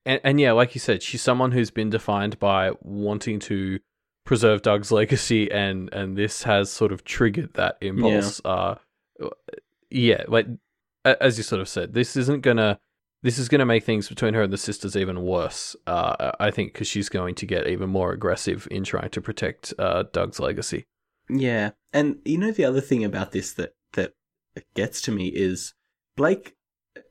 and, 0.04 0.20
and 0.24 0.40
yeah, 0.40 0.50
like 0.52 0.74
you 0.74 0.80
said, 0.80 1.00
she's 1.00 1.22
someone 1.22 1.52
who's 1.52 1.70
been 1.70 1.90
defined 1.90 2.40
by 2.40 2.72
wanting 2.80 3.38
to 3.40 3.78
preserve 4.24 4.62
Doug's 4.62 4.92
legacy 4.92 5.50
and 5.50 5.92
and 5.92 6.16
this 6.16 6.44
has 6.44 6.70
sort 6.70 6.92
of 6.92 7.04
triggered 7.04 7.54
that 7.54 7.76
impulse. 7.80 8.40
Uh 8.44 8.76
yeah, 9.90 10.24
like 10.28 10.46
as 11.04 11.36
you 11.36 11.44
sort 11.44 11.60
of 11.60 11.68
said, 11.68 11.94
this 11.94 12.16
isn't 12.16 12.42
gonna 12.42 12.78
this 13.22 13.38
is 13.38 13.48
gonna 13.48 13.66
make 13.66 13.84
things 13.84 14.08
between 14.08 14.34
her 14.34 14.42
and 14.42 14.52
the 14.52 14.58
sisters 14.58 14.96
even 14.96 15.22
worse. 15.22 15.76
Uh, 15.86 16.32
I 16.40 16.50
think 16.50 16.72
because 16.72 16.88
she's 16.88 17.08
going 17.08 17.34
to 17.36 17.46
get 17.46 17.68
even 17.68 17.90
more 17.90 18.12
aggressive 18.12 18.66
in 18.70 18.84
trying 18.84 19.10
to 19.10 19.20
protect 19.20 19.74
uh, 19.78 20.04
Doug's 20.12 20.40
legacy. 20.40 20.86
Yeah, 21.28 21.70
and 21.92 22.18
you 22.24 22.38
know 22.38 22.50
the 22.50 22.64
other 22.64 22.80
thing 22.80 23.04
about 23.04 23.32
this 23.32 23.52
that 23.54 23.74
that 23.92 24.14
gets 24.74 25.00
to 25.02 25.12
me 25.12 25.28
is 25.28 25.74
Blake 26.16 26.56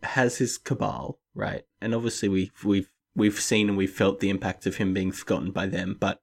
has 0.04 0.38
his 0.38 0.58
cabal, 0.58 1.20
right? 1.34 1.64
And 1.82 1.96
obviously 1.96 2.30
we 2.30 2.52
we've 2.64 2.92
we've 3.16 3.40
seen 3.40 3.70
and 3.70 3.78
we've 3.78 3.92
felt 3.92 4.20
the 4.20 4.30
impact 4.30 4.66
of 4.66 4.78
him 4.78 4.94
being 4.94 5.12
forgotten 5.12 5.52
by 5.52 5.68
them, 5.68 5.98
but 6.00 6.22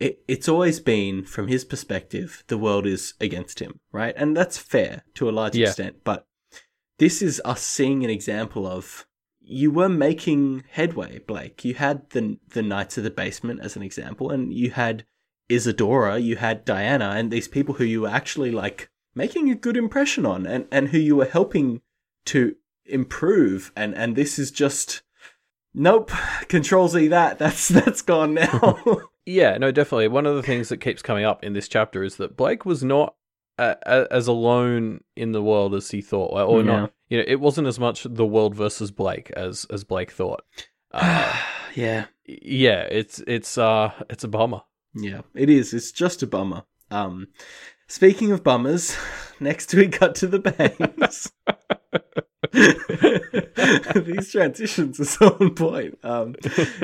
it 0.00 0.22
it's 0.28 0.48
always 0.48 0.80
been 0.80 1.24
from 1.24 1.48
his 1.48 1.64
perspective 1.64 2.44
the 2.48 2.58
world 2.58 2.86
is 2.86 3.14
against 3.20 3.60
him, 3.60 3.80
right? 3.92 4.14
And 4.16 4.36
that's 4.36 4.58
fair 4.58 5.02
to 5.14 5.28
a 5.28 5.32
large 5.32 5.56
Yeah. 5.56 5.68
extent, 5.68 5.96
but 6.04 6.26
this 6.98 7.22
is 7.22 7.40
us 7.44 7.62
seeing 7.62 8.04
an 8.04 8.10
example 8.10 8.66
of 8.66 9.06
you 9.40 9.70
were 9.70 9.88
making 9.88 10.64
headway, 10.70 11.18
Blake. 11.18 11.64
You 11.64 11.74
had 11.74 12.08
the 12.10 12.38
the 12.48 12.62
Knights 12.62 12.96
of 12.98 13.04
the 13.04 13.10
Basement 13.10 13.60
as 13.60 13.76
an 13.76 13.82
example, 13.82 14.30
and 14.30 14.52
you 14.52 14.70
had 14.70 15.04
Isadora, 15.48 16.18
you 16.18 16.36
had 16.36 16.64
Diana, 16.64 17.10
and 17.10 17.30
these 17.30 17.48
people 17.48 17.74
who 17.74 17.84
you 17.84 18.02
were 18.02 18.08
actually 18.08 18.50
like 18.50 18.88
making 19.14 19.50
a 19.50 19.54
good 19.54 19.76
impression 19.76 20.24
on, 20.24 20.46
and 20.46 20.66
and 20.72 20.88
who 20.88 20.98
you 20.98 21.16
were 21.16 21.26
helping 21.26 21.82
to 22.26 22.56
improve, 22.86 23.70
and 23.76 23.94
and 23.94 24.16
this 24.16 24.38
is 24.38 24.50
just 24.50 25.02
nope. 25.74 26.10
Control 26.48 26.88
Z 26.88 27.08
that 27.08 27.38
that's 27.38 27.68
that's 27.68 28.02
gone 28.02 28.34
now. 28.42 28.84
Yeah, 29.26 29.56
no, 29.58 29.70
definitely. 29.70 30.08
One 30.08 30.26
of 30.26 30.36
the 30.36 30.42
things 30.42 30.68
that 30.68 30.78
keeps 30.78 31.00
coming 31.02 31.24
up 31.24 31.42
in 31.42 31.52
this 31.54 31.68
chapter 31.68 32.02
is 32.02 32.16
that 32.16 32.36
Blake 32.36 32.64
was 32.66 32.84
not 32.84 33.14
uh, 33.58 33.74
a- 33.86 34.06
as 34.10 34.26
alone 34.26 35.02
in 35.16 35.32
the 35.32 35.42
world 35.42 35.74
as 35.74 35.90
he 35.90 36.00
thought, 36.02 36.32
or 36.32 36.42
or 36.42 36.58
Yeah. 36.62 36.66
not. 36.80 36.92
You 37.08 37.18
know, 37.18 37.24
it 37.26 37.40
wasn't 37.40 37.68
as 37.68 37.78
much 37.78 38.04
the 38.08 38.26
world 38.26 38.54
versus 38.54 38.90
Blake 38.90 39.30
as 39.32 39.64
as 39.70 39.84
Blake 39.84 40.10
thought. 40.10 40.42
Uh, 40.92 41.36
yeah, 41.74 42.06
yeah, 42.24 42.82
it's 42.82 43.18
it's 43.26 43.58
uh 43.58 43.90
it's 44.08 44.22
a 44.22 44.28
bummer. 44.28 44.60
yeah, 44.94 45.22
it 45.34 45.50
is. 45.50 45.74
It's 45.74 45.90
just 45.90 46.22
a 46.22 46.26
bummer. 46.28 46.62
Um, 46.92 47.28
speaking 47.88 48.30
of 48.30 48.44
bummers, 48.44 48.96
next 49.40 49.74
we 49.74 49.88
cut 49.88 50.14
to 50.16 50.28
the 50.28 50.38
Behaims. 50.38 51.32
These 53.96 54.32
transitions 54.32 55.00
are 55.00 55.04
so 55.04 55.36
on 55.40 55.54
point. 55.54 55.98
Um, 56.02 56.34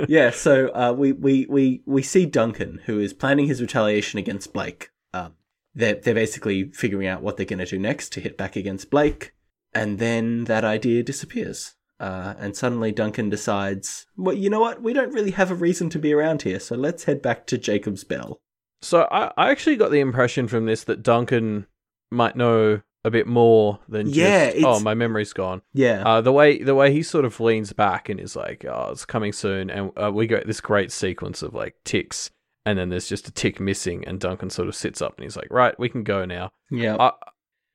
yeah, 0.09 0.31
so 0.31 0.68
uh, 0.68 0.92
we, 0.96 1.12
we, 1.12 1.46
we, 1.48 1.83
we 1.87 2.03
see 2.03 2.26
Duncan, 2.26 2.81
who 2.87 2.98
is 2.98 3.12
planning 3.12 3.46
his 3.46 3.61
retaliation 3.61 4.18
against 4.18 4.53
Blake. 4.53 4.90
Um, 5.12 5.35
they're, 5.74 5.94
they're 5.94 6.14
basically 6.14 6.70
figuring 6.72 7.09
out 7.09 7.22
what 7.22 7.37
they're 7.37 7.46
going 7.46 7.59
to 7.61 7.66
do 7.66 7.79
next 7.79 8.12
to 8.14 8.20
hit 8.20 8.37
back 8.37 8.57
against 8.57 8.90
Blake, 8.90 9.35
and 9.72 9.98
then 9.98 10.44
that 10.44 10.64
idea 10.64 11.03
disappears. 11.03 11.74
Uh, 11.98 12.35
and 12.38 12.57
suddenly 12.57 12.92
Duncan 12.92 13.29
decides, 13.29 14.07
well, 14.16 14.35
you 14.35 14.48
know 14.48 14.61
what? 14.61 14.83
We 14.83 14.94
don't 14.94 15.12
really 15.12 15.33
have 15.33 15.50
a 15.50 15.55
reason 15.55 15.90
to 15.90 15.98
be 15.98 16.14
around 16.14 16.42
here, 16.42 16.59
so 16.59 16.74
let's 16.74 17.05
head 17.05 17.20
back 17.20 17.46
to 17.48 17.59
Jacob's 17.59 18.05
Bell. 18.05 18.40
So 18.81 19.07
I, 19.11 19.31
I 19.37 19.50
actually 19.50 19.76
got 19.76 19.90
the 19.90 20.00
impression 20.00 20.48
from 20.48 20.64
this 20.64 20.85
that 20.85 21.03
Duncan 21.03 21.66
might 22.11 22.37
know 22.37 22.81
a 23.05 23.11
bit 23.11 23.27
more 23.27 23.79
than 23.89 24.09
Yeah, 24.09 24.53
just 24.53 24.65
oh 24.65 24.81
my 24.81 24.95
memory's 24.95 25.33
gone. 25.33 25.63
Yeah. 25.73 26.03
Uh, 26.05 26.21
the 26.21 26.33
way 26.33 26.63
the 26.63 26.75
way 26.75 26.93
he 26.93 27.03
sort 27.03 27.25
of 27.25 27.39
leans 27.41 27.73
back 27.73 28.09
and 28.09 28.21
is 28.21 28.37
like, 28.37 28.65
"Oh, 28.65 28.89
it's 28.93 29.05
coming 29.05 29.33
soon," 29.33 29.71
and 29.71 29.91
uh, 29.97 30.11
we 30.13 30.27
get 30.27 30.47
this 30.47 30.61
great 30.61 30.93
sequence 30.93 31.43
of 31.43 31.55
like 31.55 31.77
ticks, 31.85 32.31
and 32.67 32.79
then 32.79 32.89
there's 32.91 33.09
just 33.09 33.27
a 33.29 33.33
tick 33.33 33.59
missing, 33.61 34.05
and 34.07 34.21
Duncan 34.21 34.51
sort 34.51 34.69
of 34.69 34.75
sits 34.77 35.01
up 35.01 35.17
and 35.17 35.25
he's 35.25 35.37
like, 35.37 35.49
"Right, 35.51 35.79
we 35.79 35.89
can 35.89 36.03
go 36.05 36.25
now." 36.25 36.51
yeah. 36.71 36.97
I 37.01 37.13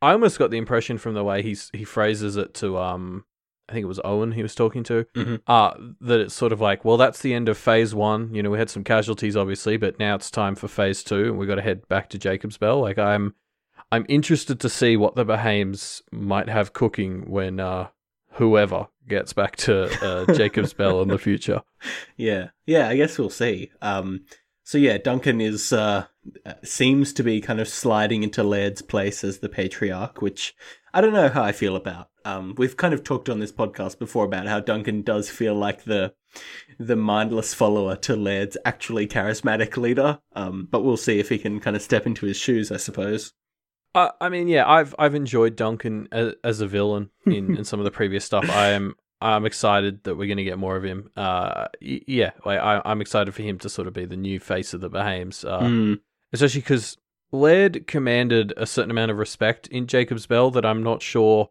I 0.02 0.12
almost 0.12 0.38
got 0.38 0.52
the 0.52 0.58
impression 0.58 0.98
from 1.00 1.16
the 1.16 1.24
way 1.24 1.42
he's 1.42 1.72
he 1.74 1.84
phrases 1.84 2.36
it 2.38 2.54
to 2.56 2.78
um 2.78 3.26
I 3.68 3.74
think 3.74 3.84
it 3.86 3.88
was 3.88 4.00
Owen 4.06 4.34
he 4.34 4.44
was 4.44 4.54
talking 4.54 4.84
to 4.84 5.06
Mhm. 5.16 5.42
uh 5.48 5.74
that 6.02 6.20
it's 6.20 6.36
sort 6.36 6.52
of 6.52 6.62
like 6.62 6.86
well 6.86 6.98
that's 6.98 7.22
the 7.22 7.34
end 7.34 7.50
of 7.50 7.58
phase 7.58 7.96
one 7.96 8.32
you 8.36 8.44
know 8.44 8.52
we 8.52 8.60
had 8.60 8.70
some 8.70 8.84
casualties 8.84 9.36
obviously 9.36 9.78
but 9.78 9.98
now 9.98 10.14
it's 10.14 10.30
time 10.30 10.54
for 10.54 10.68
phase 10.68 11.04
two 11.04 11.24
and 11.30 11.38
we've 11.40 11.48
got 11.50 11.56
to 11.56 11.62
head 11.64 11.88
back 11.88 12.10
to 12.10 12.20
Jacob's 12.20 12.58
Bell 12.60 12.80
like 12.80 13.00
I'm 13.00 13.34
I'm 13.96 14.06
interested 14.10 14.60
to 14.60 14.70
see 14.70 14.98
what 14.98 15.16
the 15.16 15.24
Behaims 15.24 16.02
might 16.12 16.50
have 16.50 16.74
cooking 16.74 17.30
when 17.30 17.60
uh 17.60 17.88
whoever 18.32 18.88
gets 19.08 19.32
back 19.32 19.56
to 19.56 19.86
uh, 20.06 20.34
Jacob's 20.34 20.74
Bell 20.74 21.02
in 21.02 21.08
the 21.08 21.18
future 21.18 21.62
Yeah, 22.18 22.50
yeah. 22.66 22.90
I 22.90 22.98
guess 22.98 23.18
we'll 23.18 23.30
see. 23.30 23.72
Um, 23.82 24.26
so 24.64 24.78
yeah, 24.78 24.98
Duncan 24.98 25.40
is 25.40 25.72
uh, 25.72 26.06
seems 26.64 27.14
to 27.14 27.24
be 27.24 27.40
kind 27.40 27.60
of 27.60 27.68
sliding 27.68 28.24
into 28.24 28.44
Laird's 28.44 28.82
place 28.82 29.24
as 29.24 29.40
the 29.40 29.48
patriarch, 29.48 30.22
which 30.22 30.56
I 30.94 31.02
don't 31.02 31.14
know 31.14 31.30
how 31.30 31.44
I 31.44 31.52
feel 31.52 31.76
about. 31.76 32.10
Um, 32.26 32.56
we've 32.58 32.76
kind 32.76 32.94
of 32.94 33.04
talked 33.04 33.30
on 33.30 33.40
this 33.40 33.52
podcast 33.52 34.00
before 34.00 34.26
about 34.26 34.48
how 34.48 34.60
Duncan 34.60 35.04
does 35.04 35.30
feel 35.30 35.54
like 35.54 35.84
the 35.84 36.14
the 36.80 36.96
mindless 36.96 37.54
follower 37.54 37.96
to 37.98 38.16
Laird's 38.16 38.58
actually 38.66 39.08
charismatic 39.08 39.78
leader. 39.78 40.20
Um, 40.36 40.68
but 40.70 40.84
we'll 40.84 40.98
see 40.98 41.20
if 41.20 41.30
he 41.30 41.38
can 41.38 41.60
kind 41.60 41.76
of 41.76 41.82
step 41.82 42.08
into 42.08 42.26
his 42.26 42.38
shoes, 42.38 42.72
I 42.72 42.78
suppose. 42.78 43.34
Uh, 43.96 44.12
I 44.22 44.30
mean, 44.30 44.48
yeah, 44.48 44.70
I've 44.70 44.94
I've 45.00 45.16
enjoyed 45.16 45.56
Duncan 45.56 46.08
as, 46.12 46.34
as 46.44 46.62
a 46.62 46.68
villain 46.68 47.10
in, 47.26 47.58
in 47.58 47.64
some 47.64 47.80
of 47.80 47.86
the 47.86 47.92
previous 47.92 48.26
stuff. 48.26 48.48
I 48.50 48.68
am 48.72 48.96
I'm 49.22 49.46
excited 49.46 50.04
that 50.04 50.16
we're 50.16 50.28
going 50.28 50.38
to 50.38 50.44
get 50.44 50.60
more 50.60 50.76
of 50.76 50.84
him. 50.84 51.10
Uh, 51.16 51.68
y- 51.82 52.02
yeah, 52.06 52.32
I 52.46 52.82
I'm 52.86 53.00
excited 53.02 53.34
for 53.34 53.42
him 53.42 53.58
to 53.60 53.70
sort 53.70 53.88
of 53.88 53.94
be 53.94 54.06
the 54.06 54.18
new 54.18 54.40
face 54.40 54.74
of 54.74 54.82
the 54.82 54.90
Behaims, 54.90 55.44
uh, 55.46 55.62
Mm, 55.62 56.00
especially 56.34 56.62
because 56.62 56.98
Laird 57.32 57.88
commanded 57.88 58.54
a 58.58 58.66
certain 58.66 58.92
amount 58.92 59.12
of 59.12 59.18
respect 59.18 59.68
in 59.68 59.88
Jacob's 59.88 60.26
Bell 60.28 60.52
that 60.52 60.66
I'm 60.66 60.84
not 60.84 61.02
sure 61.02 61.50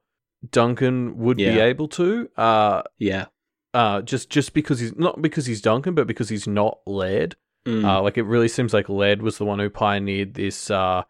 Duncan 0.50 1.16
would 1.18 1.38
be 1.38 1.60
able 1.60 1.88
to. 1.88 2.28
Uh, 2.36 2.82
yeah. 2.98 3.26
uh, 3.72 4.02
just 4.02 4.28
just 4.30 4.52
because 4.54 4.80
he's 4.80 4.94
not 4.96 5.20
because 5.22 5.46
he's 5.46 5.60
Duncan, 5.62 5.94
but 5.94 6.06
because 6.06 6.28
he's 6.28 6.46
not 6.46 6.78
Laird. 6.86 7.36
Mm, 7.66 7.84
Uh, 7.84 8.02
like 8.02 8.18
it 8.18 8.24
really 8.24 8.48
seems 8.48 8.74
like 8.74 8.88
Laird 8.90 9.22
was 9.22 9.38
the 9.38 9.44
one 9.46 9.58
who 9.58 9.70
pioneered 9.70 10.34
this 10.34 10.70
uh, 10.70 11.02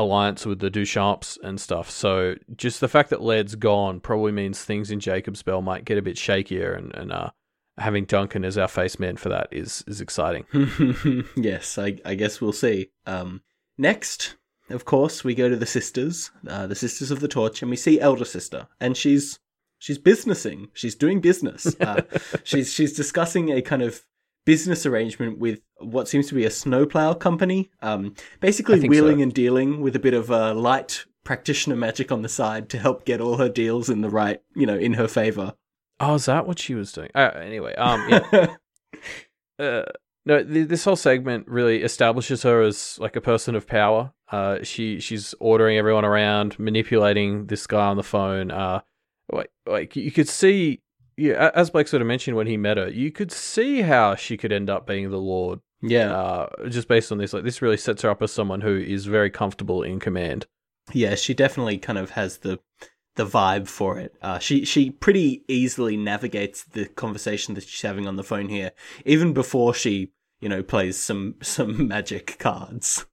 alliance 0.00 0.46
with 0.46 0.58
the 0.58 0.70
Duchamps 0.70 1.38
and 1.42 1.60
stuff. 1.60 1.90
So 1.90 2.36
just 2.56 2.80
the 2.80 2.88
fact 2.88 3.10
that 3.10 3.22
Led's 3.22 3.54
gone 3.54 4.00
probably 4.00 4.32
means 4.32 4.62
things 4.62 4.90
in 4.90 5.00
Jacob's 5.00 5.42
Bell 5.42 5.62
might 5.62 5.84
get 5.84 5.98
a 5.98 6.02
bit 6.02 6.16
shakier, 6.16 6.76
and, 6.76 6.94
and 6.94 7.12
uh, 7.12 7.30
having 7.78 8.04
Duncan 8.04 8.44
as 8.44 8.58
our 8.58 8.68
face 8.68 8.98
man 8.98 9.16
for 9.16 9.28
that 9.28 9.48
is 9.50 9.84
is 9.86 10.00
exciting. 10.00 10.44
yes, 11.36 11.78
I, 11.78 11.98
I 12.04 12.14
guess 12.14 12.40
we'll 12.40 12.52
see. 12.52 12.90
Um, 13.06 13.42
next, 13.78 14.36
of 14.68 14.84
course, 14.84 15.24
we 15.24 15.34
go 15.34 15.48
to 15.48 15.56
the 15.56 15.66
sisters, 15.66 16.30
uh, 16.46 16.66
the 16.66 16.74
sisters 16.74 17.10
of 17.10 17.20
the 17.20 17.28
torch, 17.28 17.62
and 17.62 17.70
we 17.70 17.76
see 17.76 18.00
elder 18.00 18.24
sister, 18.24 18.68
and 18.80 18.96
she's 18.96 19.38
she's 19.78 19.98
businessing. 19.98 20.68
She's 20.72 20.94
doing 20.94 21.20
business. 21.20 21.74
Uh, 21.80 22.02
she's 22.44 22.72
she's 22.72 22.92
discussing 22.92 23.50
a 23.50 23.62
kind 23.62 23.82
of 23.82 24.02
business 24.44 24.86
arrangement 24.86 25.38
with 25.38 25.60
what 25.78 26.08
seems 26.08 26.26
to 26.28 26.34
be 26.34 26.44
a 26.44 26.50
snowplow 26.50 27.14
company. 27.14 27.70
Um, 27.82 28.14
basically, 28.40 28.88
wheeling 28.88 29.18
so. 29.18 29.22
and 29.22 29.34
dealing 29.34 29.80
with 29.80 29.96
a 29.96 30.00
bit 30.00 30.14
of 30.14 30.30
uh, 30.30 30.54
light 30.54 31.04
practitioner 31.24 31.76
magic 31.76 32.10
on 32.10 32.22
the 32.22 32.28
side 32.28 32.68
to 32.70 32.78
help 32.78 33.04
get 33.04 33.20
all 33.20 33.36
her 33.36 33.48
deals 33.48 33.90
in 33.90 34.00
the 34.00 34.10
right, 34.10 34.40
you 34.54 34.66
know, 34.66 34.76
in 34.76 34.94
her 34.94 35.08
favor. 35.08 35.54
Oh, 35.98 36.14
is 36.14 36.24
that 36.24 36.46
what 36.46 36.58
she 36.58 36.74
was 36.74 36.92
doing? 36.92 37.10
Uh, 37.14 37.30
anyway, 37.34 37.74
um, 37.74 38.08
yeah. 38.08 38.54
uh, 39.58 39.82
no, 40.24 40.42
th- 40.42 40.68
this 40.68 40.84
whole 40.84 40.96
segment 40.96 41.46
really 41.46 41.82
establishes 41.82 42.42
her 42.42 42.62
as 42.62 42.98
like 42.98 43.16
a 43.16 43.20
person 43.20 43.54
of 43.54 43.66
power. 43.66 44.12
Uh, 44.32 44.62
she 44.62 45.00
she's 45.00 45.34
ordering 45.40 45.76
everyone 45.76 46.04
around, 46.04 46.58
manipulating 46.58 47.46
this 47.46 47.66
guy 47.66 47.86
on 47.86 47.96
the 47.96 48.02
phone. 48.02 48.50
Uh, 48.50 48.80
like 49.30 49.50
like 49.66 49.96
you 49.96 50.10
could 50.10 50.28
see, 50.28 50.80
yeah, 51.20 51.50
as 51.54 51.68
Blake 51.68 51.86
sort 51.86 52.00
of 52.00 52.08
mentioned 52.08 52.34
when 52.34 52.46
he 52.46 52.56
met 52.56 52.78
her, 52.78 52.88
you 52.88 53.12
could 53.12 53.30
see 53.30 53.82
how 53.82 54.14
she 54.14 54.38
could 54.38 54.52
end 54.52 54.70
up 54.70 54.86
being 54.86 55.10
the 55.10 55.18
Lord. 55.18 55.60
yeah. 55.82 56.12
Uh, 56.12 56.68
just 56.68 56.88
based 56.88 57.12
on 57.12 57.18
this, 57.18 57.34
like 57.34 57.44
this 57.44 57.60
really 57.60 57.76
sets 57.76 58.02
her 58.02 58.10
up 58.10 58.22
as 58.22 58.32
someone 58.32 58.62
who 58.62 58.78
is 58.78 59.04
very 59.04 59.28
comfortable 59.28 59.82
in 59.82 60.00
command. 60.00 60.46
Yeah, 60.94 61.14
she 61.16 61.34
definitely 61.34 61.76
kind 61.76 61.98
of 61.98 62.10
has 62.10 62.38
the 62.38 62.58
the 63.16 63.26
vibe 63.26 63.68
for 63.68 63.98
it. 63.98 64.14
Uh, 64.22 64.38
she 64.38 64.64
she 64.64 64.90
pretty 64.90 65.44
easily 65.46 65.94
navigates 65.94 66.64
the 66.64 66.86
conversation 66.86 67.54
that 67.54 67.64
she's 67.64 67.82
having 67.82 68.06
on 68.08 68.16
the 68.16 68.24
phone 68.24 68.48
here, 68.48 68.72
even 69.04 69.34
before 69.34 69.74
she 69.74 70.12
you 70.40 70.48
know 70.48 70.62
plays 70.62 70.98
some 70.98 71.34
some 71.42 71.86
magic 71.86 72.38
cards. 72.38 73.04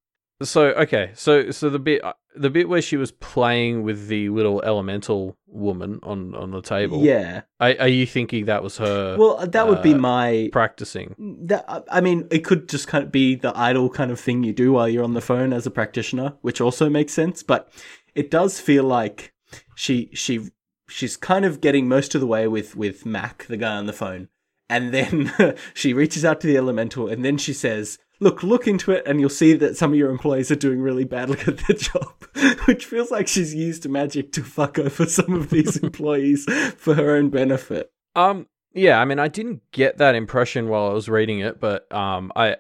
So 0.43 0.67
okay, 0.67 1.11
so 1.15 1.49
so 1.49 1.69
the 1.69 1.79
bit 1.79 2.03
uh, 2.03 2.13
the 2.35 2.51
bit 2.51 2.69
where 2.69 2.81
she 2.81 2.95
was 2.95 3.11
playing 3.11 3.81
with 3.81 4.07
the 4.07 4.29
little 4.29 4.61
elemental 4.61 5.35
woman 5.47 5.99
on 6.03 6.35
on 6.35 6.51
the 6.51 6.61
table. 6.61 7.03
Yeah. 7.03 7.41
Are, 7.59 7.73
are 7.79 7.87
you 7.87 8.05
thinking 8.05 8.45
that 8.45 8.61
was 8.61 8.77
her 8.77 9.17
Well, 9.17 9.47
that 9.47 9.67
would 9.67 9.81
be 9.81 9.93
uh, 9.93 9.97
my. 9.97 10.49
practicing? 10.51 11.15
That, 11.47 11.85
I 11.91 12.01
mean, 12.01 12.27
it 12.29 12.45
could 12.45 12.69
just 12.69 12.87
kind 12.87 13.03
of 13.03 13.11
be 13.11 13.35
the 13.35 13.57
idle 13.57 13.89
kind 13.89 14.11
of 14.11 14.19
thing 14.19 14.43
you 14.43 14.53
do 14.53 14.73
while 14.73 14.87
you're 14.87 15.03
on 15.03 15.15
the 15.15 15.21
phone 15.21 15.53
as 15.53 15.65
a 15.65 15.71
practitioner, 15.71 16.35
which 16.41 16.61
also 16.61 16.87
makes 16.87 17.13
sense. 17.13 17.41
But 17.41 17.71
it 18.13 18.29
does 18.29 18.59
feel 18.59 18.83
like 18.83 19.33
she 19.75 20.11
she 20.13 20.51
she's 20.87 21.17
kind 21.17 21.45
of 21.45 21.61
getting 21.61 21.87
most 21.87 22.13
of 22.13 22.21
the 22.21 22.27
way 22.27 22.47
with 22.47 22.75
with 22.75 23.05
Mac, 23.07 23.45
the 23.47 23.57
guy 23.57 23.75
on 23.75 23.87
the 23.87 23.93
phone, 23.93 24.29
and 24.69 24.93
then 24.93 25.33
she 25.73 25.93
reaches 25.93 26.23
out 26.23 26.41
to 26.41 26.47
the 26.47 26.57
elemental, 26.57 27.07
and 27.07 27.25
then 27.25 27.37
she 27.37 27.53
says, 27.53 27.97
"Look, 28.19 28.43
look 28.43 28.67
into 28.67 28.91
it, 28.91 29.03
and 29.05 29.19
you'll 29.19 29.29
see 29.29 29.53
that 29.53 29.77
some 29.77 29.91
of 29.91 29.97
your 29.97 30.09
employees 30.09 30.51
are 30.51 30.55
doing 30.55 30.81
really 30.81 31.05
badly 31.05 31.39
at 31.47 31.57
their 31.57 31.77
job." 31.77 32.13
Which 32.65 32.85
feels 32.85 33.11
like 33.11 33.27
she's 33.27 33.55
used 33.55 33.87
magic 33.89 34.31
to 34.33 34.43
fuck 34.43 34.77
over 34.77 35.05
some 35.05 35.33
of 35.33 35.49
these 35.49 35.77
employees 35.83 36.45
for 36.77 36.93
her 36.93 37.15
own 37.15 37.29
benefit. 37.29 37.91
Um, 38.15 38.47
yeah, 38.73 38.99
I 38.99 39.05
mean, 39.05 39.19
I 39.19 39.27
didn't 39.27 39.61
get 39.71 39.97
that 39.97 40.15
impression 40.15 40.69
while 40.69 40.89
I 40.89 40.93
was 40.93 41.09
reading 41.09 41.39
it, 41.39 41.59
but 41.59 41.91
um, 41.93 42.31
I 42.35 42.57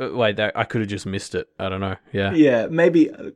uh, 0.00 0.10
wait, 0.12 0.36
that 0.36 0.56
I 0.56 0.64
could 0.64 0.80
have 0.80 0.90
just 0.90 1.06
missed 1.06 1.34
it. 1.34 1.48
I 1.58 1.68
don't 1.68 1.80
know. 1.80 1.96
Yeah, 2.12 2.32
Yeah, 2.32 2.66
maybe 2.66 3.10
uh, 3.10 3.30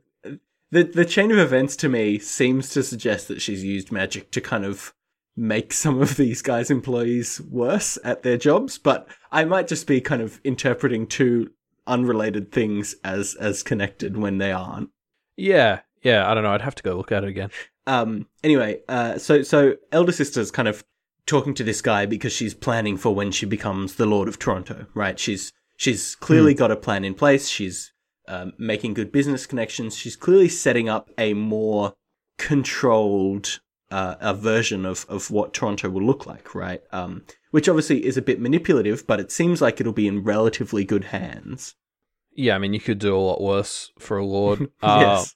the 0.71 0.83
the 0.83 1.05
chain 1.05 1.31
of 1.31 1.37
events 1.37 1.75
to 1.77 1.89
me 1.89 2.19
seems 2.19 2.69
to 2.71 2.83
suggest 2.83 3.27
that 3.27 3.41
she's 3.41 3.63
used 3.63 3.91
magic 3.91 4.31
to 4.31 4.41
kind 4.41 4.65
of 4.65 4.93
make 5.35 5.71
some 5.71 6.01
of 6.01 6.17
these 6.17 6.41
guys' 6.41 6.71
employees 6.71 7.39
worse 7.41 7.97
at 8.03 8.23
their 8.23 8.37
jobs, 8.37 8.77
but 8.77 9.07
I 9.31 9.45
might 9.45 9.67
just 9.67 9.85
be 9.85 10.01
kind 10.01 10.21
of 10.21 10.41
interpreting 10.43 11.05
two 11.05 11.51
unrelated 11.87 12.51
things 12.51 12.95
as 13.03 13.35
as 13.35 13.63
connected 13.63 14.17
when 14.17 14.37
they 14.37 14.51
aren't. 14.51 14.89
yeah, 15.35 15.79
yeah. 16.03 16.29
I 16.29 16.33
don't 16.33 16.43
know. 16.43 16.51
I'd 16.51 16.61
have 16.61 16.75
to 16.75 16.83
go 16.83 16.95
look 16.95 17.11
at 17.11 17.23
it 17.23 17.29
again. 17.29 17.49
Um 17.85 18.27
anyway, 18.43 18.81
uh 18.87 19.17
so 19.17 19.41
so 19.41 19.75
elder 19.91 20.11
sister's 20.11 20.51
kind 20.51 20.67
of 20.67 20.83
talking 21.25 21.53
to 21.55 21.63
this 21.63 21.81
guy 21.81 22.05
because 22.05 22.31
she's 22.33 22.53
planning 22.53 22.97
for 22.97 23.13
when 23.13 23.31
she 23.31 23.45
becomes 23.45 23.95
the 23.95 24.05
Lord 24.05 24.27
of 24.27 24.39
Toronto, 24.39 24.87
right? 24.93 25.19
She's 25.19 25.51
she's 25.75 26.15
clearly 26.15 26.53
got 26.53 26.71
a 26.71 26.75
plan 26.75 27.03
in 27.05 27.13
place. 27.13 27.47
She's 27.49 27.93
um, 28.27 28.53
making 28.57 28.93
good 28.93 29.11
business 29.11 29.45
connections. 29.45 29.95
She's 29.95 30.15
clearly 30.15 30.49
setting 30.49 30.89
up 30.89 31.09
a 31.17 31.33
more 31.33 31.93
controlled 32.37 33.59
uh, 33.89 34.15
a 34.19 34.33
version 34.33 34.85
of, 34.85 35.05
of 35.07 35.31
what 35.31 35.53
Toronto 35.53 35.89
will 35.89 36.03
look 36.03 36.25
like, 36.25 36.53
right? 36.53 36.81
Um, 36.91 37.23
which 37.51 37.69
obviously 37.69 38.05
is 38.05 38.17
a 38.17 38.21
bit 38.21 38.39
manipulative, 38.39 39.07
but 39.07 39.19
it 39.19 39.31
seems 39.31 39.61
like 39.61 39.79
it'll 39.79 39.93
be 39.93 40.07
in 40.07 40.23
relatively 40.23 40.83
good 40.83 41.05
hands. 41.05 41.75
Yeah, 42.37 42.55
I 42.55 42.59
mean, 42.59 42.73
you 42.73 42.79
could 42.79 42.99
do 42.99 43.15
a 43.15 43.19
lot 43.19 43.41
worse 43.41 43.91
for 43.99 44.17
a 44.17 44.25
lord. 44.25 44.69
Uh, 44.81 44.99
yes. 45.01 45.35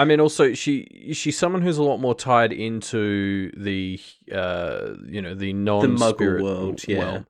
I 0.00 0.04
mean, 0.04 0.18
also 0.18 0.52
she 0.54 1.10
she's 1.12 1.38
someone 1.38 1.62
who's 1.62 1.78
a 1.78 1.82
lot 1.84 1.98
more 1.98 2.14
tied 2.14 2.52
into 2.52 3.52
the 3.56 4.00
uh 4.34 4.94
you 5.06 5.22
know 5.22 5.34
the 5.34 5.52
non 5.52 5.96
Muggle 5.96 6.42
world, 6.42 6.88
yeah. 6.88 7.20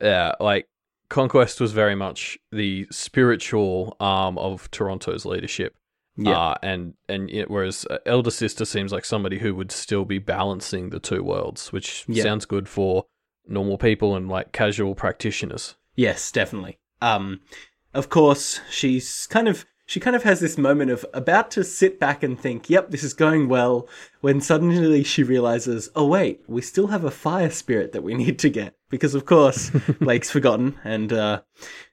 yeah. 0.00 0.32
Like 0.40 0.66
conquest 1.10 1.60
was 1.60 1.72
very 1.72 1.94
much 1.94 2.38
the 2.52 2.86
spiritual 2.90 3.96
arm 4.00 4.38
of 4.38 4.70
Toronto's 4.70 5.26
leadership. 5.26 5.74
Yeah. 6.16 6.38
Uh, 6.38 6.54
and 6.62 6.94
and 7.08 7.28
it, 7.30 7.50
whereas 7.50 7.86
uh, 7.90 7.98
elder 8.06 8.30
sister 8.30 8.64
seems 8.64 8.92
like 8.92 9.04
somebody 9.04 9.38
who 9.38 9.54
would 9.54 9.70
still 9.70 10.06
be 10.06 10.18
balancing 10.18 10.88
the 10.90 11.00
two 11.00 11.22
worlds, 11.22 11.70
which 11.72 12.04
Yeah. 12.08 12.22
sounds 12.22 12.46
good 12.46 12.66
for 12.68 13.04
normal 13.46 13.76
people 13.76 14.16
and 14.16 14.28
like 14.28 14.52
casual 14.52 14.94
practitioners. 14.94 15.76
Yes, 15.96 16.32
definitely. 16.32 16.78
Um, 17.02 17.40
of 17.94 18.08
course, 18.08 18.60
she's 18.70 19.26
kind 19.26 19.48
of 19.48 19.66
she 19.90 19.98
kind 19.98 20.14
of 20.14 20.22
has 20.22 20.38
this 20.38 20.56
moment 20.56 20.88
of 20.92 21.04
about 21.12 21.50
to 21.50 21.64
sit 21.64 21.98
back 21.98 22.22
and 22.22 22.38
think, 22.38 22.70
yep, 22.70 22.92
this 22.92 23.02
is 23.02 23.12
going 23.12 23.48
well, 23.48 23.88
when 24.20 24.40
suddenly 24.40 25.02
she 25.02 25.24
realizes, 25.24 25.88
oh 25.96 26.06
wait, 26.06 26.42
we 26.46 26.62
still 26.62 26.86
have 26.86 27.02
a 27.02 27.10
fire 27.10 27.50
spirit 27.50 27.90
that 27.90 28.04
we 28.04 28.14
need 28.22 28.38
to 28.38 28.48
get. 28.48 28.76
Because 28.88 29.16
of 29.16 29.24
course, 29.24 29.70
Blake's 30.00 30.30
forgotten 30.30 30.78
and 30.84 31.12
uh, 31.12 31.42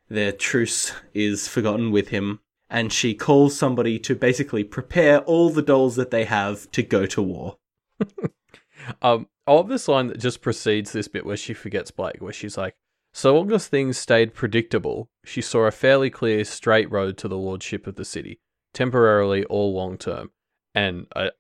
their 0.10 0.32
truce 0.32 0.93
is 1.16 1.48
forgotten 1.48 1.89
with 1.89 2.10
him. 2.10 2.39
And 2.70 2.93
she 2.93 3.16
calls 3.16 3.58
somebody 3.58 3.98
to 4.00 4.14
basically 4.14 4.64
prepare 4.64 5.22
all 5.22 5.50
the 5.50 5.64
dolls 5.64 5.95
that 5.95 6.12
they 6.12 6.26
have 6.26 6.70
to 6.74 6.84
go 6.84 7.08
to 7.08 7.22
war. 7.24 7.58
um, 9.02 9.28
I 9.48 9.54
love 9.54 9.70
this 9.70 9.88
line 9.88 10.06
that 10.08 10.20
just 10.20 10.41
precedes 10.41 10.91
this 10.91 11.08
bit 11.08 11.26
where 11.26 11.38
she 11.38 11.56
forgets 11.56 11.89
Blake, 11.89 12.22
where 12.22 12.34
she's 12.34 12.60
like, 12.60 12.76
so 13.18 13.36
long 13.36 13.51
as 13.51 13.68
things 13.68 13.97
stayed 13.97 14.36
predictable, 14.36 15.09
she 15.26 15.41
saw 15.41 15.65
a 15.65 15.72
fairly 15.72 16.09
clear 16.11 16.45
straight 16.45 16.91
road 16.91 17.18
to 17.18 17.28
the 17.28 17.38
lordship 17.38 17.88
of 17.88 17.95
the 17.95 18.05
city, 18.05 18.39
temporarily 18.76 19.43
or 19.45 19.72
long 19.72 19.97
term. 19.97 20.30
And 20.76 21.07
I, 21.15 21.32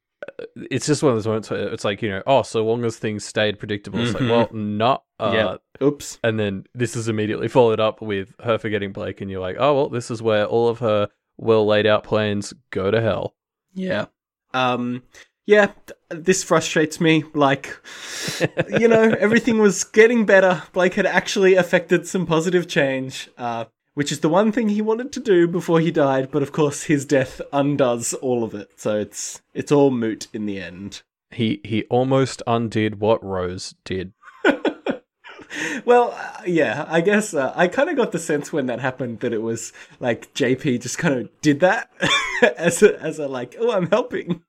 it's 0.71 0.87
just 0.87 1.03
one 1.03 1.11
of 1.11 1.17
those 1.17 1.27
moments 1.27 1.51
where 1.51 1.67
it's 1.71 1.85
like, 1.85 2.01
you 2.01 2.09
know, 2.09 2.23
oh, 2.25 2.41
so 2.41 2.65
long 2.65 2.83
as 2.83 2.97
things 2.97 3.23
stayed 3.23 3.59
predictable. 3.59 3.99
It's 3.99 4.11
Mhm. 4.11 4.21
like, 4.21 4.29
well, 4.31 4.49
not. 4.51 5.03
Uh, 5.19 5.31
yeah. 5.33 5.85
Oops. 5.85 6.19
And 6.23 6.39
then 6.39 6.63
this 6.73 6.95
is 6.95 7.07
immediately 7.07 7.47
followed 7.47 7.79
up 7.79 8.01
with 8.01 8.33
her 8.43 8.57
forgetting 8.57 8.91
Blake, 8.91 9.21
and 9.21 9.29
you're 9.29 9.39
like, 9.41 9.57
oh, 9.59 9.75
well, 9.75 9.89
this 9.89 10.09
is 10.09 10.19
where 10.21 10.45
all 10.45 10.67
of 10.69 10.79
her 10.79 11.09
well 11.37 11.67
laid 11.67 11.85
out 11.85 12.03
plans 12.03 12.53
go 12.71 12.89
to 12.89 12.99
hell. 12.99 13.35
Yeah. 13.75 14.05
Um 14.55 15.03
yeah, 15.47 15.71
this 16.09 16.43
frustrates 16.43 17.01
me. 17.01 17.23
Like 17.33 17.75
you 18.69 18.87
know, 18.87 19.01
everything 19.19 19.57
was 19.57 19.83
getting 19.83 20.25
better. 20.25 20.61
Blake 20.73 20.93
had 20.93 21.07
actually 21.07 21.55
affected 21.55 22.05
some 22.05 22.27
positive 22.27 22.67
change. 22.67 23.29
Uh 23.37 23.65
which 23.95 24.11
is 24.11 24.19
the 24.19 24.29
one 24.29 24.51
thing 24.51 24.69
he 24.69 24.79
wanted 24.79 25.11
to 25.11 25.19
do 25.19 25.47
before 25.47 25.79
he 25.79 25.89
died, 25.89 26.29
but 26.29 26.43
of 26.43 26.51
course 26.51 26.83
his 26.83 27.03
death 27.03 27.41
undoes 27.51 28.13
all 28.13 28.43
of 28.43 28.53
it. 28.53 28.69
So 28.75 28.99
it's 28.99 29.41
it's 29.55 29.71
all 29.71 29.89
moot 29.89 30.27
in 30.33 30.45
the 30.45 30.61
end. 30.61 31.01
He 31.31 31.61
he 31.63 31.85
almost 31.85 32.43
undid 32.45 32.99
what 32.99 33.23
Rose 33.23 33.73
did. 33.83 34.13
Well, 35.85 36.11
uh, 36.11 36.41
yeah, 36.45 36.85
I 36.89 36.99
guess 36.99 37.33
uh, 37.33 37.53
I 37.55 37.69
kind 37.69 37.89
of 37.89 37.95
got 37.95 38.11
the 38.11 38.19
sense 38.19 38.51
when 38.51 38.65
that 38.65 38.81
happened 38.81 39.21
that 39.21 39.31
it 39.31 39.41
was 39.41 39.71
like 40.01 40.33
JP 40.33 40.81
just 40.81 40.97
kind 40.97 41.15
of 41.15 41.29
did 41.41 41.61
that 41.61 41.89
as 42.57 42.83
a 42.83 43.01
as 43.01 43.19
a 43.19 43.27
like, 43.29 43.55
oh, 43.57 43.71
I'm 43.71 43.89
helping. 43.89 44.43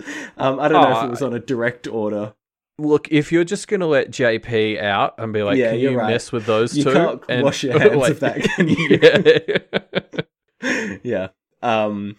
um, 0.36 0.58
I 0.60 0.68
don't 0.68 0.82
know 0.82 0.90
if 0.90 0.96
Oh, 1.02 1.06
it 1.06 1.10
was 1.10 1.22
on 1.22 1.34
a 1.34 1.38
direct 1.38 1.86
order. 1.86 2.34
Look, 2.78 3.08
if 3.10 3.30
you're 3.30 3.44
just 3.44 3.68
gonna 3.68 3.86
let 3.86 4.10
JP 4.10 4.80
out 4.82 5.14
and 5.18 5.32
be 5.32 5.42
like, 5.42 5.58
Yeah, 5.58 5.72
"Can 5.72 5.80
you're 5.80 5.96
right. 5.96 6.10
mess 6.12 6.32
with 6.32 6.46
those 6.46 6.76
You 6.76 6.84
two? 6.84 6.92
can't 6.92 7.22
and, 7.28 7.42
wash 7.44 7.62
your 7.62 7.78
hands 7.78 8.08
of 8.08 8.20
that, 8.20 8.42
can 8.42 8.68
you? 8.68 8.98
yeah. 10.62 10.98
yeah. 11.02 11.28
Um. 11.62 12.16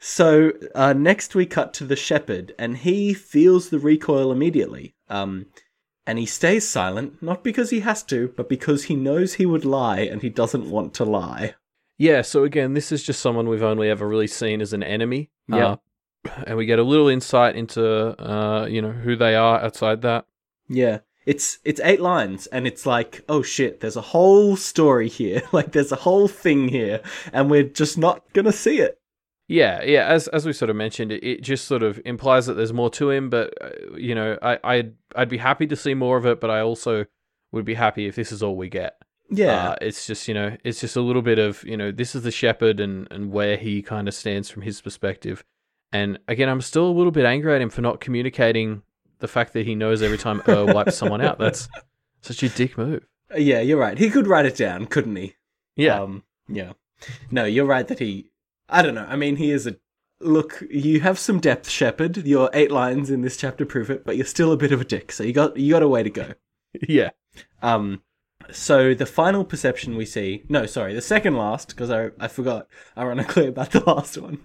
So 0.00 0.52
uh, 0.74 0.92
next 0.92 1.34
we 1.34 1.44
cut 1.44 1.74
to 1.74 1.84
the 1.84 1.96
shepherd, 1.96 2.54
and 2.58 2.76
he 2.78 3.12
feels 3.14 3.68
the 3.70 3.78
recoil 3.78 4.30
immediately. 4.32 4.94
Um, 5.08 5.46
and 6.06 6.18
he 6.18 6.24
stays 6.26 6.66
silent, 6.66 7.22
not 7.22 7.44
because 7.44 7.68
he 7.70 7.80
has 7.80 8.02
to, 8.04 8.32
but 8.36 8.48
because 8.48 8.84
he 8.84 8.96
knows 8.96 9.34
he 9.34 9.44
would 9.44 9.64
lie, 9.66 10.00
and 10.00 10.22
he 10.22 10.30
doesn't 10.30 10.70
want 10.70 10.94
to 10.94 11.04
lie. 11.04 11.54
Yeah, 11.98 12.22
so 12.22 12.44
again, 12.44 12.74
this 12.74 12.92
is 12.92 13.02
just 13.02 13.20
someone 13.20 13.48
we've 13.48 13.62
only 13.62 13.90
ever 13.90 14.06
really 14.08 14.28
seen 14.28 14.60
as 14.62 14.72
an 14.72 14.82
enemy. 14.84 15.30
Yeah. 15.48 15.66
Uh, 15.72 15.76
and 16.46 16.56
we 16.56 16.66
get 16.66 16.78
a 16.78 16.84
little 16.84 17.08
insight 17.08 17.56
into 17.56 17.84
uh, 18.20 18.66
you 18.66 18.82
know, 18.82 18.92
who 18.92 19.16
they 19.16 19.34
are 19.34 19.60
outside 19.60 20.02
that. 20.02 20.26
Yeah. 20.68 20.98
It's 21.26 21.58
it's 21.62 21.80
eight 21.84 22.00
lines 22.00 22.46
and 22.46 22.66
it's 22.66 22.86
like, 22.86 23.22
oh 23.28 23.42
shit, 23.42 23.80
there's 23.80 23.96
a 23.96 24.00
whole 24.00 24.56
story 24.56 25.08
here. 25.08 25.42
like 25.52 25.72
there's 25.72 25.92
a 25.92 25.96
whole 25.96 26.28
thing 26.28 26.68
here 26.68 27.02
and 27.32 27.50
we're 27.50 27.64
just 27.64 27.98
not 27.98 28.24
gonna 28.32 28.52
see 28.52 28.80
it. 28.80 28.98
Yeah, 29.46 29.82
yeah, 29.82 30.06
as 30.06 30.28
as 30.28 30.44
we 30.44 30.52
sort 30.52 30.68
of 30.70 30.76
mentioned, 30.76 31.10
it, 31.10 31.24
it 31.24 31.42
just 31.42 31.66
sort 31.66 31.82
of 31.82 32.00
implies 32.04 32.46
that 32.46 32.54
there's 32.54 32.72
more 32.72 32.90
to 32.90 33.10
him, 33.10 33.30
but 33.30 33.54
uh, 33.62 33.96
you 33.96 34.14
know, 34.14 34.38
I 34.42 34.58
I'd 34.62 34.94
I'd 35.16 35.30
be 35.30 35.38
happy 35.38 35.66
to 35.66 35.76
see 35.76 35.94
more 35.94 36.18
of 36.18 36.26
it, 36.26 36.38
but 36.38 36.50
I 36.50 36.60
also 36.60 37.06
would 37.52 37.64
be 37.64 37.74
happy 37.74 38.06
if 38.06 38.14
this 38.14 38.30
is 38.30 38.42
all 38.42 38.56
we 38.56 38.68
get. 38.68 39.02
Yeah. 39.30 39.70
Uh, 39.70 39.76
it's 39.80 40.06
just, 40.06 40.28
you 40.28 40.34
know, 40.34 40.56
it's 40.64 40.80
just 40.80 40.96
a 40.96 41.00
little 41.00 41.22
bit 41.22 41.38
of, 41.38 41.62
you 41.64 41.76
know, 41.76 41.90
this 41.90 42.14
is 42.14 42.22
the 42.22 42.30
shepherd 42.30 42.80
and 42.80 43.08
and 43.10 43.30
where 43.32 43.56
he 43.56 43.82
kind 43.82 44.08
of 44.08 44.14
stands 44.14 44.50
from 44.50 44.62
his 44.62 44.80
perspective. 44.80 45.44
And 45.92 46.18
again, 46.28 46.48
I'm 46.48 46.60
still 46.60 46.86
a 46.86 46.92
little 46.92 47.12
bit 47.12 47.24
angry 47.24 47.54
at 47.54 47.60
him 47.62 47.70
for 47.70 47.80
not 47.80 48.00
communicating 48.00 48.82
the 49.20 49.28
fact 49.28 49.52
that 49.54 49.66
he 49.66 49.74
knows 49.74 50.02
every 50.02 50.18
time 50.18 50.42
Er 50.48 50.64
wipes 50.66 50.96
someone 50.96 51.20
out. 51.20 51.38
That's 51.38 51.68
such 52.20 52.42
a 52.42 52.48
dick 52.48 52.76
move. 52.76 53.06
yeah, 53.36 53.60
you're 53.60 53.78
right. 53.78 53.98
He 53.98 54.10
could 54.10 54.26
write 54.26 54.46
it 54.46 54.56
down, 54.56 54.86
couldn't 54.86 55.16
he? 55.16 55.34
Yeah. 55.76 56.00
Um, 56.00 56.24
yeah. 56.48 56.72
No, 57.30 57.44
you're 57.44 57.64
right 57.64 57.86
that 57.88 57.98
he. 58.00 58.30
I 58.68 58.82
don't 58.82 58.94
know. 58.94 59.06
I 59.08 59.16
mean, 59.16 59.36
he 59.36 59.50
is 59.50 59.66
a. 59.66 59.76
Look, 60.20 60.64
you 60.68 61.00
have 61.00 61.18
some 61.18 61.38
depth, 61.38 61.68
Shepherd. 61.68 62.16
Your 62.26 62.50
eight 62.52 62.72
lines 62.72 63.08
in 63.08 63.22
this 63.22 63.36
chapter 63.36 63.64
prove 63.64 63.88
it, 63.88 64.04
but 64.04 64.16
you're 64.16 64.26
still 64.26 64.52
a 64.52 64.56
bit 64.56 64.72
of 64.72 64.80
a 64.80 64.84
dick. 64.84 65.12
So 65.12 65.22
you 65.22 65.32
got 65.32 65.56
you 65.56 65.72
got 65.72 65.82
a 65.82 65.88
way 65.88 66.02
to 66.02 66.10
go. 66.10 66.32
yeah. 66.88 67.10
Um, 67.62 68.02
so 68.50 68.94
the 68.94 69.06
final 69.06 69.44
perception 69.44 69.96
we 69.96 70.04
see, 70.04 70.42
no, 70.48 70.66
sorry, 70.66 70.94
the 70.94 71.02
second 71.02 71.36
last, 71.36 71.68
because 71.68 71.90
I, 71.90 72.10
I 72.18 72.28
forgot 72.28 72.68
ironically 72.96 73.46
about 73.48 73.70
the 73.72 73.80
last 73.80 74.18
one. 74.18 74.38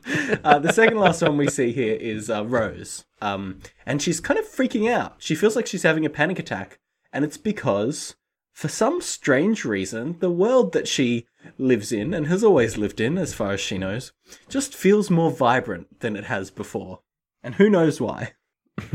Uh, 0.44 0.60
the 0.60 0.74
second 0.74 0.98
last 1.00 1.22
one 1.22 1.38
we 1.38 1.50
see 1.50 1.72
here 1.72 1.96
is 1.96 2.30
uh, 2.30 2.46
Rose. 2.46 3.06
Um, 3.22 3.60
and 3.86 4.02
she's 4.02 4.20
kind 4.20 4.40
of 4.40 4.46
freaking 4.46 4.92
out. 4.92 5.16
She 5.18 5.36
feels 5.36 5.56
like 5.56 5.68
she's 5.68 5.84
having 5.84 6.06
a 6.06 6.10
panic 6.10 6.40
attack. 6.40 6.80
And 7.12 7.24
it's 7.24 7.38
because, 7.38 8.16
for 8.52 8.68
some 8.68 9.02
strange 9.02 9.66
reason, 9.66 10.18
the 10.20 10.32
world 10.32 10.74
that 10.74 10.88
she 10.88 11.28
lives 11.58 11.92
in 11.92 12.14
and 12.14 12.28
has 12.28 12.44
always 12.44 12.78
lived 12.78 13.00
in, 13.00 13.18
as 13.18 13.34
far 13.34 13.52
as 13.52 13.62
she 13.62 13.78
knows, 13.78 14.12
just 14.50 14.76
feels 14.76 15.10
more 15.10 15.32
vibrant 15.32 16.00
than 16.00 16.16
it 16.16 16.26
has 16.26 16.50
before. 16.50 17.02
And 17.44 17.56
who 17.56 17.70
knows 17.70 18.02
why? 18.02 18.34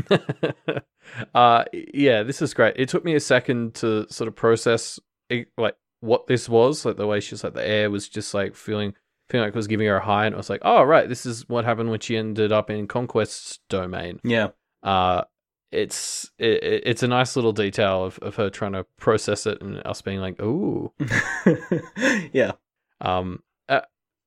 uh 1.33 1.63
yeah, 1.93 2.23
this 2.23 2.41
is 2.41 2.53
great. 2.53 2.75
It 2.77 2.89
took 2.89 3.03
me 3.05 3.15
a 3.15 3.19
second 3.19 3.75
to 3.75 4.05
sort 4.11 4.27
of 4.27 4.35
process 4.35 4.99
like 5.57 5.75
what 6.01 6.27
this 6.27 6.47
was, 6.49 6.85
like 6.85 6.97
the 6.97 7.07
way 7.07 7.19
she's 7.19 7.43
like 7.43 7.53
the 7.53 7.67
air 7.67 7.89
was 7.91 8.07
just 8.09 8.33
like 8.33 8.55
feeling 8.55 8.93
feeling 9.29 9.45
like 9.45 9.53
it 9.53 9.57
was 9.57 9.67
giving 9.67 9.85
her 9.87 9.97
a 9.97 10.03
high 10.05 10.25
and 10.25 10.33
I 10.33 10.37
was 10.37 10.49
like, 10.49 10.61
"Oh, 10.63 10.81
right, 10.83 11.07
this 11.07 11.25
is 11.25 11.47
what 11.47 11.65
happened 11.65 11.91
when 11.91 11.99
she 11.99 12.17
ended 12.17 12.51
up 12.51 12.69
in 12.69 12.87
Conquest's 12.87 13.59
domain." 13.69 14.19
Yeah. 14.23 14.49
Uh 14.81 15.23
it's 15.71 16.31
it, 16.39 16.63
it- 16.63 16.83
it's 16.85 17.03
a 17.03 17.07
nice 17.07 17.35
little 17.35 17.53
detail 17.53 18.03
of, 18.05 18.17
of 18.19 18.35
her 18.37 18.49
trying 18.49 18.73
to 18.73 18.85
process 18.97 19.45
it 19.45 19.61
and 19.61 19.85
us 19.85 20.01
being 20.01 20.19
like, 20.19 20.41
"Ooh." 20.41 20.91
yeah. 22.33 22.53
Um, 23.01 23.43
uh, 23.67 23.81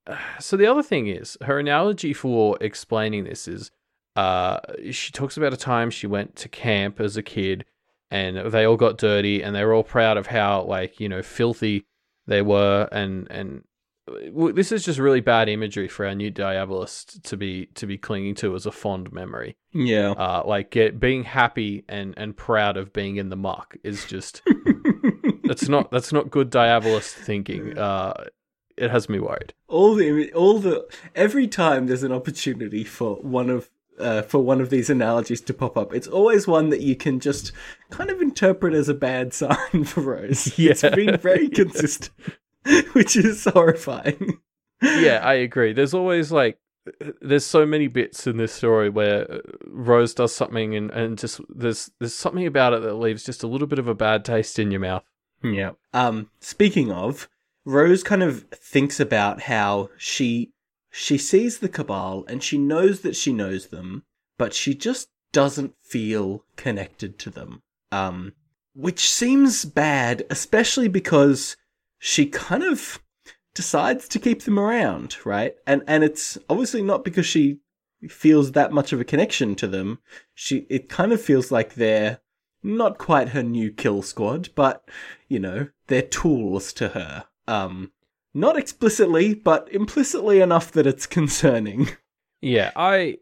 so 0.40 0.56
the 0.56 0.66
other 0.66 0.82
thing 0.82 1.08
is 1.08 1.36
her 1.42 1.58
analogy 1.58 2.12
for 2.12 2.56
explaining 2.60 3.24
this 3.24 3.48
is, 3.48 3.70
uh, 4.16 4.58
she 4.90 5.12
talks 5.12 5.36
about 5.36 5.52
a 5.52 5.56
time 5.56 5.90
she 5.90 6.06
went 6.06 6.36
to 6.36 6.48
camp 6.48 7.00
as 7.00 7.16
a 7.16 7.22
kid, 7.22 7.64
and 8.10 8.52
they 8.52 8.64
all 8.64 8.76
got 8.76 8.98
dirty, 8.98 9.42
and 9.42 9.54
they 9.54 9.64
were 9.64 9.74
all 9.74 9.84
proud 9.84 10.16
of 10.16 10.26
how 10.26 10.62
like 10.62 11.00
you 11.00 11.08
know 11.08 11.22
filthy 11.22 11.86
they 12.26 12.42
were, 12.42 12.88
and 12.92 13.26
and 13.30 13.64
this 14.54 14.72
is 14.72 14.84
just 14.84 14.98
really 14.98 15.20
bad 15.20 15.48
imagery 15.48 15.88
for 15.88 16.06
our 16.06 16.14
new 16.14 16.30
Diabolist 16.30 17.22
to 17.22 17.36
be 17.36 17.66
to 17.74 17.86
be 17.86 17.96
clinging 17.96 18.34
to 18.36 18.54
as 18.54 18.66
a 18.66 18.72
fond 18.72 19.12
memory. 19.12 19.56
Yeah. 19.72 20.10
Uh, 20.10 20.42
like 20.44 20.70
get, 20.70 20.98
being 20.98 21.24
happy 21.24 21.84
and 21.88 22.14
and 22.16 22.36
proud 22.36 22.76
of 22.76 22.92
being 22.92 23.16
in 23.16 23.30
the 23.30 23.36
muck 23.36 23.76
is 23.84 24.04
just 24.04 24.42
that's 25.44 25.68
not 25.68 25.90
that's 25.90 26.12
not 26.12 26.30
good 26.30 26.50
Diabolist 26.50 27.12
thinking. 27.12 27.78
Uh, 27.78 28.24
it 28.76 28.90
has 28.90 29.08
me 29.08 29.20
worried. 29.20 29.54
all 29.68 29.94
the 29.94 30.32
all 30.32 30.58
the 30.58 30.86
every 31.14 31.46
time 31.46 31.86
there's 31.86 32.02
an 32.02 32.12
opportunity 32.12 32.84
for 32.84 33.16
one 33.16 33.50
of 33.50 33.70
uh, 34.02 34.22
for 34.22 34.38
one 34.40 34.60
of 34.60 34.70
these 34.70 34.90
analogies 34.90 35.40
to 35.42 35.54
pop 35.54 35.76
up, 35.76 35.94
it's 35.94 36.06
always 36.08 36.46
one 36.46 36.70
that 36.70 36.80
you 36.80 36.96
can 36.96 37.20
just 37.20 37.52
kind 37.90 38.10
of 38.10 38.20
interpret 38.20 38.74
as 38.74 38.88
a 38.88 38.94
bad 38.94 39.32
sign 39.34 39.84
for 39.84 40.00
Rose. 40.02 40.52
It's 40.58 40.82
Yeah. 40.82 40.94
been 40.94 41.16
very 41.16 41.48
consistent, 41.60 42.12
which 42.92 43.16
is 43.16 43.44
horrifying. 43.44 44.38
yeah, 44.82 45.20
I 45.22 45.34
agree. 45.34 45.72
There's 45.72 45.94
always 45.94 46.32
like 46.32 46.58
there's 47.20 47.46
so 47.46 47.64
many 47.64 47.86
bits 47.86 48.26
in 48.26 48.38
this 48.38 48.52
story 48.52 48.88
where 48.90 49.30
uh, 49.30 49.38
Rose 49.66 50.14
does 50.14 50.34
something 50.34 50.74
and, 50.74 50.90
and 50.90 51.16
just 51.16 51.40
there's 51.48 51.90
there's 52.00 52.14
something 52.14 52.44
about 52.46 52.72
it 52.72 52.82
that 52.82 52.94
leaves 52.94 53.22
just 53.22 53.44
a 53.44 53.46
little 53.46 53.68
bit 53.68 53.78
of 53.78 53.86
a 53.86 53.94
bad 53.94 54.24
taste 54.24 54.58
in 54.58 54.72
your 54.72 54.80
mouth. 54.80 55.04
Yeah. 55.44 55.72
Um. 55.92 56.30
Speaking 56.40 56.90
of, 56.90 57.28
Rose 57.64 58.02
kind 58.02 58.22
of 58.24 58.42
thinks 58.50 58.98
about 58.98 59.42
how 59.42 59.90
she 59.96 60.50
she 60.94 61.16
sees 61.16 61.58
the 61.58 61.70
cabal 61.70 62.24
and 62.28 62.42
she 62.42 62.58
knows 62.58 63.00
that 63.00 63.16
she 63.16 63.32
knows 63.32 63.68
them, 63.68 64.04
but 64.36 64.52
she 64.52 64.74
just 64.74 65.08
doesn't 65.32 65.74
feel 65.82 66.44
connected 66.56 67.18
to 67.18 67.30
them. 67.30 67.62
Um, 67.90 68.34
which 68.74 69.10
seems 69.10 69.64
bad, 69.64 70.24
especially 70.30 70.88
because 70.88 71.56
she 71.98 72.26
kind 72.26 72.62
of 72.62 73.02
decides 73.54 74.06
to 74.08 74.18
keep 74.18 74.42
them 74.42 74.58
around, 74.58 75.16
right? 75.24 75.54
And 75.66 75.82
and 75.86 76.04
it's 76.04 76.36
obviously 76.48 76.82
not 76.82 77.04
because 77.04 77.26
she 77.26 77.60
feels 78.08 78.52
that 78.52 78.72
much 78.72 78.92
of 78.92 79.00
a 79.00 79.04
connection 79.04 79.54
to 79.56 79.66
them. 79.66 79.98
She 80.34 80.66
it 80.68 80.90
kind 80.90 81.12
of 81.12 81.22
feels 81.22 81.50
like 81.50 81.74
they're 81.74 82.20
not 82.62 82.98
quite 82.98 83.30
her 83.30 83.42
new 83.42 83.70
kill 83.70 84.02
squad, 84.02 84.50
but 84.54 84.86
you 85.26 85.38
know, 85.38 85.68
they're 85.86 86.02
tools 86.02 86.72
to 86.74 86.88
her. 86.90 87.24
Um 87.48 87.92
not 88.34 88.56
explicitly, 88.56 89.34
but 89.34 89.68
implicitly 89.72 90.40
enough 90.40 90.72
that 90.72 90.86
it's 90.86 91.06
concerning. 91.06 91.90
Yeah, 92.44 92.72
I, 92.74 93.18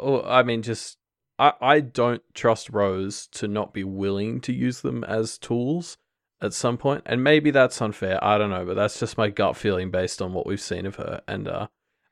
oh, 0.00 0.22
I 0.22 0.42
mean, 0.42 0.62
just 0.62 0.98
I, 1.38 1.52
I 1.60 1.78
don't 1.78 2.22
trust 2.34 2.70
Rose 2.70 3.28
to 3.28 3.46
not 3.46 3.72
be 3.72 3.84
willing 3.84 4.40
to 4.40 4.52
use 4.52 4.80
them 4.80 5.04
as 5.04 5.38
tools 5.38 5.96
at 6.40 6.52
some 6.52 6.76
point, 6.76 7.04
and 7.06 7.22
maybe 7.22 7.52
that's 7.52 7.80
unfair. 7.80 8.18
I 8.20 8.36
don't 8.36 8.50
know, 8.50 8.64
but 8.64 8.74
that's 8.74 8.98
just 8.98 9.16
my 9.16 9.28
gut 9.28 9.56
feeling 9.56 9.92
based 9.92 10.20
on 10.20 10.32
what 10.32 10.44
we've 10.44 10.60
seen 10.60 10.86
of 10.86 10.96
her, 10.96 11.22
and 11.28 11.46
uh, 11.46 11.68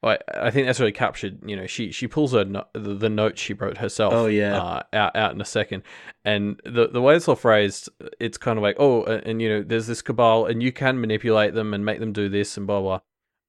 I, 0.06 0.18
I 0.34 0.50
think 0.50 0.66
that's 0.66 0.80
really 0.80 0.92
captured. 0.92 1.38
You 1.44 1.56
know, 1.56 1.66
she 1.66 1.90
she 1.90 2.06
pulls 2.06 2.32
her 2.32 2.44
no- 2.44 2.66
the, 2.72 2.94
the 2.94 3.08
note 3.08 3.38
she 3.38 3.54
wrote 3.54 3.78
herself. 3.78 4.12
Oh, 4.12 4.26
yeah. 4.26 4.56
uh, 4.56 4.82
out 4.92 5.16
out 5.16 5.34
in 5.34 5.40
a 5.40 5.44
second, 5.44 5.82
and 6.24 6.60
the 6.64 6.88
the 6.88 7.00
way 7.00 7.16
it's 7.16 7.28
all 7.28 7.36
phrased, 7.36 7.88
it's 8.20 8.38
kind 8.38 8.58
of 8.58 8.62
like, 8.62 8.76
oh, 8.78 9.04
and, 9.04 9.26
and 9.26 9.42
you 9.42 9.48
know, 9.48 9.62
there's 9.62 9.86
this 9.86 10.02
cabal, 10.02 10.46
and 10.46 10.62
you 10.62 10.72
can 10.72 11.00
manipulate 11.00 11.54
them 11.54 11.74
and 11.74 11.84
make 11.84 12.00
them 12.00 12.12
do 12.12 12.28
this 12.28 12.56
and 12.56 12.66
blah 12.66 12.80
blah. 12.80 13.00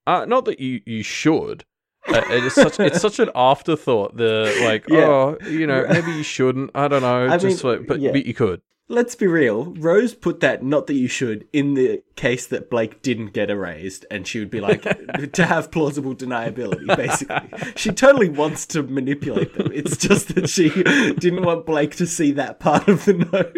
Uh, 0.06 0.26
not 0.26 0.46
that 0.46 0.60
you 0.60 0.82
you 0.86 1.04
should. 1.04 1.66
Uh, 2.08 2.22
it's 2.30 2.56
such 2.56 2.80
it's 2.80 3.02
such 3.02 3.20
an 3.20 3.30
afterthought. 3.36 4.16
The 4.16 4.58
like, 4.62 4.86
Yeah. 4.90 5.06
oh, 5.08 5.38
you 5.50 5.68
know, 5.68 5.86
maybe 5.90 6.12
you 6.14 6.24
shouldn't. 6.24 6.72
I 6.74 6.88
don't 6.88 7.02
know. 7.02 7.28
I 7.28 7.38
just 7.38 7.64
mean, 7.64 7.74
like, 7.80 7.88
but, 7.88 8.00
yeah. 8.00 8.12
but 8.12 8.26
you 8.26 8.34
could. 8.34 8.62
Let's 8.90 9.16
be 9.16 9.28
real. 9.28 9.74
Rose 9.74 10.14
put 10.14 10.40
that, 10.40 10.64
not 10.64 10.88
that 10.88 10.94
you 10.94 11.10
should, 11.10 11.46
in 11.52 11.74
the 11.74 12.04
case 12.16 12.48
that 12.48 12.70
Blake 12.70 13.02
didn't 13.02 13.34
get 13.34 13.50
erased, 13.50 14.06
and 14.10 14.26
she 14.26 14.40
would 14.40 14.50
be 14.50 14.62
like, 14.62 14.82
to 15.34 15.46
have 15.46 15.72
plausible 15.72 16.16
deniability, 16.16 16.96
basically. 16.96 17.74
She 17.76 17.92
totally 17.92 18.30
wants 18.30 18.66
to 18.68 18.84
manipulate 18.84 19.54
them. 19.56 19.72
It's 19.74 19.98
just 19.98 20.34
that 20.36 20.50
she 20.50 20.70
didn't 20.70 21.44
want 21.44 21.66
Blake 21.66 21.98
to 21.98 22.08
see 22.08 22.32
that 22.34 22.60
part 22.60 22.88
of 22.88 23.04
the 23.04 23.14
note. 23.14 23.58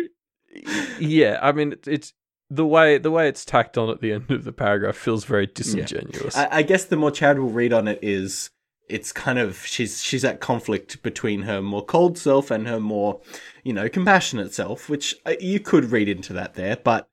Yeah, 1.00 1.40
I 1.42 1.52
mean, 1.52 1.74
it's, 1.74 1.88
it's 1.88 2.14
the 2.50 2.66
way 2.66 2.98
the 2.98 3.12
way 3.12 3.28
it's 3.28 3.46
tacked 3.46 3.78
on 3.78 3.90
at 3.90 4.02
the 4.02 4.12
end 4.12 4.32
of 4.32 4.44
the 4.44 4.52
paragraph 4.52 4.96
feels 4.96 5.26
very 5.26 5.46
disingenuous. 5.46 6.36
I, 6.36 6.48
I 6.52 6.62
guess 6.64 6.86
the 6.86 6.96
more 6.96 7.12
charitable 7.12 7.50
read 7.50 7.74
on 7.74 7.88
it 7.88 8.00
is 8.02 8.50
it's 8.90 9.12
kind 9.12 9.40
of 9.40 9.66
she's 9.66 10.04
she's 10.04 10.26
at 10.26 10.40
conflict 10.40 11.02
between 11.04 11.44
her 11.44 11.62
more 11.62 11.86
cold 11.86 12.18
self 12.18 12.52
and 12.52 12.68
her 12.68 12.80
more 12.80 13.22
you 13.64 13.74
know 13.74 13.88
compassionate 13.88 14.54
self, 14.54 14.90
which 14.90 15.16
uh, 15.26 15.34
you 15.40 15.60
could 15.60 15.86
read 15.86 16.10
into 16.10 16.34
that 16.34 16.56
there, 16.56 16.76
but 16.78 17.08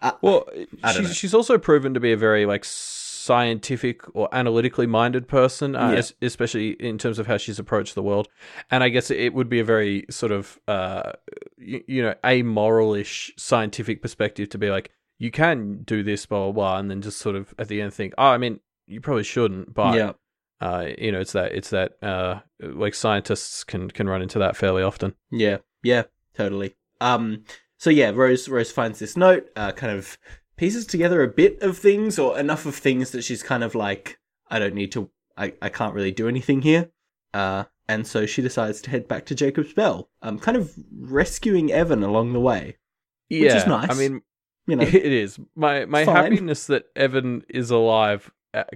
uh, 0.00 0.12
Well, 0.20 0.48
I 0.82 0.92
she's, 0.92 1.16
she's 1.16 1.34
also 1.34 1.58
proven 1.58 1.94
to 1.94 2.00
be 2.00 2.12
a 2.12 2.16
very 2.16 2.44
like 2.46 2.64
scientific 2.64 4.02
or 4.16 4.28
analytically 4.32 4.86
minded 4.86 5.28
person, 5.28 5.76
uh, 5.76 5.90
Yeah. 5.92 5.98
es- 5.98 6.14
especially 6.20 6.70
in 6.72 6.98
terms 6.98 7.18
of 7.20 7.26
how 7.28 7.36
she's 7.36 7.58
approached 7.60 7.94
the 7.94 8.02
world. 8.02 8.28
And 8.70 8.82
I 8.82 8.88
guess 8.88 9.10
it 9.12 9.32
would 9.32 9.48
be 9.48 9.60
a 9.60 9.64
very 9.64 10.04
sort 10.10 10.32
of 10.32 10.58
uh, 10.66 11.12
you, 11.56 11.82
you 11.86 12.02
know 12.02 12.14
amoral-ish 12.24 13.32
scientific 13.36 14.02
perspective 14.02 14.48
to 14.50 14.58
be 14.58 14.70
like, 14.70 14.90
you 15.18 15.30
can 15.30 15.82
do 15.84 16.02
this, 16.02 16.26
blah 16.26 16.44
blah 16.44 16.52
blah, 16.52 16.78
and 16.78 16.90
then 16.90 17.00
just 17.00 17.18
sort 17.18 17.36
of 17.36 17.54
at 17.58 17.68
the 17.68 17.80
end 17.80 17.94
think, 17.94 18.12
oh, 18.18 18.26
I 18.26 18.38
mean, 18.38 18.58
you 18.88 19.00
probably 19.00 19.22
shouldn't, 19.24 19.72
but 19.72 19.94
yeah, 19.94 20.12
uh, 20.62 20.86
you 20.96 21.10
know, 21.10 21.20
it's 21.20 21.32
that 21.32 21.52
it's 21.52 21.70
that 21.70 21.94
uh, 22.02 22.38
like 22.60 22.94
scientists 22.94 23.64
can 23.64 23.90
can 23.90 24.08
run 24.08 24.22
into 24.22 24.38
that 24.38 24.56
fairly 24.56 24.82
often. 24.82 25.14
yeah, 25.30 25.58
yeah, 25.82 26.04
totally. 26.34 26.76
Um, 27.00 27.42
so 27.78 27.90
yeah, 27.90 28.10
Rose 28.14 28.48
Rose 28.48 28.70
finds 28.70 29.00
this 29.00 29.16
note, 29.16 29.50
uh, 29.56 29.72
kind 29.72 29.92
of 29.98 30.16
pieces 30.56 30.86
together 30.86 31.22
a 31.22 31.28
bit 31.28 31.60
of 31.62 31.76
things 31.76 32.16
or 32.18 32.38
enough 32.38 32.64
of 32.64 32.76
things 32.76 33.10
that 33.10 33.24
she's 33.24 33.42
kind 33.42 33.64
of 33.64 33.74
like, 33.74 34.20
I 34.48 34.60
don't 34.60 34.74
need 34.74 34.92
to, 34.92 35.10
I, 35.36 35.54
I 35.60 35.68
can't 35.68 35.94
really 35.94 36.12
do 36.12 36.28
anything 36.28 36.62
here. 36.62 36.90
Uh, 37.34 37.64
and 37.88 38.06
so 38.06 38.26
she 38.26 38.40
decides 38.42 38.80
to 38.82 38.90
head 38.90 39.08
back 39.08 39.26
to 39.26 39.34
Jacob's 39.34 39.72
Bell, 39.72 40.08
um, 40.22 40.38
kind 40.38 40.56
of 40.56 40.72
rescuing 40.96 41.72
Evan 41.72 42.04
along 42.04 42.32
the 42.34 42.40
way. 42.40 42.76
Yeah, 43.28 43.46
which 43.46 43.54
is 43.54 43.66
nice. 43.66 43.90
I 43.90 43.94
mean, 43.94 44.22
You 44.66 44.76
know, 44.76 44.82
It 44.86 44.94
is. 44.94 45.40
My 45.56 45.84
my 45.86 46.04
Fine. 46.04 46.16
happiness 46.32 46.66
that 46.68 46.84
Evan 46.94 47.42
is 47.48 47.70
alive 47.72 48.30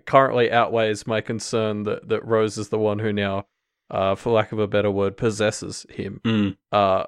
currently 0.06 0.50
outweighs 0.50 1.06
my 1.06 1.20
concern 1.20 1.84
that, 1.84 2.08
that 2.08 2.24
Rose 2.24 2.58
is 2.58 2.68
the 2.68 2.78
one 2.78 2.98
who 2.98 3.12
now, 3.12 3.46
uh, 3.90 4.14
for 4.14 4.32
lack 4.32 4.52
of 4.52 4.58
a 4.58 4.66
better 4.66 4.90
word, 4.90 5.16
possesses 5.16 5.86
him. 5.90 6.20
Mm. 6.24 6.56
Uh, 6.72 7.04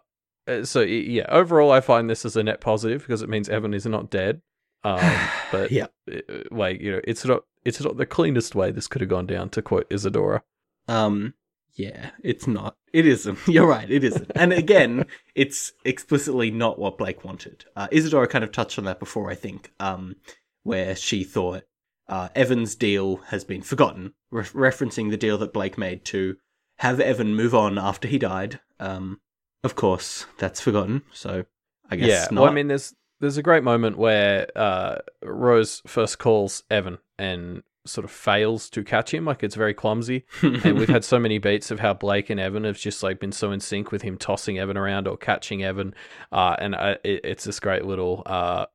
uh, 0.46 0.64
so 0.64 0.80
yeah, 0.80 1.26
overall, 1.28 1.70
I 1.70 1.80
find 1.80 2.08
this 2.08 2.24
as 2.24 2.36
a 2.36 2.42
net 2.42 2.60
positive 2.60 3.02
because 3.02 3.22
it 3.22 3.28
means 3.28 3.48
Evan 3.48 3.74
is 3.74 3.86
not 3.86 4.10
dead. 4.10 4.40
Um, 4.84 4.98
but 5.52 5.70
yeah. 5.70 5.86
uh, 6.10 6.20
like 6.50 6.80
you 6.80 6.92
know, 6.92 7.00
it's 7.04 7.24
not 7.24 7.44
it's 7.64 7.80
not 7.80 7.96
the 7.96 8.06
cleanest 8.06 8.54
way 8.54 8.70
this 8.70 8.88
could 8.88 9.00
have 9.00 9.10
gone 9.10 9.26
down. 9.26 9.50
To 9.50 9.62
quote 9.62 9.86
Isadora. 9.90 10.42
Um, 10.88 11.34
yeah, 11.74 12.10
it's 12.24 12.46
not. 12.46 12.76
It 12.92 13.06
isn't. 13.06 13.38
You're 13.46 13.66
right. 13.66 13.88
It 13.88 14.02
isn't. 14.02 14.32
And 14.34 14.52
again, 14.52 15.06
it's 15.34 15.72
explicitly 15.84 16.50
not 16.50 16.78
what 16.78 16.98
Blake 16.98 17.24
wanted. 17.24 17.66
Uh, 17.76 17.88
Isadora 17.92 18.26
kind 18.26 18.42
of 18.42 18.50
touched 18.50 18.78
on 18.78 18.84
that 18.86 18.98
before, 18.98 19.30
I 19.30 19.34
think, 19.34 19.72
um, 19.78 20.16
where 20.64 20.96
she 20.96 21.22
thought 21.22 21.62
uh, 22.08 22.28
Evan's 22.34 22.74
deal 22.74 23.16
has 23.28 23.44
been 23.44 23.62
forgotten, 23.62 24.14
re- 24.30 24.44
referencing 24.44 25.10
the 25.10 25.16
deal 25.16 25.38
that 25.38 25.52
Blake 25.52 25.76
made 25.76 26.04
to 26.06 26.36
have 26.78 27.00
Evan 27.00 27.34
move 27.34 27.54
on 27.54 27.78
after 27.78 28.08
he 28.08 28.18
died. 28.18 28.60
Um, 28.80 29.20
of 29.64 29.74
course, 29.74 30.26
that's 30.38 30.60
forgotten. 30.60 31.02
So 31.12 31.44
I 31.90 31.96
guess 31.96 32.08
yeah. 32.08 32.26
not. 32.30 32.42
Well, 32.42 32.50
I 32.50 32.54
mean, 32.54 32.68
there's 32.68 32.94
there's 33.20 33.36
a 33.36 33.42
great 33.42 33.64
moment 33.64 33.98
where 33.98 34.48
uh, 34.56 34.98
Rose 35.22 35.82
first 35.86 36.18
calls 36.18 36.62
Evan 36.70 36.98
and 37.18 37.62
sort 37.84 38.04
of 38.04 38.10
fails 38.10 38.70
to 38.70 38.84
catch 38.84 39.12
him. 39.12 39.24
Like 39.24 39.42
it's 39.42 39.54
very 39.54 39.74
clumsy. 39.74 40.24
and 40.42 40.78
we've 40.78 40.88
had 40.88 41.04
so 41.04 41.18
many 41.18 41.38
beats 41.38 41.70
of 41.70 41.80
how 41.80 41.94
Blake 41.94 42.30
and 42.30 42.38
Evan 42.38 42.64
have 42.64 42.78
just 42.78 43.02
like 43.02 43.18
been 43.18 43.32
so 43.32 43.50
in 43.50 43.60
sync 43.60 43.90
with 43.90 44.02
him 44.02 44.16
tossing 44.16 44.58
Evan 44.58 44.76
around 44.76 45.08
or 45.08 45.16
catching 45.16 45.64
Evan, 45.64 45.94
uh, 46.30 46.56
and 46.58 46.74
uh, 46.74 46.96
it, 47.04 47.20
it's 47.24 47.44
this 47.44 47.60
great 47.60 47.84
little 47.84 48.22
uh, 48.26 48.66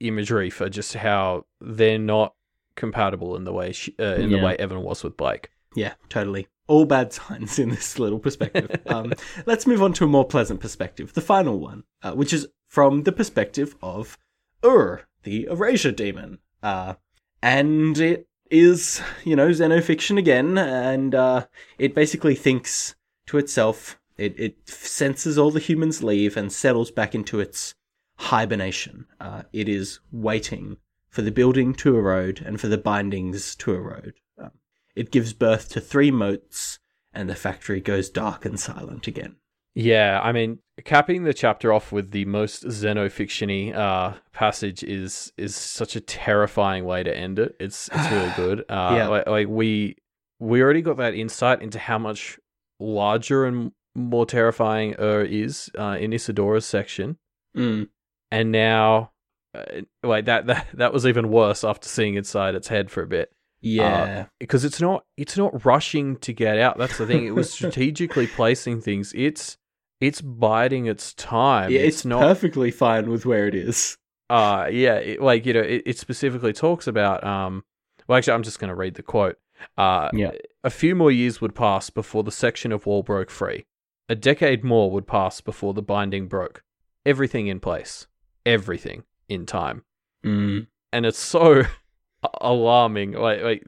imagery 0.00 0.50
for 0.50 0.68
just 0.68 0.94
how 0.94 1.44
they're 1.60 1.98
not 1.98 2.34
compatible 2.78 3.36
in 3.36 3.44
the 3.44 3.52
way 3.52 3.72
she, 3.72 3.94
uh, 3.98 4.14
in 4.14 4.30
the 4.30 4.38
way 4.38 4.56
Evan 4.56 4.82
was 4.82 5.04
with 5.04 5.16
Blake. 5.16 5.50
Yeah, 5.74 5.94
totally. 6.08 6.48
All 6.66 6.86
bad 6.86 7.12
signs 7.20 7.58
in 7.58 7.70
this 7.70 7.98
little 7.98 8.18
perspective. 8.18 8.80
um, 8.86 9.12
let's 9.46 9.66
move 9.66 9.82
on 9.82 9.92
to 9.94 10.04
a 10.04 10.08
more 10.08 10.26
pleasant 10.26 10.60
perspective, 10.60 11.12
the 11.12 11.20
final 11.20 11.58
one, 11.58 11.84
uh, 12.02 12.12
which 12.12 12.32
is 12.32 12.48
from 12.66 13.02
the 13.02 13.12
perspective 13.12 13.76
of 13.82 14.16
Ur, 14.64 15.02
the 15.24 15.46
Erasure 15.50 15.92
Demon. 15.92 16.38
Uh, 16.62 16.94
and 17.42 17.98
it 17.98 18.26
is, 18.50 19.02
you 19.24 19.36
know, 19.36 19.48
xenofiction 19.48 20.18
again, 20.18 20.56
and 20.56 21.14
uh, 21.14 21.46
it 21.78 21.94
basically 21.94 22.34
thinks 22.34 22.94
to 23.26 23.38
itself, 23.38 23.98
it, 24.16 24.38
it 24.38 24.68
senses 24.68 25.38
all 25.38 25.50
the 25.50 25.60
humans 25.60 26.02
leave 26.02 26.36
and 26.36 26.52
settles 26.52 26.90
back 26.90 27.14
into 27.14 27.40
its 27.40 27.74
hibernation. 28.16 29.06
Uh, 29.20 29.42
it 29.52 29.68
is 29.68 30.00
waiting 30.10 30.78
for 31.08 31.22
the 31.22 31.30
building 31.30 31.74
to 31.74 31.96
erode 31.96 32.42
and 32.44 32.60
for 32.60 32.68
the 32.68 32.78
bindings 32.78 33.54
to 33.56 33.74
erode. 33.74 34.14
Um, 34.38 34.50
it 34.94 35.10
gives 35.10 35.32
birth 35.32 35.68
to 35.70 35.80
three 35.80 36.10
motes, 36.10 36.78
and 37.12 37.28
the 37.28 37.34
factory 37.34 37.80
goes 37.80 38.10
dark 38.10 38.44
and 38.44 38.58
silent 38.60 39.06
again. 39.06 39.36
Yeah, 39.74 40.20
I 40.22 40.32
mean, 40.32 40.58
capping 40.84 41.22
the 41.24 41.32
chapter 41.34 41.72
off 41.72 41.92
with 41.92 42.10
the 42.10 42.24
most 42.24 42.64
xenofictiony 42.64 43.74
uh, 43.74 44.14
passage 44.32 44.82
is 44.82 45.32
is 45.36 45.54
such 45.54 45.94
a 45.96 46.00
terrifying 46.00 46.84
way 46.84 47.02
to 47.02 47.16
end 47.16 47.38
it. 47.38 47.54
It's 47.60 47.88
it's 47.92 48.10
really 48.10 48.32
good. 48.36 48.60
Uh, 48.68 48.94
Yeah. 48.96 49.08
like, 49.08 49.26
like 49.28 49.48
we 49.48 49.96
we 50.40 50.62
already 50.62 50.82
got 50.82 50.96
that 50.98 51.14
insight 51.14 51.62
into 51.62 51.78
how 51.78 51.98
much 51.98 52.38
larger 52.80 53.44
and 53.44 53.72
more 53.94 54.26
terrifying 54.26 54.94
Ur 55.00 55.22
is 55.22 55.70
uh, 55.78 55.96
in 56.00 56.12
Isadora's 56.12 56.66
section, 56.66 57.18
Mm. 57.56 57.88
and 58.30 58.52
now 58.52 59.12
uh, 59.58 59.80
like 60.06 60.24
that 60.26 60.46
that 60.46 60.66
that 60.74 60.92
was 60.92 61.06
even 61.06 61.30
worse 61.30 61.64
after 61.64 61.88
seeing 61.88 62.14
inside 62.14 62.54
its 62.54 62.68
head 62.68 62.90
for 62.90 63.02
a 63.02 63.06
bit 63.06 63.32
Yeah. 63.60 64.26
because 64.38 64.64
it's 64.64 64.80
not 64.80 65.04
it's 65.16 65.36
not 65.36 65.64
rushing 65.64 66.16
to 66.18 66.32
get 66.32 66.58
out. 66.58 66.78
That's 66.78 66.98
the 66.98 67.06
thing. 67.06 67.26
It 67.26 67.34
was 67.34 67.52
strategically 67.52 68.26
placing 68.26 68.80
things. 68.80 69.12
It's 69.16 69.56
it's 70.00 70.20
biding 70.20 70.86
its 70.86 71.12
time. 71.14 71.70
yeah, 71.72 71.80
it's, 71.80 71.96
it's, 71.98 72.04
not. 72.04 72.20
perfectly 72.20 72.70
fine 72.70 73.10
with 73.10 73.26
where 73.26 73.46
it 73.48 73.54
is. 73.54 73.96
Uh 74.30 74.68
yeah, 74.70 74.94
it, 74.96 75.20
like 75.22 75.46
you 75.46 75.54
know, 75.54 75.60
it, 75.60 75.82
it 75.86 75.98
specifically 75.98 76.52
talks 76.52 76.86
about. 76.86 77.24
Um, 77.24 77.64
well, 78.06 78.16
actually, 78.18 78.34
I'm 78.34 78.42
just 78.42 78.58
going 78.58 78.68
to 78.68 78.74
read 78.74 78.94
the 78.94 79.02
quote. 79.02 79.36
Uh, 79.76 80.08
Yeah. 80.14 80.30
a 80.64 80.70
few 80.70 80.94
more 80.94 81.10
years 81.10 81.40
would 81.40 81.54
pass 81.54 81.90
before 81.90 82.22
the 82.22 82.30
section 82.30 82.72
of 82.72 82.86
wall 82.86 83.02
broke 83.02 83.28
free. 83.30 83.66
A 84.08 84.14
decade 84.14 84.64
more 84.64 84.90
would 84.90 85.06
pass 85.06 85.40
before 85.42 85.74
the 85.74 85.82
binding 85.82 86.26
broke. 86.28 86.62
Everything 87.04 87.48
in 87.48 87.58
place. 87.60 88.06
Everything 88.46 89.02
in 89.28 89.46
time. 89.46 89.84
Mm. 90.24 90.66
and 90.92 91.06
it's 91.06 91.18
so 91.18 91.62
alarming. 92.40 93.12
Like, 93.12 93.42
like 93.42 93.64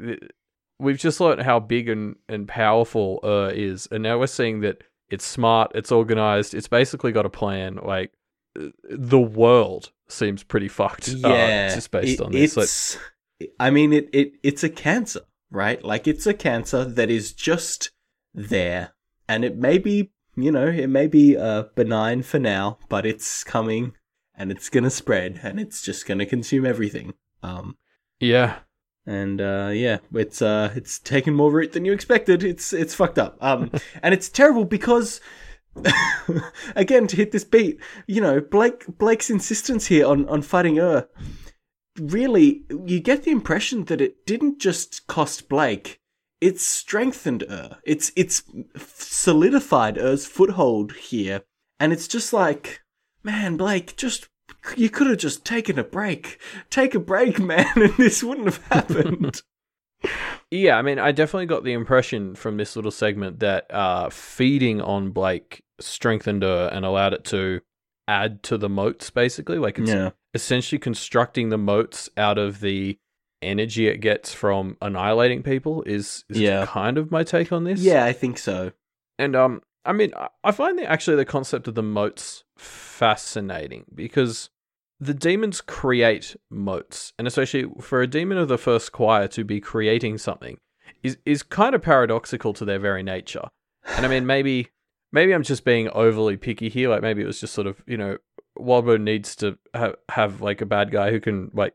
we've 0.78 0.98
just 0.98 1.20
learned 1.20 1.42
how 1.42 1.60
big 1.60 1.88
and, 1.88 2.16
and 2.28 2.46
powerful 2.48 3.20
uh 3.22 3.50
is, 3.54 3.88
and 3.90 4.02
now 4.02 4.18
we're 4.18 4.26
seeing 4.26 4.60
that 4.60 4.82
it's 5.10 5.24
smart, 5.24 5.72
it's 5.74 5.90
organized, 5.92 6.54
it's 6.54 6.68
basically 6.68 7.12
got 7.12 7.26
a 7.26 7.30
plan. 7.30 7.78
Like 7.82 8.12
uh, 8.58 8.66
the 8.90 9.20
world 9.20 9.90
seems 10.08 10.42
pretty 10.42 10.68
fucked. 10.68 11.08
uh, 11.24 11.28
Yeah, 11.28 11.74
just 11.74 11.90
based 11.90 12.20
it- 12.20 12.24
on 12.24 12.32
this. 12.32 12.56
Like, 12.56 12.64
It's, 12.64 12.98
I 13.58 13.70
mean, 13.70 13.92
it, 13.92 14.08
it 14.12 14.32
it's 14.42 14.62
a 14.64 14.68
cancer, 14.68 15.20
right? 15.50 15.82
Like 15.84 16.06
it's 16.06 16.26
a 16.26 16.34
cancer 16.34 16.84
that 16.84 17.10
is 17.10 17.32
just 17.32 17.90
there, 18.34 18.92
and 19.28 19.44
it 19.44 19.56
may 19.56 19.78
be, 19.78 20.10
you 20.36 20.52
know, 20.52 20.66
it 20.66 20.88
may 20.88 21.06
be 21.06 21.36
uh, 21.36 21.64
benign 21.74 22.22
for 22.22 22.38
now, 22.38 22.78
but 22.88 23.06
it's 23.06 23.42
coming, 23.42 23.94
and 24.40 24.50
it's 24.50 24.70
gonna 24.70 24.90
spread, 24.90 25.40
and 25.42 25.60
it's 25.60 25.82
just 25.82 26.06
gonna 26.06 26.24
consume 26.24 26.64
everything. 26.64 27.12
Um, 27.42 27.76
yeah, 28.18 28.60
and 29.04 29.38
uh, 29.38 29.70
yeah, 29.72 29.98
it's 30.14 30.40
uh, 30.40 30.72
it's 30.74 30.98
taken 30.98 31.34
more 31.34 31.52
root 31.52 31.72
than 31.72 31.84
you 31.84 31.92
expected. 31.92 32.42
It's 32.42 32.72
it's 32.72 32.94
fucked 32.94 33.18
up. 33.18 33.36
Um, 33.40 33.70
and 34.02 34.14
it's 34.14 34.28
terrible 34.28 34.64
because. 34.64 35.20
again, 36.74 37.06
to 37.06 37.14
hit 37.14 37.30
this 37.30 37.44
beat, 37.44 37.78
you 38.08 38.20
know, 38.20 38.40
Blake 38.40 38.84
Blake's 38.98 39.30
insistence 39.30 39.86
here 39.86 40.04
on, 40.04 40.28
on 40.28 40.42
fighting 40.42 40.80
Ur, 40.80 41.08
really, 41.96 42.64
you 42.84 42.98
get 42.98 43.22
the 43.22 43.30
impression 43.30 43.84
that 43.84 44.00
it 44.00 44.26
didn't 44.26 44.58
just 44.58 45.06
cost 45.06 45.48
Blake, 45.48 46.00
it's 46.40 46.66
strengthened 46.66 47.44
Ur. 47.48 47.78
It's 47.84 48.10
it's 48.16 48.42
solidified 48.76 49.96
Ur's 49.96 50.26
foothold 50.26 50.96
here, 50.96 51.42
and 51.78 51.92
it's 51.92 52.08
just 52.08 52.32
like, 52.32 52.80
man, 53.22 53.56
Blake, 53.56 53.96
just 53.96 54.28
you 54.76 54.90
could 54.90 55.06
have 55.06 55.18
just 55.18 55.44
taken 55.44 55.78
a 55.78 55.84
break. 55.84 56.38
Take 56.70 56.94
a 56.94 57.00
break, 57.00 57.38
man, 57.38 57.66
and 57.76 57.94
this 57.96 58.22
wouldn't 58.22 58.46
have 58.46 58.64
happened. 58.66 59.42
yeah, 60.50 60.76
I 60.76 60.82
mean, 60.82 60.98
I 60.98 61.12
definitely 61.12 61.46
got 61.46 61.64
the 61.64 61.72
impression 61.72 62.34
from 62.34 62.56
this 62.56 62.76
little 62.76 62.90
segment 62.90 63.40
that 63.40 63.72
uh, 63.72 64.10
feeding 64.10 64.80
on 64.80 65.10
Blake 65.10 65.62
strengthened 65.80 66.42
her 66.42 66.68
and 66.72 66.84
allowed 66.84 67.14
it 67.14 67.24
to 67.26 67.60
add 68.08 68.42
to 68.44 68.58
the 68.58 68.68
motes, 68.68 69.10
basically. 69.10 69.58
Like 69.58 69.78
it's 69.78 69.90
yeah. 69.90 70.10
essentially 70.34 70.78
constructing 70.78 71.48
the 71.48 71.58
motes 71.58 72.08
out 72.16 72.38
of 72.38 72.60
the 72.60 72.98
energy 73.42 73.86
it 73.86 73.98
gets 73.98 74.34
from 74.34 74.76
annihilating 74.82 75.42
people 75.42 75.82
is, 75.84 76.24
is 76.28 76.38
Yeah. 76.38 76.66
kind 76.66 76.98
of 76.98 77.10
my 77.10 77.22
take 77.22 77.52
on 77.52 77.64
this. 77.64 77.80
Yeah, 77.80 78.04
I 78.04 78.12
think 78.12 78.36
so. 78.36 78.72
And 79.18 79.34
um, 79.36 79.62
I 79.84 79.92
mean, 79.92 80.12
I- 80.44 80.52
find 80.52 80.78
the, 80.78 80.84
actually 80.84 81.16
the 81.16 81.24
concept 81.24 81.66
of 81.68 81.74
the 81.74 81.82
motes 81.82 82.44
fascinating 82.56 83.84
because 83.94 84.50
the 84.98 85.14
demons 85.14 85.60
create 85.62 86.36
motes, 86.50 87.12
and 87.18 87.26
especially 87.26 87.66
for 87.80 88.02
a 88.02 88.06
demon 88.06 88.36
of 88.38 88.48
the 88.48 88.58
first 88.58 88.92
choir 88.92 89.26
to 89.28 89.44
be 89.44 89.60
creating 89.60 90.18
something 90.18 90.58
is 91.02 91.16
is 91.24 91.42
kind 91.42 91.74
of 91.74 91.80
paradoxical 91.80 92.52
to 92.52 92.64
their 92.66 92.78
very 92.78 93.02
nature. 93.02 93.48
And 93.96 94.04
I 94.04 94.08
mean, 94.08 94.26
maybe 94.26 94.68
maybe 95.12 95.32
I'm 95.32 95.42
just 95.42 95.64
being 95.64 95.88
overly 95.90 96.36
picky 96.36 96.68
here. 96.68 96.90
Like 96.90 97.00
maybe 97.00 97.22
it 97.22 97.26
was 97.26 97.40
just 97.40 97.54
sort 97.54 97.66
of 97.66 97.82
you 97.86 97.96
know, 97.96 98.18
Wildbow 98.58 99.00
needs 99.00 99.34
to 99.36 99.56
have 99.72 99.96
have 100.10 100.42
like 100.42 100.60
a 100.60 100.66
bad 100.66 100.90
guy 100.90 101.10
who 101.10 101.20
can 101.20 101.50
like 101.54 101.74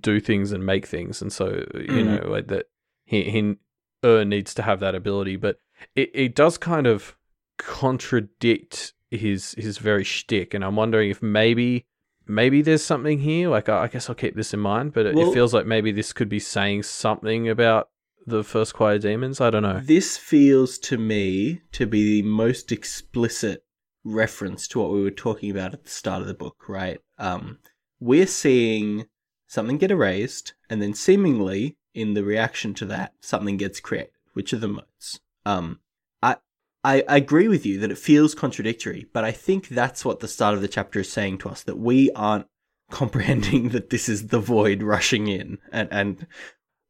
do 0.00 0.18
things 0.18 0.50
and 0.50 0.66
make 0.66 0.86
things, 0.86 1.22
and 1.22 1.32
so 1.32 1.64
you 1.74 2.02
Mhm. 2.02 2.24
know 2.24 2.28
like 2.28 2.48
that 2.48 2.66
he 3.04 3.22
he 3.30 3.56
Ur 4.04 4.24
needs 4.24 4.52
to 4.54 4.62
have 4.62 4.80
that 4.80 4.94
ability, 4.96 5.36
but 5.36 5.60
it, 5.94 6.10
it 6.14 6.34
does 6.34 6.58
kind 6.58 6.86
of 6.88 7.16
contradict 7.58 8.92
his 9.10 9.54
his 9.58 9.78
very 9.78 10.04
shtick, 10.04 10.54
and 10.54 10.64
I'm 10.64 10.76
wondering 10.76 11.10
if 11.10 11.22
maybe 11.22 11.86
maybe 12.26 12.62
there's 12.62 12.84
something 12.84 13.18
here. 13.20 13.48
Like 13.48 13.68
I, 13.68 13.84
I 13.84 13.88
guess 13.88 14.08
I'll 14.08 14.14
keep 14.14 14.36
this 14.36 14.54
in 14.54 14.60
mind, 14.60 14.92
but 14.92 15.06
it, 15.06 15.14
Well- 15.14 15.30
it 15.30 15.34
feels 15.34 15.52
like 15.54 15.66
maybe 15.66 15.92
this 15.92 16.12
could 16.12 16.28
be 16.28 16.38
saying 16.40 16.82
something 16.84 17.48
about 17.48 17.88
the 18.26 18.44
first 18.44 18.74
choir 18.74 18.98
demons. 18.98 19.40
I 19.40 19.50
don't 19.50 19.62
know. 19.62 19.80
This 19.82 20.16
feels 20.18 20.78
to 20.80 20.98
me 20.98 21.62
to 21.72 21.86
be 21.86 22.20
the 22.20 22.28
most 22.28 22.70
explicit 22.72 23.64
reference 24.04 24.68
to 24.68 24.78
what 24.80 24.90
we 24.92 25.02
were 25.02 25.10
talking 25.10 25.50
about 25.50 25.72
at 25.74 25.84
the 25.84 25.90
start 25.90 26.20
of 26.22 26.28
the 26.28 26.34
book, 26.34 26.68
right? 26.68 27.00
Um, 27.18 27.58
we're 28.00 28.26
seeing 28.26 29.06
something 29.46 29.78
get 29.78 29.90
erased, 29.90 30.52
and 30.68 30.80
then 30.82 30.92
seemingly 30.94 31.78
in 31.94 32.12
the 32.14 32.22
reaction 32.22 32.74
to 32.74 32.84
that, 32.86 33.14
something 33.20 33.56
gets 33.56 33.80
created, 33.80 34.12
which 34.34 34.52
are 34.52 34.58
the 34.58 34.68
motes. 34.68 35.20
Um, 35.46 35.80
I, 36.96 37.16
agree 37.16 37.48
with 37.48 37.64
you 37.66 37.78
that 37.80 37.90
it 37.90 37.98
feels 37.98 38.34
contradictory, 38.34 39.06
but 39.12 39.24
I 39.24 39.32
think 39.32 39.68
that's 39.68 40.04
what 40.04 40.20
the 40.20 40.28
start 40.28 40.54
of 40.54 40.60
the 40.62 40.68
chapter 40.68 41.00
is 41.00 41.10
saying 41.12 41.38
to 41.38 41.48
us 41.48 41.62
that 41.64 41.78
we 41.78 42.10
aren't 42.12 42.46
comprehending 42.90 43.70
that 43.70 43.90
this 43.90 44.08
is 44.08 44.28
the 44.28 44.40
void 44.40 44.82
rushing 44.82 45.28
in, 45.28 45.58
and 45.72 45.88
and 45.90 46.26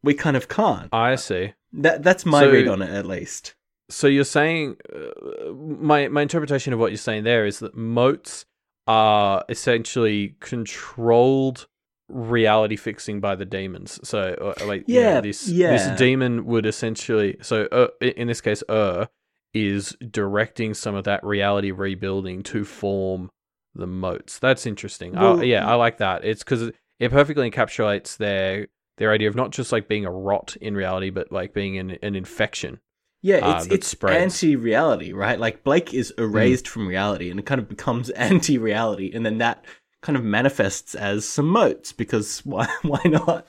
we 0.02 0.14
kind 0.14 0.36
of 0.36 0.48
can't. 0.48 0.88
I 0.92 1.16
see. 1.16 1.54
That 1.72 2.02
that's 2.02 2.24
my 2.24 2.42
So- 2.42 2.50
read 2.52 2.68
on 2.68 2.82
it, 2.82 2.90
at 2.90 3.06
least. 3.06 3.54
So 3.90 4.06
you're 4.06 4.24
saying 4.24 4.76
uh, 4.94 5.50
my 5.52 6.08
my 6.08 6.20
interpretation 6.22 6.72
of 6.74 6.78
what 6.78 6.90
you're 6.90 6.98
saying 6.98 7.24
there 7.24 7.46
is 7.46 7.58
that 7.60 7.74
motes 7.74 8.44
are 8.86 9.44
essentially 9.48 10.36
controlled 10.40 11.66
reality 12.08 12.76
fixing 12.76 13.20
by 13.20 13.34
the 13.34 13.44
demons. 13.44 13.98
So 14.06 14.54
uh, 14.60 14.66
like 14.66 14.84
you 14.88 15.00
know, 15.02 15.08
Yeah, 15.14 15.20
this 15.20 15.48
yeah. 15.48 15.70
this 15.72 15.98
demon 15.98 16.44
would 16.46 16.66
essentially 16.66 17.36
so 17.42 17.64
uh, 17.72 17.88
in 18.00 18.28
this 18.28 18.40
case 18.40 18.62
Ur 18.70 19.08
is 19.54 19.96
directing 20.10 20.74
some 20.74 20.94
of 20.94 21.04
that 21.04 21.24
reality 21.24 21.70
rebuilding 21.70 22.42
to 22.44 22.64
form 22.64 23.30
the 23.74 23.86
motes. 23.86 24.38
That's 24.38 24.66
interesting. 24.66 25.16
I- 25.16 25.42
yeah, 25.42 25.66
I 25.68 25.74
like 25.74 25.98
that. 25.98 26.24
It's 26.24 26.42
cuz 26.44 26.70
it 26.98 27.10
perfectly 27.10 27.50
encapsulates 27.50 28.16
their 28.16 28.68
their 28.96 29.12
idea 29.12 29.28
of 29.28 29.36
not 29.36 29.50
just 29.50 29.70
like 29.70 29.86
being 29.86 30.04
a 30.04 30.10
rot 30.10 30.56
in 30.60 30.74
reality 30.74 31.10
but 31.10 31.30
like 31.30 31.54
being 31.54 31.78
an, 31.78 31.92
an 32.02 32.16
infection. 32.16 32.80
Yeah, 33.22 33.38
uh, 33.38 33.56
it's 33.56 33.66
that 33.66 33.74
it's 33.74 33.86
spreads. 33.88 34.42
anti-reality, 34.42 35.12
right? 35.12 35.38
Like 35.40 35.64
Blake 35.64 35.92
is 35.92 36.12
erased 36.18 36.68
from 36.68 36.86
reality, 36.86 37.30
and 37.30 37.40
it 37.40 37.46
kind 37.46 37.60
of 37.60 37.68
becomes 37.68 38.10
anti-reality, 38.50 39.10
and 39.12 39.26
then 39.26 39.38
that 39.38 39.64
kind 40.02 40.16
of 40.16 40.22
manifests 40.22 40.94
as 40.94 41.24
some 41.24 41.48
motes 41.48 41.92
because 41.92 42.40
why 42.46 42.68
why 42.82 43.00
not? 43.04 43.46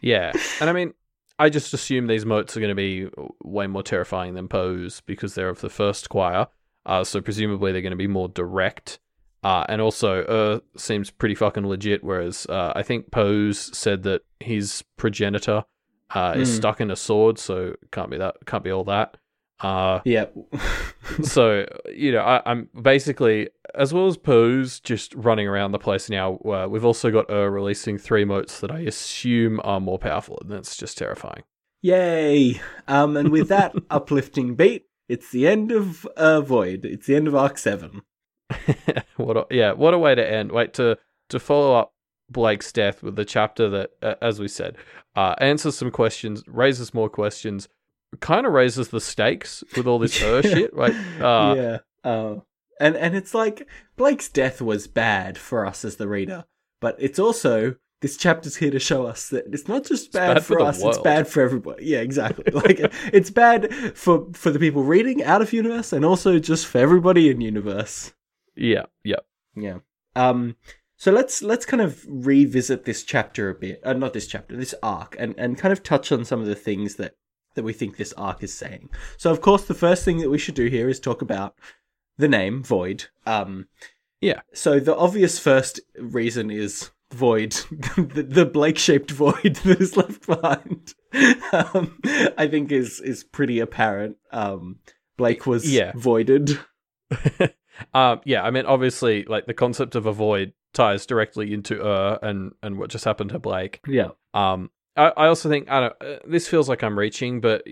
Yeah, 0.00 0.32
and 0.60 0.68
I 0.68 0.72
mean, 0.72 0.94
I 1.38 1.50
just 1.50 1.74
assume 1.74 2.06
these 2.06 2.24
motes 2.24 2.56
are 2.56 2.60
going 2.60 2.70
to 2.70 2.74
be 2.74 3.08
way 3.42 3.66
more 3.66 3.82
terrifying 3.82 4.34
than 4.34 4.48
Pauz 4.48 5.02
because 5.04 5.34
they're 5.34 5.48
of 5.48 5.60
the 5.60 5.68
first 5.70 6.08
choir. 6.08 6.46
Uh, 6.86 7.02
so 7.02 7.20
presumably 7.20 7.72
they're 7.72 7.82
going 7.82 7.90
to 7.90 7.96
be 7.96 8.06
more 8.06 8.28
direct. 8.28 8.98
Uh, 9.42 9.64
and 9.68 9.80
also, 9.80 10.24
Ur 10.28 10.60
seems 10.76 11.10
pretty 11.10 11.34
fucking 11.34 11.66
legit. 11.66 12.04
Whereas 12.04 12.46
uh, 12.46 12.72
I 12.76 12.82
think 12.82 13.10
Pauz 13.10 13.74
said 13.74 14.02
that 14.04 14.22
his 14.40 14.84
progenitor 14.96 15.64
uh, 16.14 16.34
is 16.36 16.50
Mm. 16.50 16.56
stuck 16.56 16.80
in 16.80 16.90
a 16.90 16.96
sword, 16.96 17.38
so 17.38 17.74
can't 17.90 18.10
be 18.10 18.16
that. 18.18 18.36
Can't 18.46 18.62
be 18.64 18.70
all 18.70 18.84
that. 18.84 19.16
Uh, 19.64 20.00
Yeah, 20.04 20.26
so 21.22 21.66
you 21.90 22.12
know, 22.12 22.20
I, 22.20 22.42
I'm 22.44 22.68
basically 22.80 23.48
as 23.74 23.94
well 23.94 24.06
as 24.06 24.18
Pauz 24.18 24.82
just 24.82 25.14
running 25.14 25.48
around 25.48 25.72
the 25.72 25.78
place 25.78 26.10
now. 26.10 26.36
Uh, 26.36 26.66
we've 26.68 26.84
also 26.84 27.10
got 27.10 27.30
Ur 27.30 27.50
releasing 27.50 27.96
three 27.96 28.26
motes 28.26 28.60
that 28.60 28.70
I 28.70 28.80
assume 28.80 29.60
are 29.64 29.80
more 29.80 29.98
powerful, 29.98 30.38
and 30.42 30.50
that's 30.50 30.76
just 30.76 30.98
terrifying. 30.98 31.44
yay! 31.80 32.60
Um, 32.86 33.16
and 33.16 33.30
with 33.30 33.48
that 33.48 33.74
uplifting 33.90 34.54
beat, 34.54 34.84
it's 35.08 35.30
the 35.30 35.48
end 35.48 35.72
of 35.72 36.04
uh, 36.16 36.42
Void. 36.42 36.84
It's 36.84 37.06
the 37.06 37.16
end 37.16 37.26
of 37.26 37.34
Arc 37.34 37.56
Seven. 37.56 38.02
what 39.16 39.38
a, 39.38 39.46
yeah, 39.50 39.72
what 39.72 39.94
a 39.94 39.98
way 39.98 40.14
to 40.14 40.30
end. 40.30 40.52
Wait 40.52 40.74
to 40.74 40.98
to 41.30 41.40
follow 41.40 41.74
up 41.74 41.94
Blake's 42.30 42.70
death 42.70 43.02
with 43.02 43.16
the 43.16 43.24
chapter 43.24 43.70
that, 43.70 43.90
uh, 44.02 44.14
as 44.20 44.40
we 44.40 44.48
said, 44.48 44.76
uh, 45.16 45.34
answers 45.38 45.78
some 45.78 45.90
questions, 45.90 46.42
raises 46.46 46.92
more 46.92 47.08
questions, 47.08 47.68
kind 48.20 48.46
of 48.46 48.52
raises 48.52 48.88
the 48.88 49.00
stakes 49.00 49.64
with 49.76 49.86
all 49.86 49.98
this 49.98 50.20
Ur 50.22 50.42
shit. 50.42 50.74
Like, 50.74 50.94
uh, 51.20 51.54
yeah. 51.56 51.78
Uh, 52.02 52.36
and 52.80 52.96
and 52.96 53.14
it's 53.14 53.34
like 53.34 53.68
Blake's 53.96 54.28
death 54.28 54.60
was 54.60 54.86
bad 54.86 55.38
for 55.38 55.66
us 55.66 55.84
as 55.84 55.96
the 55.96 56.08
reader, 56.08 56.44
but 56.80 56.96
it's 56.98 57.18
also 57.18 57.76
this 58.00 58.16
chapter's 58.16 58.56
here 58.56 58.70
to 58.70 58.78
show 58.78 59.06
us 59.06 59.28
that 59.30 59.46
it's 59.52 59.68
not 59.68 59.84
just 59.84 60.12
bad, 60.12 60.34
bad 60.34 60.44
for 60.44 60.58
for, 60.58 60.64
us; 60.64 60.82
it's 60.82 60.98
bad 60.98 61.26
for 61.26 61.42
everybody. 61.42 61.86
Yeah, 61.86 62.00
exactly. 62.00 62.44
like 62.52 62.78
it's 63.12 63.30
bad 63.30 63.72
for 63.96 64.26
for 64.34 64.50
the 64.50 64.58
people 64.58 64.82
reading 64.82 65.22
out 65.22 65.40
of 65.40 65.52
universe, 65.52 65.92
and 65.92 66.04
also 66.04 66.38
just 66.38 66.66
for 66.66 66.78
everybody 66.78 67.30
in 67.30 67.40
universe. 67.40 68.12
yeah, 68.56 68.84
yeah. 69.04 69.20
Yeah. 69.56 69.78
Um. 70.16 70.56
So 70.96 71.12
let's 71.12 71.42
let's 71.42 71.66
kind 71.66 71.82
of 71.82 72.04
revisit 72.08 72.84
this 72.84 73.02
chapter 73.02 73.48
a 73.48 73.54
bit. 73.54 73.80
Uh, 73.84 73.92
not 73.92 74.12
this 74.12 74.26
chapter, 74.26 74.56
this 74.56 74.74
arc, 74.82 75.16
and 75.18 75.34
and 75.38 75.56
kind 75.56 75.72
of 75.72 75.82
touch 75.82 76.12
on 76.12 76.24
some 76.24 76.40
of 76.40 76.46
the 76.46 76.54
things 76.54 76.96
that 76.96 77.14
that 77.54 77.64
we 77.64 77.72
think 77.72 77.96
this 77.96 78.12
arc 78.14 78.42
is 78.42 78.52
saying. 78.52 78.90
So 79.16 79.30
of 79.30 79.40
course, 79.40 79.64
the 79.64 79.74
first 79.74 80.04
thing 80.04 80.18
that 80.18 80.30
we 80.30 80.38
should 80.38 80.54
do 80.54 80.66
here 80.66 80.88
is 80.88 81.00
talk 81.00 81.22
about 81.22 81.54
the 82.18 82.28
name 82.28 82.62
Void. 82.62 83.06
Um. 83.26 83.66
Yeah. 84.20 84.40
So 84.54 84.80
the 84.80 84.96
obvious 84.96 85.38
first 85.38 85.80
reason 85.98 86.50
is 86.50 86.90
void, 87.12 87.52
the, 87.96 88.26
the 88.28 88.46
Blake-shaped 88.46 89.10
void 89.10 89.56
that 89.64 89.80
is 89.80 89.96
left 89.96 90.26
behind. 90.26 90.94
Um, 91.52 91.98
I 92.38 92.48
think 92.48 92.72
is 92.72 93.00
is 93.00 93.22
pretty 93.24 93.60
apparent. 93.60 94.16
Um, 94.32 94.78
Blake 95.16 95.46
was 95.46 95.70
Yeah. 95.70 95.92
voided. 95.94 96.58
um, 97.94 98.20
yeah, 98.24 98.42
I 98.42 98.50
mean, 98.50 98.66
obviously, 98.66 99.24
like 99.24 99.46
the 99.46 99.54
concept 99.54 99.94
of 99.94 100.06
a 100.06 100.12
void 100.12 100.52
ties 100.72 101.06
directly 101.06 101.52
into 101.52 101.84
Ur 101.84 102.18
and 102.22 102.52
and 102.62 102.78
what 102.78 102.90
just 102.90 103.04
happened 103.04 103.30
to 103.30 103.38
Blake. 103.38 103.80
Yeah. 103.86 104.08
Um, 104.32 104.70
I, 104.96 105.12
I 105.16 105.26
also 105.26 105.48
think 105.48 105.70
I 105.70 105.80
don't. 105.80 105.94
Uh, 106.00 106.18
this 106.26 106.48
feels 106.48 106.68
like 106.68 106.82
I'm 106.82 106.98
reaching, 106.98 107.40
but 107.40 107.64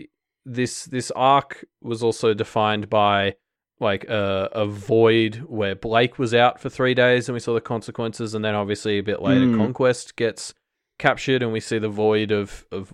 this 0.45 0.85
this 0.87 1.11
arc 1.13 1.65
was 1.81 2.03
also 2.03 2.35
defined 2.35 2.91
by 2.91 3.37
like 3.81 4.05
a, 4.05 4.49
a 4.53 4.67
void 4.67 5.37
where 5.47 5.75
Blake 5.75 6.19
was 6.19 6.35
out 6.35 6.61
for 6.61 6.69
three 6.69 6.95
days, 6.95 7.29
and 7.29 7.35
we 7.35 7.41
saw 7.41 7.55
the 7.55 7.61
consequences, 7.61 8.35
and 8.35 8.45
then 8.45 8.55
obviously 8.55 8.99
a 8.99 9.03
bit 9.03 9.21
later, 9.23 9.47
Mm. 9.47 9.57
Conquest 9.57 10.17
gets 10.17 10.55
captured, 10.99 11.43
and 11.43 11.53
we 11.53 11.61
see 11.61 11.79
the 11.79 11.89
void 11.89 12.31
of 12.31 12.67
of 12.71 12.93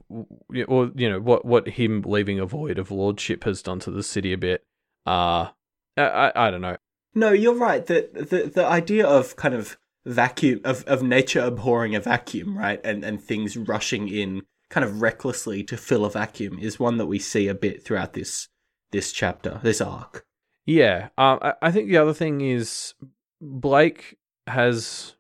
or 0.67 0.91
you 0.95 1.11
know 1.11 1.21
what 1.21 1.45
what 1.45 1.69
him 1.69 2.03
leaving 2.07 2.39
a 2.39 2.47
void 2.47 2.79
of 2.79 2.91
lordship 2.91 3.45
has 3.45 3.63
done 3.63 3.79
to 3.81 3.91
the 3.91 4.03
city 4.03 4.33
a 4.33 4.39
bit. 4.39 4.65
Uh 5.07 5.49
I 5.97 6.03
I, 6.03 6.49
I 6.49 6.51
don't 6.51 6.63
know. 6.63 6.77
No, 7.15 7.33
you're 7.33 7.55
right. 7.55 7.85
The 7.85 8.09
the 8.13 8.51
the 8.55 8.67
idea 8.67 9.07
of 9.07 9.37
kind 9.37 9.55
of 9.55 9.77
vacuum 10.09 10.61
of, 10.65 10.85
of 10.85 11.03
nature 11.03 11.41
abhorring 11.41 11.95
a 11.95 12.01
vacuum, 12.01 12.57
right? 12.59 12.81
And 12.85 13.05
and 13.05 13.23
things 13.23 13.57
rushing 13.57 14.09
in 14.09 14.43
kind 14.71 14.85
of 14.85 15.01
recklessly 15.01 15.63
to 15.65 15.77
fill 15.77 16.05
a 16.05 16.11
vacuum 16.11 16.59
is 16.59 16.79
one 16.79 16.99
that 16.99 17.07
we 17.07 17.19
see 17.19 17.49
a 17.49 17.55
bit 17.55 17.83
throughout 17.85 18.13
this 18.15 18.49
this 18.91 19.13
chapter, 19.13 19.61
this 19.63 19.81
arc. 19.81 20.25
Yeah, 20.67 21.09
um, 21.17 21.39
I, 21.43 21.55
I 21.63 21.71
think 21.71 21.89
the 21.89 21.97
other 21.99 22.13
thing 22.15 22.41
is 22.43 22.95
Blake 23.41 24.17
has, 24.47 25.15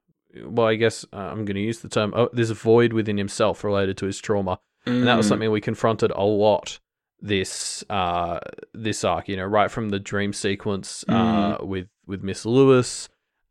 well, 0.45 0.67
I 0.67 0.75
guess 0.75 1.05
uh, 1.13 1.17
I'm 1.17 1.45
going 1.45 1.57
to 1.57 1.61
use 1.63 1.81
the 1.81 1.89
term. 1.89 2.13
Oh, 2.15 2.29
there's 2.33 2.51
a 2.51 2.55
void 2.55 2.93
within 2.93 3.17
himself 3.17 3.65
related 3.65 3.97
to 3.99 4.07
his 4.07 4.19
trauma, 4.21 4.59
and 4.87 5.07
that 5.07 5.17
was 5.17 5.27
Mm. 5.27 5.29
something 5.31 5.51
we 5.51 5.61
confronted 5.61 6.11
a 6.13 6.23
lot 6.25 6.81
this 7.21 7.83
uh 7.91 8.39
this 8.75 9.03
arc. 9.05 9.29
You 9.29 9.37
know, 9.37 9.45
right 9.45 9.71
from 9.71 9.89
the 9.89 9.99
dream 9.99 10.33
sequence 10.33 11.05
uh 11.09 11.59
with 11.61 11.89
with 12.07 12.23
Miss 12.23 12.45
Lewis. 12.47 13.09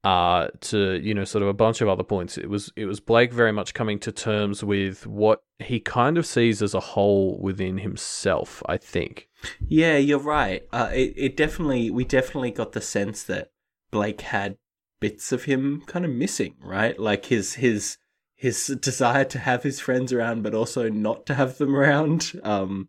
Uh, 0.07 0.47
to 0.61 1.01
you 1.03 1.13
know, 1.13 1.25
sort 1.25 1.41
of 1.41 1.49
a 1.49 1.53
bunch 1.53 1.81
of 1.81 1.89
other 1.89 2.01
points. 2.01 2.37
It 2.37 2.49
was 2.49 2.71
it 2.77 2.85
was 2.85 3.01
Blake 3.01 3.33
very 3.33 3.51
much 3.51 3.73
coming 3.73 3.99
to 3.99 4.11
terms 4.13 4.63
with 4.63 5.05
what 5.05 5.43
he 5.59 5.81
kind 5.81 6.17
of 6.17 6.25
sees 6.25 6.61
as 6.61 6.73
a 6.73 6.79
hole 6.79 7.37
within 7.41 7.79
himself. 7.79 8.63
I 8.67 8.77
think. 8.77 9.27
Yeah, 9.67 9.97
you're 9.97 10.17
right. 10.17 10.65
Uh, 10.71 10.89
it 10.93 11.13
it 11.17 11.35
definitely 11.35 11.91
we 11.91 12.05
definitely 12.05 12.51
got 12.51 12.71
the 12.71 12.79
sense 12.79 13.21
that 13.23 13.51
Blake 13.91 14.21
had 14.21 14.55
bits 15.01 15.33
of 15.33 15.43
him 15.43 15.83
kind 15.87 16.05
of 16.05 16.11
missing, 16.11 16.55
right? 16.61 16.97
Like 16.97 17.25
his 17.25 17.55
his 17.55 17.97
his 18.33 18.67
desire 18.67 19.25
to 19.25 19.39
have 19.39 19.63
his 19.63 19.81
friends 19.81 20.13
around, 20.13 20.41
but 20.41 20.53
also 20.53 20.87
not 20.87 21.25
to 21.25 21.33
have 21.33 21.57
them 21.57 21.75
around. 21.75 22.31
Um, 22.45 22.87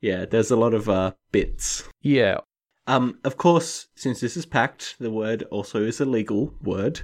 yeah, 0.00 0.24
there's 0.24 0.50
a 0.50 0.56
lot 0.56 0.74
of 0.74 0.88
uh 0.88 1.12
bits. 1.30 1.88
Yeah, 2.02 2.38
Um, 2.88 3.18
of 3.24 3.36
course, 3.36 3.86
since 3.94 4.20
this 4.20 4.36
is 4.36 4.46
packed, 4.46 4.96
the 4.98 5.10
word 5.10 5.42
also 5.50 5.82
is 5.82 6.00
a 6.00 6.04
legal 6.04 6.54
word. 6.62 7.00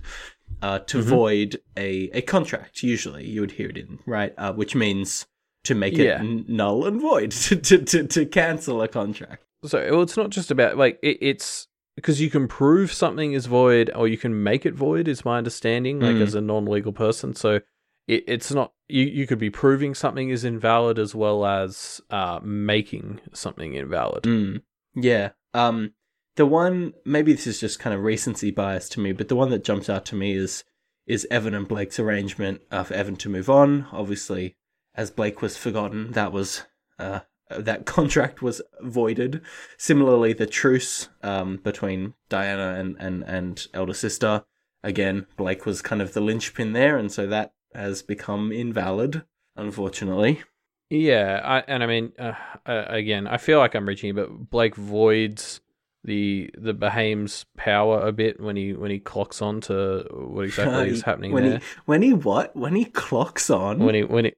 Uh, 0.63 0.79
to 0.79 0.99
Mhm. 0.99 1.03
void 1.03 1.61
a, 1.77 2.11
a 2.15 2.23
contract, 2.23 2.83
usually 2.83 3.27
you 3.27 3.41
would 3.41 3.51
hear 3.53 3.69
it 3.69 3.77
in, 3.77 3.99
right? 4.07 4.33
Uh, 4.39 4.53
which 4.53 4.75
means 4.75 5.27
to 5.65 5.75
make 5.75 5.97
Yeah. 5.97 6.17
it 6.17 6.21
n- 6.21 6.45
null 6.49 6.87
and 6.87 7.01
void, 7.01 7.31
to, 7.47 7.57
to, 7.57 8.07
to, 8.07 8.25
cancel 8.27 8.81
a 8.83 8.89
contract. 8.89 9.45
So 9.65 9.79
well, 9.91 10.03
it's 10.03 10.17
not 10.17 10.31
just 10.31 10.51
about 10.51 10.77
like 10.77 10.99
it, 11.03 11.19
it's 11.21 11.67
because 11.97 12.21
you 12.21 12.31
can 12.31 12.49
prove 12.49 12.93
something 12.93 13.33
is 13.33 13.47
void 13.47 13.91
or 13.95 14.07
you 14.09 14.17
can 14.19 14.43
make 14.43 14.65
it 14.67 14.75
void. 14.75 15.09
Is 15.09 15.25
my 15.25 15.39
understanding, 15.39 16.01
like 16.01 16.17
Mm. 16.17 16.23
as 16.23 16.35
a 16.35 16.41
non-legal 16.41 16.93
person. 16.93 17.35
So 17.35 17.61
it, 18.07 18.25
it's 18.27 18.53
not 18.53 18.73
you. 18.89 19.05
You 19.05 19.27
could 19.27 19.39
be 19.39 19.51
proving 19.51 19.95
something 19.95 20.29
is 20.31 20.45
invalid 20.45 20.99
as 20.99 21.15
well 21.15 21.45
as 21.47 22.01
uh, 22.11 22.41
making 22.43 23.21
something 23.33 23.75
invalid. 23.75 24.23
Mm. 24.25 24.63
Yeah. 24.95 25.31
Um, 25.55 25.95
the 26.37 26.47
one 26.47 26.93
maybe 27.05 27.33
this 27.33 27.47
is 27.47 27.61
just 27.61 27.79
kind 27.79 27.95
of 27.95 28.03
recency 28.03 28.51
bias 28.51 28.89
to 28.91 29.01
me, 29.01 29.13
but 29.13 29.29
the 29.29 29.37
one 29.37 29.51
that 29.51 29.65
jumps 29.65 29.89
out 29.89 30.05
to 30.07 30.15
me 30.15 30.33
is 30.35 30.65
is 31.07 31.27
Evan 31.31 31.55
and 31.55 31.69
Blake's 31.69 31.99
arrangement 31.99 32.63
uh, 32.71 32.83
for 32.83 32.95
Evan 32.95 33.17
to 33.17 33.29
move 33.29 33.49
on. 33.49 33.87
Obviously, 33.93 34.57
as 34.95 35.11
Blake 35.11 35.43
was 35.43 35.57
forgotten, 35.57 36.13
that 36.13 36.33
was 36.33 36.65
uh, 36.99 37.21
that 37.51 37.87
contract 37.87 38.43
was 38.43 38.63
voided. 38.81 39.43
Similarly, 39.79 40.33
the 40.33 40.47
truce 40.47 41.09
um, 41.23 41.59
between 41.59 42.15
Diana 42.29 42.79
and, 42.81 42.97
and, 42.99 43.23
and 43.25 43.67
elder 43.75 43.95
sister. 43.95 44.45
Again, 44.83 45.27
Blake 45.37 45.65
was 45.65 45.81
kind 45.81 46.03
of 46.03 46.13
the 46.13 46.21
linchpin 46.21 46.75
there, 46.75 46.99
and 46.99 47.11
so 47.11 47.27
that 47.27 47.55
has 47.75 48.03
become 48.03 48.53
invalid, 48.53 49.25
unfortunately. 49.57 50.43
Yeah, 50.91 51.41
I, 51.43 51.59
and 51.61 51.83
I 51.83 51.87
mean, 51.87 52.13
uh, 52.19 52.33
uh, 52.67 52.85
again, 52.89 53.27
I 53.27 53.39
feel 53.39 53.59
like 53.59 53.75
I'm 53.75 53.87
reaching, 53.87 54.15
but 54.15 54.51
Blake 54.51 54.77
voids 54.77 55.61
the 56.05 56.51
the 56.59 56.75
Behaim's 56.75 57.47
power 57.57 58.07
a 58.07 58.13
bit 58.13 58.39
when 58.39 58.57
he 58.57 58.75
when 58.75 58.91
he 58.91 58.99
clocks 59.01 59.41
on 59.41 59.63
to 59.63 60.07
what 60.13 60.45
exactly 60.45 60.91
is 60.91 61.03
happening 61.03 61.33
when 61.33 61.45
there. 61.45 61.59
He, 61.59 61.65
when 61.87 62.03
he 62.03 62.13
what? 62.13 62.55
When 62.55 62.75
he 62.77 62.85
clocks 62.85 63.49
on? 63.49 63.79
when 63.79 63.95
he 63.95 64.05
when 64.05 64.27
he 64.27 64.33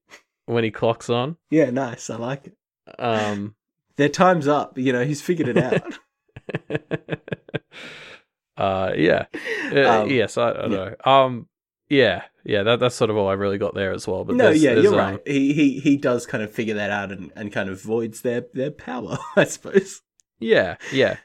when 0.46 0.62
he 0.64 0.70
clocks 0.70 1.10
on. 1.10 1.36
Yeah, 1.50 1.70
nice. 1.70 2.08
I 2.08 2.16
like 2.16 2.46
it. 2.46 2.56
Um, 3.00 3.56
Their 3.96 4.08
time's 4.08 4.46
up. 4.46 4.78
You 4.78 4.92
know, 4.92 5.04
he's 5.04 5.22
figured 5.22 5.48
it 5.48 5.56
out. 5.58 5.98
uh, 8.56 8.92
yeah, 8.96 9.24
Uh, 9.72 10.02
Um, 10.02 10.10
yes, 10.10 10.38
I, 10.38 10.50
I 10.50 10.52
don't 10.52 10.70
yeah. 10.70 10.76
know. 10.76 11.12
Um, 11.12 11.48
yeah, 11.88 12.22
yeah, 12.46 12.62
that 12.62 12.80
that's 12.80 12.94
sort 12.94 13.10
of 13.10 13.16
all 13.16 13.28
I 13.28 13.32
really 13.34 13.58
got 13.58 13.74
there 13.74 13.92
as 13.92 14.06
well. 14.08 14.24
But 14.24 14.36
no, 14.36 14.44
there's- 14.44 14.62
yeah, 14.62 14.72
there's, 14.74 14.84
you're 14.84 15.00
um, 15.00 15.12
right. 15.14 15.20
He 15.26 15.52
he 15.52 15.80
he 15.80 15.96
does 15.96 16.24
kind 16.26 16.42
of 16.42 16.50
figure 16.50 16.74
that 16.74 16.90
out 16.90 17.12
and, 17.12 17.32
and 17.36 17.52
kind 17.52 17.68
of 17.68 17.82
voids 17.82 18.22
their 18.22 18.46
their 18.54 18.70
power, 18.70 19.18
I 19.36 19.44
suppose. 19.44 20.02
Yeah, 20.38 20.76
yeah, 20.92 21.16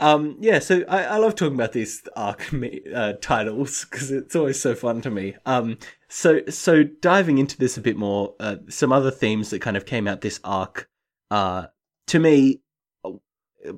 Um, 0.00 0.36
yeah, 0.40 0.58
so 0.58 0.84
I, 0.88 1.04
I 1.04 1.16
love 1.18 1.34
talking 1.36 1.54
about 1.54 1.72
these 1.72 2.02
arc 2.16 2.52
me- 2.60 2.82
uh, 2.94 3.12
titles 3.20 3.84
because 3.88 4.10
it's 4.10 4.34
always 4.36 4.60
so 4.60 4.74
fun 4.74 5.00
to 5.02 5.10
me. 5.10 5.34
Um, 5.46 5.78
so 6.08 6.40
so 6.48 6.82
diving 6.84 7.38
into 7.38 7.56
this 7.56 7.76
a 7.76 7.80
bit 7.80 7.96
more, 7.96 8.34
uh, 8.40 8.56
some 8.68 8.92
other 8.92 9.10
themes 9.10 9.50
that 9.50 9.60
kind 9.62 9.76
of 9.76 9.86
came 9.86 10.08
out 10.08 10.20
this 10.22 10.40
arc, 10.44 10.88
uh, 11.30 11.66
to 12.08 12.18
me, 12.18 12.62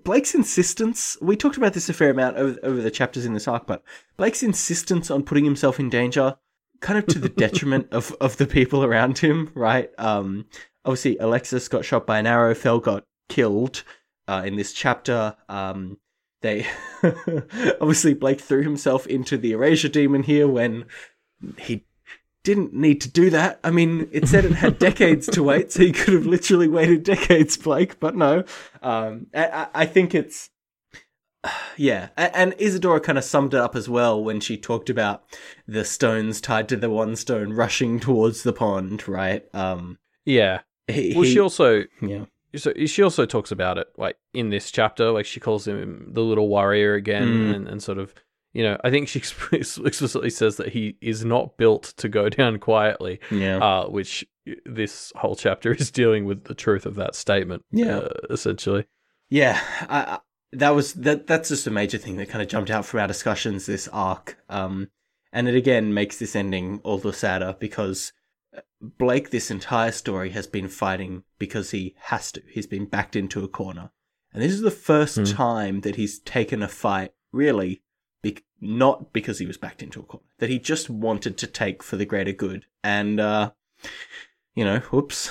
Blake's 0.05 0.35
insistence. 0.35 1.17
We 1.23 1.37
talked 1.37 1.57
about 1.57 1.73
this 1.73 1.89
a 1.89 1.93
fair 1.95 2.11
amount 2.11 2.37
over 2.37 2.59
over 2.63 2.81
the 2.83 2.91
chapters 2.91 3.25
in 3.25 3.35
this 3.35 3.49
arc, 3.49 3.67
but 3.67 3.83
Blake's 4.17 4.43
insistence 4.43 5.11
on 5.11 5.23
putting 5.25 5.45
himself 5.45 5.81
in 5.81 5.89
danger, 5.89 6.37
kind 6.81 6.99
of 6.99 7.07
to 7.07 7.19
the 7.19 7.29
detriment 7.29 7.89
of 7.93 8.13
of 8.21 8.37
the 8.37 8.47
people 8.47 8.85
around 8.85 9.19
him, 9.19 9.51
right? 9.55 9.91
Um, 9.99 10.47
obviously 10.85 11.17
Alexis 11.19 11.69
got 11.69 11.85
shot 11.85 12.07
by 12.07 12.19
an 12.19 12.27
arrow, 12.27 12.55
Fell 12.55 12.81
got 12.81 13.05
killed 13.29 13.83
uh, 14.29 14.43
in 14.45 14.57
this 14.57 14.73
chapter. 14.73 15.37
Um, 15.49 15.99
they 16.43 16.67
obviously 17.81 18.15
Blake 18.15 18.41
threw 18.41 18.63
himself 18.63 19.07
into 19.07 19.37
the 19.37 19.53
erasure 19.53 19.89
demon 19.89 20.23
here 20.23 20.49
when 20.49 20.87
he 21.59 21.85
didn't 22.45 22.73
need 22.73 23.03
to 23.03 23.11
do 23.11 23.29
that. 23.31 23.61
I 23.63 23.71
mean, 23.71 24.09
it 24.13 24.27
said 24.27 24.47
it 24.47 24.53
had 24.53 24.79
decades 24.79 25.27
to 25.29 25.43
wait, 25.43 25.71
so 25.73 25.81
he 25.83 25.93
could 25.93 26.15
have 26.15 26.25
literally 26.25 26.69
waited 26.69 27.03
decades, 27.03 27.59
Blake. 27.59 28.01
But 28.01 28.17
no, 28.17 28.45
um, 28.83 29.27
I- 29.35 29.69
I 29.75 29.85
think 29.87 30.15
it's 30.15 30.49
yeah, 31.77 32.09
and 32.17 32.55
Isadora 32.59 33.01
kind 33.01 33.19
of 33.19 33.25
summed 33.25 33.55
it 33.55 33.61
up 33.61 33.75
as 33.77 33.89
well 33.89 34.23
when 34.23 34.41
she 34.41 34.57
talked 34.57 34.91
about 34.91 35.23
the 35.67 35.85
stones 35.85 36.41
tied 36.41 36.69
to 36.69 36.77
the 36.77 36.91
one 36.91 37.17
stone 37.17 37.53
rushing 37.53 37.99
towards 38.01 38.43
the 38.43 38.53
pond, 38.53 39.07
right? 39.09 39.45
Um, 39.55 39.99
yeah. 40.25 40.61
he, 40.87 41.13
Well, 41.15 41.25
he- 41.25 41.33
she 41.33 41.41
also 41.41 41.85
yeah, 42.03 42.25
so 42.57 42.73
she 42.87 43.03
also 43.03 43.27
talks 43.27 43.53
about 43.53 43.79
it 43.79 43.87
like 43.97 44.17
in 44.35 44.51
this 44.51 44.71
chapter, 44.71 45.11
like 45.11 45.25
she 45.27 45.41
calls 45.41 45.67
him 45.67 46.11
the 46.13 46.21
little 46.23 46.49
warrior 46.49 46.95
again, 46.95 47.29
Mm. 47.29 47.55
and, 47.55 47.69
and 47.69 47.83
sort 47.83 47.99
of. 47.99 48.15
You 48.53 48.65
know, 48.65 48.77
I 48.83 48.91
think 48.91 49.07
she 49.07 49.21
explicitly 49.53 50.29
says 50.29 50.57
that 50.57 50.71
he 50.71 50.97
is 51.01 51.25
not 51.25 51.57
built 51.57 51.95
to 51.99 52.09
go 52.09 52.29
down 52.29 52.59
quietly. 52.59 53.21
yeah, 53.31 53.59
uh, 53.59 53.87
which 53.89 54.27
this 54.67 55.13
whole 55.15 55.37
chapter 55.37 55.73
is 55.73 55.93
dealing 55.93 56.25
with 56.25 56.43
the 56.45 56.55
truth 56.57 56.85
of 56.85 56.97
that 56.97 57.15
statement. 57.15 57.65
Yeah. 57.71 57.99
uh, 57.99 58.09
essentially. 58.29 58.87
Yeah, 59.29 59.61
I, 59.89 60.01
I, 60.01 60.19
that 60.53 60.71
was 60.71 60.95
that. 60.95 61.27
That's 61.27 61.49
just 61.49 61.67
a 61.67 61.71
major 61.71 61.99
thing 61.99 62.17
that 62.17 62.29
kind 62.29 62.43
of 62.43 62.49
jumped 62.49 62.71
out 62.71 62.85
from 62.85 63.01
our 63.01 63.07
discussions 63.07 63.67
this 63.67 63.89
arc, 63.89 64.39
um, 64.49 64.89
and 65.33 65.49
it 65.49 65.55
again 65.55 65.95
makes 65.95 66.19
this 66.19 66.35
ending 66.37 66.81
all 66.83 66.99
the 66.99 67.13
sadder 67.13 67.57
because 67.59 68.13
uh, 68.57 68.61
Blake, 68.81 69.31
this 69.31 69.51
entire 69.51 69.93
story, 69.93 70.31
has 70.31 70.47
been 70.47 70.69
fighting 70.69 71.23
because 71.39 71.71
he 71.71 71.95
has 72.05 72.33
to. 72.33 72.43
He's 72.51 72.67
been 72.67 72.87
backed 72.87 73.15
into 73.17 73.45
a 73.45 73.49
corner, 73.49 73.91
and 74.33 74.43
this 74.43 74.53
is 74.53 74.61
the 74.63 74.71
first 74.71 75.17
Hmm. 75.19 75.25
time 75.25 75.81
that 75.83 75.97
he's 75.97 76.19
taken 76.19 76.63
a 76.63 76.69
fight 76.69 77.13
really, 77.33 77.83
bec 78.23 78.43
not 78.61 79.13
because 79.13 79.39
he 79.39 79.47
was 79.47 79.57
backed 79.57 79.83
into 79.83 80.01
a 80.01 80.05
corner, 80.05 80.27
that 80.39 80.51
he 80.51 80.59
just 80.59 80.91
wanted 80.91 81.39
to 81.39 81.47
take 81.47 81.83
for 81.83 81.97
the 81.97 82.05
greater 82.07 82.33
good, 82.33 82.67
and 82.83 83.21
uh, 83.21 83.53
you 84.55 84.65
know, 84.65 84.81
whoops, 84.91 85.31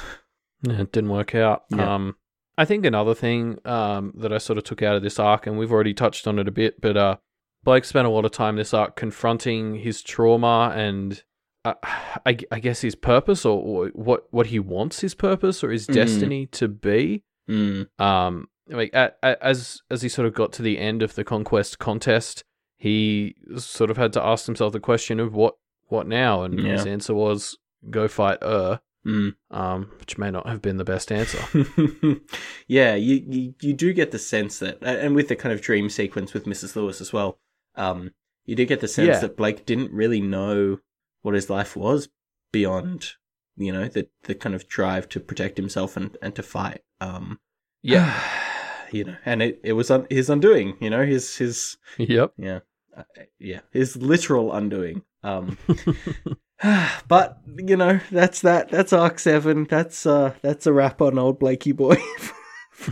Yeah, 0.63 0.81
it 0.81 0.91
didn't 0.93 1.09
work 1.11 1.35
out. 1.35 1.65
Yeah. 1.69 1.93
Um, 1.95 2.15
I 2.59 2.65
think 2.65 2.85
another 2.85 3.15
thing 3.15 3.57
um, 3.65 4.13
that 4.17 4.33
I 4.33 4.37
sort 4.37 4.57
of 4.57 4.65
took 4.65 4.81
out 4.83 4.95
of 4.97 5.01
this 5.01 5.17
arc, 5.17 5.47
and 5.47 5.57
we've 5.57 5.71
already 5.71 5.93
touched 5.93 6.27
on 6.27 6.37
it 6.39 6.47
a 6.47 6.51
bit, 6.51 6.81
but 6.81 6.97
uh, 6.97 7.15
Blake 7.63 7.85
spent 7.85 8.05
a 8.05 8.09
lot 8.09 8.25
of 8.25 8.31
time 8.31 8.55
this 8.57 8.73
arc 8.73 8.95
confronting 8.95 9.75
his 9.75 10.01
trauma 10.01 10.73
and 10.75 11.23
uh, 11.65 11.73
I, 12.25 12.37
I 12.51 12.59
guess 12.59 12.81
his 12.81 12.95
purpose 12.95 13.45
or, 13.45 13.59
or 13.61 13.87
what 13.93 14.27
what 14.31 14.47
he 14.47 14.59
wants 14.59 15.01
his 15.01 15.13
purpose 15.15 15.63
or 15.63 15.71
his 15.71 15.87
Mhm. 15.87 15.93
destiny 15.93 16.45
to 16.47 16.67
be. 16.67 17.23
mm, 17.49 17.87
um 17.99 18.47
like 18.67 18.93
a 18.93 19.11
a- 19.23 19.43
as 19.43 19.81
as 19.89 20.01
he 20.03 20.09
sort 20.09 20.27
of 20.27 20.33
got 20.33 20.53
to 20.53 20.61
the 20.61 20.77
end 20.77 21.01
of 21.01 21.15
the 21.15 21.23
conquest 21.23 21.79
contest 21.79 22.43
he 22.77 23.35
sort 23.57 23.89
of 23.91 23.97
had 23.97 24.13
to 24.13 24.23
ask 24.23 24.45
himself 24.45 24.71
the 24.73 24.79
question 24.79 25.19
of 25.19 25.33
what 25.33 25.55
what 25.87 26.07
now 26.07 26.43
and 26.43 26.59
his 26.59 26.85
answer 26.85 27.13
was 27.15 27.57
go 27.89 28.07
fight 28.07 28.37
er 28.43 28.79
mm. 29.05 29.33
um 29.51 29.89
which 29.99 30.17
may 30.17 30.29
not 30.29 30.47
have 30.47 30.61
been 30.61 30.77
the 30.77 30.83
best 30.83 31.11
answer 31.11 31.39
yeah, 32.67 32.95
you, 32.95 33.23
you 33.27 33.53
you 33.61 33.73
do 33.73 33.93
get 33.93 34.11
the 34.11 34.19
sense 34.19 34.59
that, 34.59 34.77
and 34.81 35.15
with 35.15 35.27
the 35.27 35.35
kind 35.35 35.53
of 35.53 35.61
dream 35.61 35.89
sequence 35.89 36.33
with 36.33 36.45
Mrs. 36.45 36.75
Lewis 36.75 37.01
as 37.01 37.11
well, 37.13 37.39
um, 37.75 38.11
you 38.45 38.55
do 38.55 38.65
get 38.65 38.79
the 38.81 38.87
sense 38.87 39.07
Yeah. 39.07 39.19
that 39.19 39.37
Blake 39.37 39.65
didn't 39.65 39.91
really 39.91 40.21
know 40.21 40.79
what 41.21 41.35
his 41.35 41.49
life 41.49 41.75
was 41.75 42.09
beyond, 42.51 43.13
you 43.57 43.71
know, 43.71 43.87
the 43.87 44.07
the 44.23 44.35
kind 44.35 44.55
of 44.55 44.67
drive 44.67 45.07
to 45.09 45.19
protect 45.19 45.57
himself 45.57 45.97
and 45.97 46.17
and 46.21 46.35
to 46.35 46.43
fight. 46.43 46.81
Um, 47.01 47.39
yeah 47.81 48.19
you 48.91 49.03
know, 49.05 49.15
and 49.25 49.41
it 49.41 49.59
it 49.63 49.73
was 49.73 49.89
un- 49.91 50.07
his 50.09 50.29
undoing. 50.29 50.77
You 50.79 50.89
know, 50.89 51.05
his 51.05 51.37
his 51.37 51.77
yep 51.97 52.33
yeah, 52.37 52.59
uh, 52.95 53.03
yeah, 53.39 53.61
his 53.71 53.97
literal 53.97 54.53
undoing. 54.53 55.03
Um, 55.23 55.57
but 57.07 57.37
you 57.57 57.77
know, 57.77 57.99
that's 58.11 58.41
that. 58.41 58.69
That's 58.69 58.93
Arc 58.93 59.19
Seven. 59.19 59.65
That's 59.69 60.05
uh, 60.05 60.33
that's 60.41 60.65
a 60.67 60.73
wrap 60.73 61.01
on 61.01 61.17
old 61.17 61.39
Blakey 61.39 61.71
boy. 61.71 61.95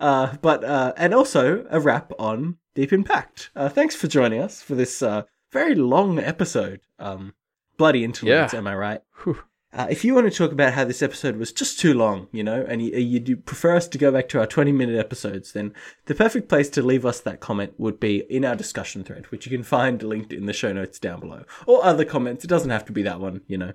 uh, 0.00 0.36
but 0.42 0.64
uh, 0.64 0.92
and 0.96 1.14
also 1.14 1.66
a 1.70 1.80
wrap 1.80 2.12
on 2.18 2.56
Deep 2.74 2.92
Impact. 2.92 3.50
Uh, 3.56 3.68
thanks 3.68 3.94
for 3.94 4.06
joining 4.08 4.40
us 4.40 4.62
for 4.62 4.74
this 4.74 5.02
uh, 5.02 5.22
very 5.52 5.74
long 5.74 6.18
episode. 6.18 6.80
Um, 6.98 7.34
bloody 7.76 8.04
interludes, 8.04 8.52
Yeah. 8.52 8.58
am 8.58 8.66
I 8.66 8.74
right? 8.74 9.00
Whew. 9.24 9.38
Uh, 9.76 9.86
if 9.90 10.06
you 10.06 10.14
want 10.14 10.26
to 10.30 10.36
talk 10.36 10.52
about 10.52 10.72
how 10.72 10.84
this 10.84 11.02
episode 11.02 11.36
was 11.36 11.52
just 11.52 11.78
too 11.78 11.92
long, 11.92 12.28
you 12.32 12.42
know, 12.42 12.64
and 12.66 12.80
you, 12.80 12.96
you 12.96 13.20
do 13.20 13.36
prefer 13.36 13.76
us 13.76 13.86
to 13.86 13.98
go 13.98 14.10
back 14.10 14.26
to 14.26 14.40
our 14.40 14.46
20 14.46 14.72
minute 14.72 14.98
episodes, 14.98 15.52
then 15.52 15.74
the 16.06 16.14
perfect 16.14 16.48
place 16.48 16.70
to 16.70 16.82
leave 16.82 17.04
us 17.04 17.20
that 17.20 17.40
comment 17.40 17.74
would 17.76 18.00
be 18.00 18.24
in 18.30 18.42
our 18.42 18.56
discussion 18.56 19.04
thread, 19.04 19.26
which 19.26 19.44
you 19.44 19.52
can 19.52 19.62
find 19.62 20.02
linked 20.02 20.32
in 20.32 20.46
the 20.46 20.54
show 20.54 20.72
notes 20.72 20.98
down 20.98 21.20
below. 21.20 21.44
Or 21.66 21.84
other 21.84 22.06
comments. 22.06 22.42
It 22.42 22.48
doesn't 22.48 22.70
have 22.70 22.86
to 22.86 22.92
be 22.92 23.02
that 23.02 23.20
one, 23.20 23.42
you 23.46 23.58
know. 23.58 23.72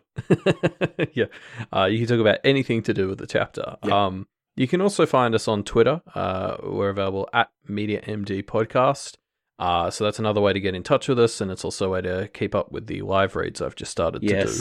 yeah. 1.13 1.25
Uh, 1.71 1.85
you 1.85 1.99
can 1.99 2.07
talk 2.07 2.19
about 2.19 2.39
anything 2.43 2.81
to 2.83 2.95
do 2.95 3.07
with 3.07 3.19
the 3.19 3.27
chapter. 3.27 3.77
Yeah. 3.85 4.05
Um, 4.05 4.27
you 4.55 4.67
can 4.67 4.81
also 4.81 5.05
find 5.05 5.35
us 5.35 5.47
on 5.47 5.63
Twitter. 5.63 6.01
Uh, 6.15 6.57
we're 6.63 6.89
available 6.89 7.29
at 7.31 7.51
MediaMD 7.69 8.43
Podcast. 8.45 9.17
Uh, 9.59 9.91
so 9.91 10.03
that's 10.03 10.17
another 10.17 10.41
way 10.41 10.51
to 10.51 10.59
get 10.59 10.73
in 10.73 10.81
touch 10.81 11.07
with 11.07 11.19
us, 11.19 11.39
and 11.39 11.51
it's 11.51 11.63
also 11.63 11.85
a 11.85 11.89
way 11.89 12.01
to 12.01 12.27
keep 12.33 12.55
up 12.55 12.71
with 12.71 12.87
the 12.87 13.03
live 13.03 13.35
reads 13.35 13.61
I've 13.61 13.75
just 13.75 13.91
started 13.91 14.23
to 14.23 14.27
do. 14.27 14.51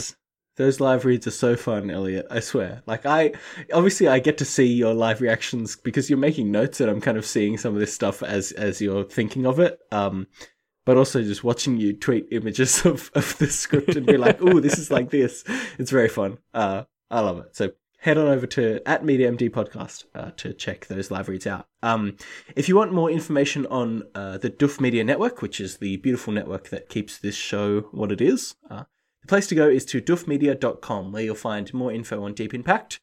Those 0.61 0.79
live 0.79 1.05
reads 1.05 1.25
are 1.25 1.31
so 1.31 1.55
fun, 1.55 1.89
Elliot. 1.89 2.27
I 2.29 2.39
swear. 2.39 2.83
Like 2.85 3.03
I 3.03 3.31
obviously 3.73 4.07
I 4.07 4.19
get 4.19 4.37
to 4.37 4.45
see 4.45 4.67
your 4.67 4.93
live 4.93 5.19
reactions 5.19 5.75
because 5.75 6.07
you're 6.07 6.19
making 6.19 6.51
notes 6.51 6.79
and 6.79 6.87
I'm 6.87 7.01
kind 7.01 7.17
of 7.17 7.25
seeing 7.25 7.57
some 7.57 7.73
of 7.73 7.79
this 7.79 7.95
stuff 7.95 8.21
as 8.21 8.51
as 8.51 8.79
you're 8.79 9.03
thinking 9.03 9.47
of 9.47 9.59
it. 9.59 9.79
Um 9.91 10.27
but 10.85 10.97
also 10.97 11.23
just 11.23 11.43
watching 11.43 11.77
you 11.77 11.93
tweet 11.93 12.27
images 12.29 12.85
of, 12.85 13.09
of 13.15 13.35
the 13.39 13.47
script 13.47 13.95
and 13.95 14.05
be 14.05 14.17
like, 14.17 14.39
"Ooh, 14.39 14.61
this 14.61 14.77
is 14.77 14.91
like 14.91 15.09
this." 15.09 15.43
It's 15.79 15.89
very 15.89 16.09
fun. 16.09 16.37
Uh 16.53 16.83
I 17.09 17.21
love 17.21 17.39
it. 17.39 17.55
So 17.55 17.71
head 17.97 18.19
on 18.19 18.27
over 18.27 18.45
to 18.45 18.87
at 18.87 19.03
MediaMD 19.03 19.49
Podcast 19.49 20.03
uh, 20.13 20.29
to 20.37 20.53
check 20.53 20.85
those 20.85 21.09
live 21.09 21.27
reads 21.27 21.47
out. 21.47 21.67
Um, 21.81 22.17
if 22.55 22.69
you 22.69 22.75
want 22.75 22.93
more 22.93 23.09
information 23.09 23.65
on 23.65 24.03
uh, 24.13 24.37
the 24.37 24.51
Doof 24.51 24.79
Media 24.79 25.03
Network, 25.03 25.41
which 25.41 25.59
is 25.59 25.77
the 25.77 25.97
beautiful 25.97 26.31
network 26.33 26.69
that 26.69 26.87
keeps 26.87 27.17
this 27.17 27.35
show 27.35 27.81
what 27.91 28.11
it 28.11 28.21
is, 28.21 28.53
uh, 28.69 28.83
the 29.21 29.27
place 29.27 29.47
to 29.47 29.55
go 29.55 29.67
is 29.69 29.85
to 29.85 30.01
doofmedia.com, 30.01 31.11
where 31.11 31.23
you'll 31.23 31.35
find 31.35 31.73
more 31.73 31.91
info 31.91 32.23
on 32.23 32.33
Deep 32.33 32.53
Impact. 32.53 32.99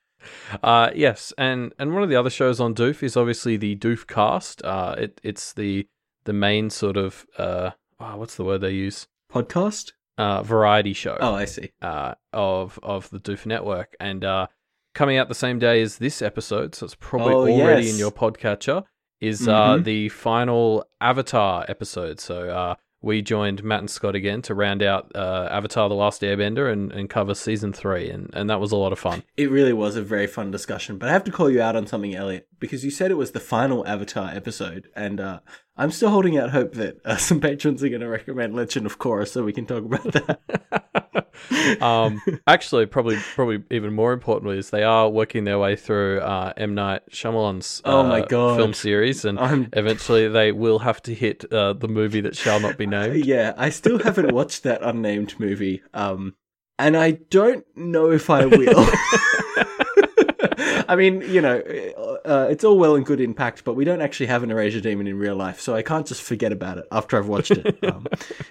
Uh, 0.62 0.90
yes, 0.94 1.32
and 1.38 1.72
and 1.78 1.94
one 1.94 2.02
of 2.02 2.08
the 2.08 2.16
other 2.16 2.30
shows 2.30 2.58
on 2.60 2.74
Doof 2.74 3.02
is 3.02 3.16
obviously 3.16 3.56
the 3.56 3.76
Doof 3.76 4.06
Cast. 4.06 4.62
Uh, 4.64 4.94
it 4.98 5.20
it's 5.22 5.52
the 5.52 5.86
the 6.24 6.32
main 6.32 6.70
sort 6.70 6.96
of 6.96 7.24
uh, 7.38 7.70
oh, 8.00 8.16
what's 8.16 8.34
the 8.36 8.44
word 8.44 8.60
they 8.60 8.72
use? 8.72 9.06
Podcast? 9.32 9.92
Uh, 10.18 10.42
variety 10.42 10.92
show. 10.92 11.16
Oh, 11.20 11.34
I 11.34 11.44
see. 11.44 11.70
uh, 11.80 12.14
of 12.32 12.80
of 12.82 13.08
the 13.10 13.20
Doof 13.20 13.46
Network, 13.46 13.94
and 14.00 14.24
uh, 14.24 14.48
coming 14.94 15.16
out 15.18 15.28
the 15.28 15.34
same 15.36 15.60
day 15.60 15.80
as 15.80 15.98
this 15.98 16.20
episode, 16.20 16.74
so 16.74 16.86
it's 16.86 16.96
probably 16.98 17.34
Oh, 17.34 17.60
already 17.62 17.84
yes. 17.86 17.92
in 17.94 17.98
your 18.00 18.10
podcatcher. 18.10 18.82
Is 19.20 19.46
uh, 19.48 19.76
Mhm. 19.76 19.84
the 19.84 20.08
final 20.10 20.84
Avatar 21.00 21.64
episode? 21.68 22.18
So 22.20 22.50
uh, 22.50 22.74
we 23.00 23.22
joined 23.22 23.62
Matt 23.62 23.80
and 23.80 23.90
Scott 23.90 24.14
again 24.14 24.42
to 24.42 24.54
round 24.54 24.82
out 24.82 25.12
uh, 25.14 25.48
Avatar: 25.50 25.88
The 25.88 25.94
Last 25.94 26.22
Airbender 26.22 26.72
and, 26.72 26.90
and 26.92 27.08
cover 27.08 27.34
season 27.34 27.72
three, 27.72 28.10
and, 28.10 28.30
and 28.32 28.50
that 28.50 28.60
was 28.60 28.72
a 28.72 28.76
lot 28.76 28.92
of 28.92 28.98
fun. 28.98 29.22
It 29.36 29.50
really 29.50 29.72
was 29.72 29.96
a 29.96 30.02
very 30.02 30.26
fun 30.26 30.50
discussion, 30.50 30.98
but 30.98 31.08
I 31.08 31.12
have 31.12 31.24
to 31.24 31.30
call 31.30 31.50
you 31.50 31.62
out 31.62 31.76
on 31.76 31.86
something, 31.86 32.14
Elliot, 32.14 32.47
because 32.58 32.84
you 32.84 32.90
said 32.90 33.10
it 33.10 33.14
was 33.16 33.32
the 33.32 33.40
final 33.40 33.86
Avatar 33.86 34.30
episode, 34.34 34.88
and 34.96 35.20
uh, 35.20 35.40
I'm 35.76 35.90
still 35.90 36.10
holding 36.10 36.36
out 36.38 36.50
hope 36.50 36.74
that 36.74 36.98
uh, 37.04 37.16
some 37.28 37.40
patrons 37.40 37.82
are 37.84 37.88
going 37.88 38.00
to 38.00 38.08
recommend 38.08 38.54
Legend 38.54 38.86
of 38.86 38.98
Korra 38.98 39.26
so 39.28 39.44
we 39.44 39.52
can 39.52 39.66
talk 39.66 39.84
about 39.84 40.04
that. 40.12 41.80
um, 41.82 42.20
actually, 42.46 42.86
probably 42.86 43.16
probably 43.34 43.62
even 43.70 43.92
more 43.92 44.12
importantly 44.12 44.58
is 44.58 44.70
they 44.70 44.82
are 44.82 45.08
working 45.08 45.44
their 45.44 45.58
way 45.58 45.76
through 45.76 46.20
uh, 46.20 46.52
M 46.56 46.74
Night 46.74 47.02
Shyamalan's 47.10 47.80
uh, 47.84 48.00
Oh 48.00 48.02
my 48.08 48.22
God. 48.24 48.56
film 48.56 48.74
series, 48.74 49.24
and 49.24 49.38
I'm 49.38 49.68
eventually 49.72 50.28
they 50.28 50.52
will 50.52 50.80
have 50.80 51.00
to 51.02 51.14
hit 51.14 51.50
uh, 51.52 51.72
the 51.74 51.88
movie 51.88 52.20
that 52.22 52.36
shall 52.36 52.60
not 52.60 52.76
be 52.76 52.86
named. 52.96 53.24
Yeah, 53.24 53.54
I 53.56 53.70
still 53.70 53.98
haven't 53.98 54.32
watched 54.32 54.62
that 54.64 54.82
unnamed 54.82 55.38
movie. 55.38 55.82
Um, 55.94 56.34
and 56.80 56.96
I 56.96 57.12
don't 57.12 57.64
know 57.76 58.10
if 58.10 58.30
I 58.30 58.46
will. 58.46 58.86
I 60.88 60.96
mean, 60.96 61.20
you 61.22 61.40
know, 61.40 61.58
uh, 62.24 62.48
it's 62.50 62.64
all 62.64 62.78
well 62.78 62.94
and 62.94 63.04
good 63.04 63.20
impact, 63.20 63.64
but 63.64 63.74
we 63.74 63.84
don't 63.84 64.00
actually 64.00 64.26
have 64.26 64.42
an 64.42 64.50
Erasure 64.50 64.80
Demon 64.80 65.06
in 65.06 65.18
real 65.18 65.34
life, 65.34 65.60
so 65.60 65.74
I 65.74 65.82
can't 65.82 66.06
just 66.06 66.22
forget 66.22 66.52
about 66.52 66.78
it 66.78 66.86
after 66.92 67.18
I've 67.18 67.28
watched 67.28 67.52
it. 67.52 67.78
Um, 67.88 68.06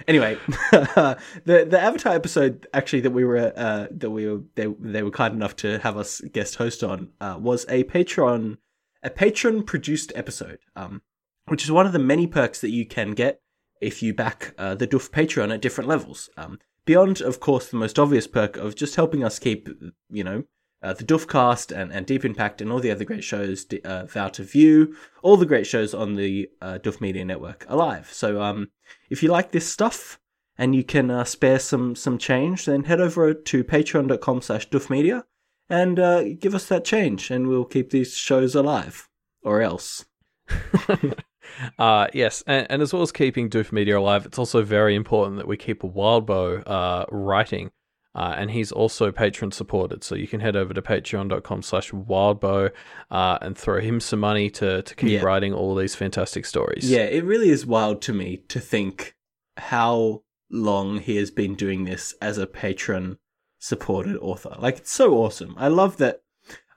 anyway, 0.08 0.38
the 0.72 1.18
the 1.46 1.80
Avatar 1.80 2.14
episode 2.14 2.66
actually 2.74 3.02
that 3.02 3.12
we 3.12 3.24
were 3.24 3.54
uh, 3.56 3.88
that 3.92 4.10
we 4.10 4.26
were 4.26 4.42
they 4.56 4.66
they 4.80 5.04
were 5.04 5.12
kind 5.12 5.34
enough 5.34 5.56
to 5.58 5.78
have 5.80 5.96
us 5.96 6.22
guest 6.22 6.56
host 6.56 6.84
on 6.84 7.10
uh, 7.22 7.38
was 7.40 7.66
a 7.70 7.84
Patreon 7.84 8.58
a 9.04 9.10
patron 9.10 9.64
produced 9.64 10.12
episode, 10.16 10.60
um, 10.76 11.02
which 11.48 11.64
is 11.64 11.72
one 11.72 11.86
of 11.86 11.94
the 11.94 12.00
many 12.00 12.28
perks 12.28 12.62
that 12.62 12.72
you 12.72 12.86
can 12.86 13.12
get 13.12 13.42
if 13.80 14.02
you 14.02 14.14
back 14.14 14.54
uh, 14.58 14.76
the 14.76 14.88
Doof 14.88 15.12
Patreon 15.12 15.54
at 15.54 15.62
different 15.62 15.88
levels. 15.88 16.30
Um, 16.36 16.60
beyond, 16.86 17.22
of 17.22 17.40
course, 17.40 17.70
the 17.70 17.78
most 17.78 18.00
obvious 18.00 18.28
perk 18.28 18.58
of 18.58 18.76
just 18.76 18.96
helping 18.96 19.24
us 19.24 19.40
keep, 19.40 19.70
you 20.10 20.24
know, 20.24 20.44
uh, 20.82 20.94
the 20.94 21.04
Doof 21.04 21.28
Cast 21.28 21.72
and, 21.72 21.92
and 21.92 22.06
Deep 22.06 22.24
Impact 22.24 22.62
and 22.62 22.72
all 22.72 22.80
the 22.80 22.92
other 22.92 23.06
great 23.06 23.24
shows, 23.24 23.66
uh, 23.84 24.06
Vow 24.06 24.28
to 24.30 24.44
View, 24.44 24.96
all 25.24 25.38
the 25.38 25.46
great 25.46 25.66
shows 25.66 25.94
on 25.94 26.16
the 26.16 26.50
uh, 26.62 26.78
Doof 26.82 27.02
Media 27.02 27.26
Network 27.26 27.66
alive. 27.68 28.10
So, 28.12 28.42
um, 28.42 28.70
if 29.10 29.24
you 29.24 29.30
like 29.30 29.52
this 29.52 29.68
stuff 29.68 30.20
and 30.58 30.76
you 30.76 30.84
can 30.84 31.10
uh, 31.10 31.24
spare 31.24 31.60
some 31.60 31.96
some 31.96 32.18
change, 32.18 32.66
then 32.66 32.84
head 32.84 33.02
over 33.02 33.34
to 33.34 33.64
patreon.com 33.64 34.42
slash 34.42 34.70
doofmedia 34.70 35.24
and 35.70 36.00
uh, 36.00 36.24
give 36.40 36.56
us 36.56 36.68
that 36.68 36.86
change 36.86 37.32
and 37.32 37.48
we'll 37.48 37.66
keep 37.66 37.90
these 37.90 38.16
shows 38.16 38.56
alive. 38.56 39.10
Or 39.44 39.62
else. 39.62 40.06
uh, 41.80 42.08
yes, 42.14 42.44
and, 42.48 42.68
and 42.70 42.82
as 42.82 42.92
well 42.92 43.02
as 43.02 43.12
keeping 43.12 43.50
Doof 43.50 43.72
Media 43.72 43.98
alive, 43.98 44.26
it's 44.26 44.40
also 44.40 44.62
very 44.62 44.96
important 44.96 45.38
that 45.38 45.48
we 45.48 45.58
keep 45.58 45.82
Wildbow 45.82 46.64
uh, 46.66 47.06
writing. 47.10 47.72
Uh, 48.18 48.34
and 48.36 48.50
he's 48.50 48.72
also 48.72 49.12
patron 49.12 49.52
supported, 49.52 50.04
so 50.04 50.16
you 50.16 50.28
can 50.28 50.40
head 50.40 50.56
over 50.56 50.74
to 50.74 50.82
patreon.com 50.82 51.62
slash 51.62 51.92
wildbow 51.92 52.72
uh, 53.12 53.38
and 53.44 53.56
throw 53.56 53.80
him 53.80 54.00
some 54.00 54.20
money 54.20 54.50
to, 54.50 54.82
to 54.82 54.96
keep 54.96 55.10
Yeah. 55.10 55.22
writing 55.22 55.54
all 55.54 55.76
these 55.76 55.94
fantastic 55.94 56.44
stories. 56.46 56.90
Yeah, 56.90 57.04
it 57.18 57.24
really 57.24 57.50
is 57.50 57.64
wild 57.66 58.02
to 58.08 58.14
me 58.14 58.38
to 58.48 58.60
think 58.60 59.14
how 59.58 60.24
long 60.50 61.00
he 61.00 61.18
has 61.18 61.30
been 61.30 61.54
doing 61.56 61.84
this 61.84 62.16
as 62.20 62.38
a 62.40 62.48
patron 62.48 63.20
supported 63.60 64.18
author. 64.18 64.56
Like 64.58 64.78
it's 64.78 64.92
so 64.92 65.14
awesome. 65.16 65.54
I 65.58 65.68
love 65.68 65.98
that 65.98 66.22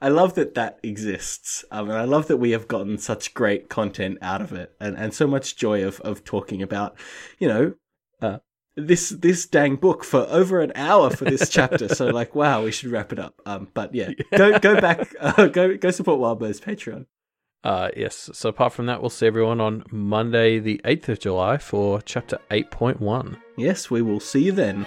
I 0.02 0.08
love 0.08 0.34
that 0.34 0.54
that 0.54 0.78
exists. 0.82 1.64
Um, 1.70 1.90
and 1.90 1.98
I 1.98 2.04
love 2.04 2.26
that 2.28 2.38
we 2.38 2.50
have 2.52 2.66
gotten 2.68 2.96
such 2.98 3.34
great 3.34 3.68
content 3.68 4.16
out 4.22 4.40
of 4.42 4.52
it 4.52 4.72
and, 4.80 4.96
and 4.96 5.12
so 5.14 5.26
much 5.26 5.56
joy 5.56 5.84
of, 5.86 6.00
of 6.00 6.24
talking 6.24 6.62
about, 6.62 6.98
you 7.38 7.46
know, 7.48 7.74
uh, 8.22 8.38
this 8.86 9.10
this 9.10 9.46
dang 9.46 9.76
book 9.76 10.04
for 10.04 10.26
over 10.30 10.60
an 10.60 10.72
hour 10.74 11.10
for 11.10 11.24
this 11.24 11.48
chapter. 11.50 11.88
So 11.88 12.06
like, 12.06 12.34
wow, 12.34 12.64
we 12.64 12.72
should 12.72 12.90
wrap 12.90 13.12
it 13.12 13.18
up. 13.18 13.40
Um, 13.46 13.68
but 13.74 13.94
yeah, 13.94 14.10
go 14.36 14.58
go 14.58 14.80
back, 14.80 15.14
uh, 15.20 15.46
go 15.46 15.76
go 15.76 15.90
support 15.90 16.18
Wildbow's 16.18 16.60
Patreon. 16.60 17.06
Uh, 17.62 17.90
yes, 17.94 18.30
so 18.32 18.48
apart 18.48 18.72
from 18.72 18.86
that, 18.86 19.02
we'll 19.02 19.10
see 19.10 19.26
everyone 19.26 19.60
on 19.60 19.84
Monday, 19.90 20.58
the 20.58 20.80
8th 20.82 21.10
of 21.10 21.20
July 21.20 21.58
for 21.58 22.00
chapter 22.00 22.38
8.1. 22.50 23.36
Yes, 23.58 23.90
we 23.90 24.00
will 24.00 24.18
see 24.18 24.44
you 24.44 24.52
then. 24.52 24.86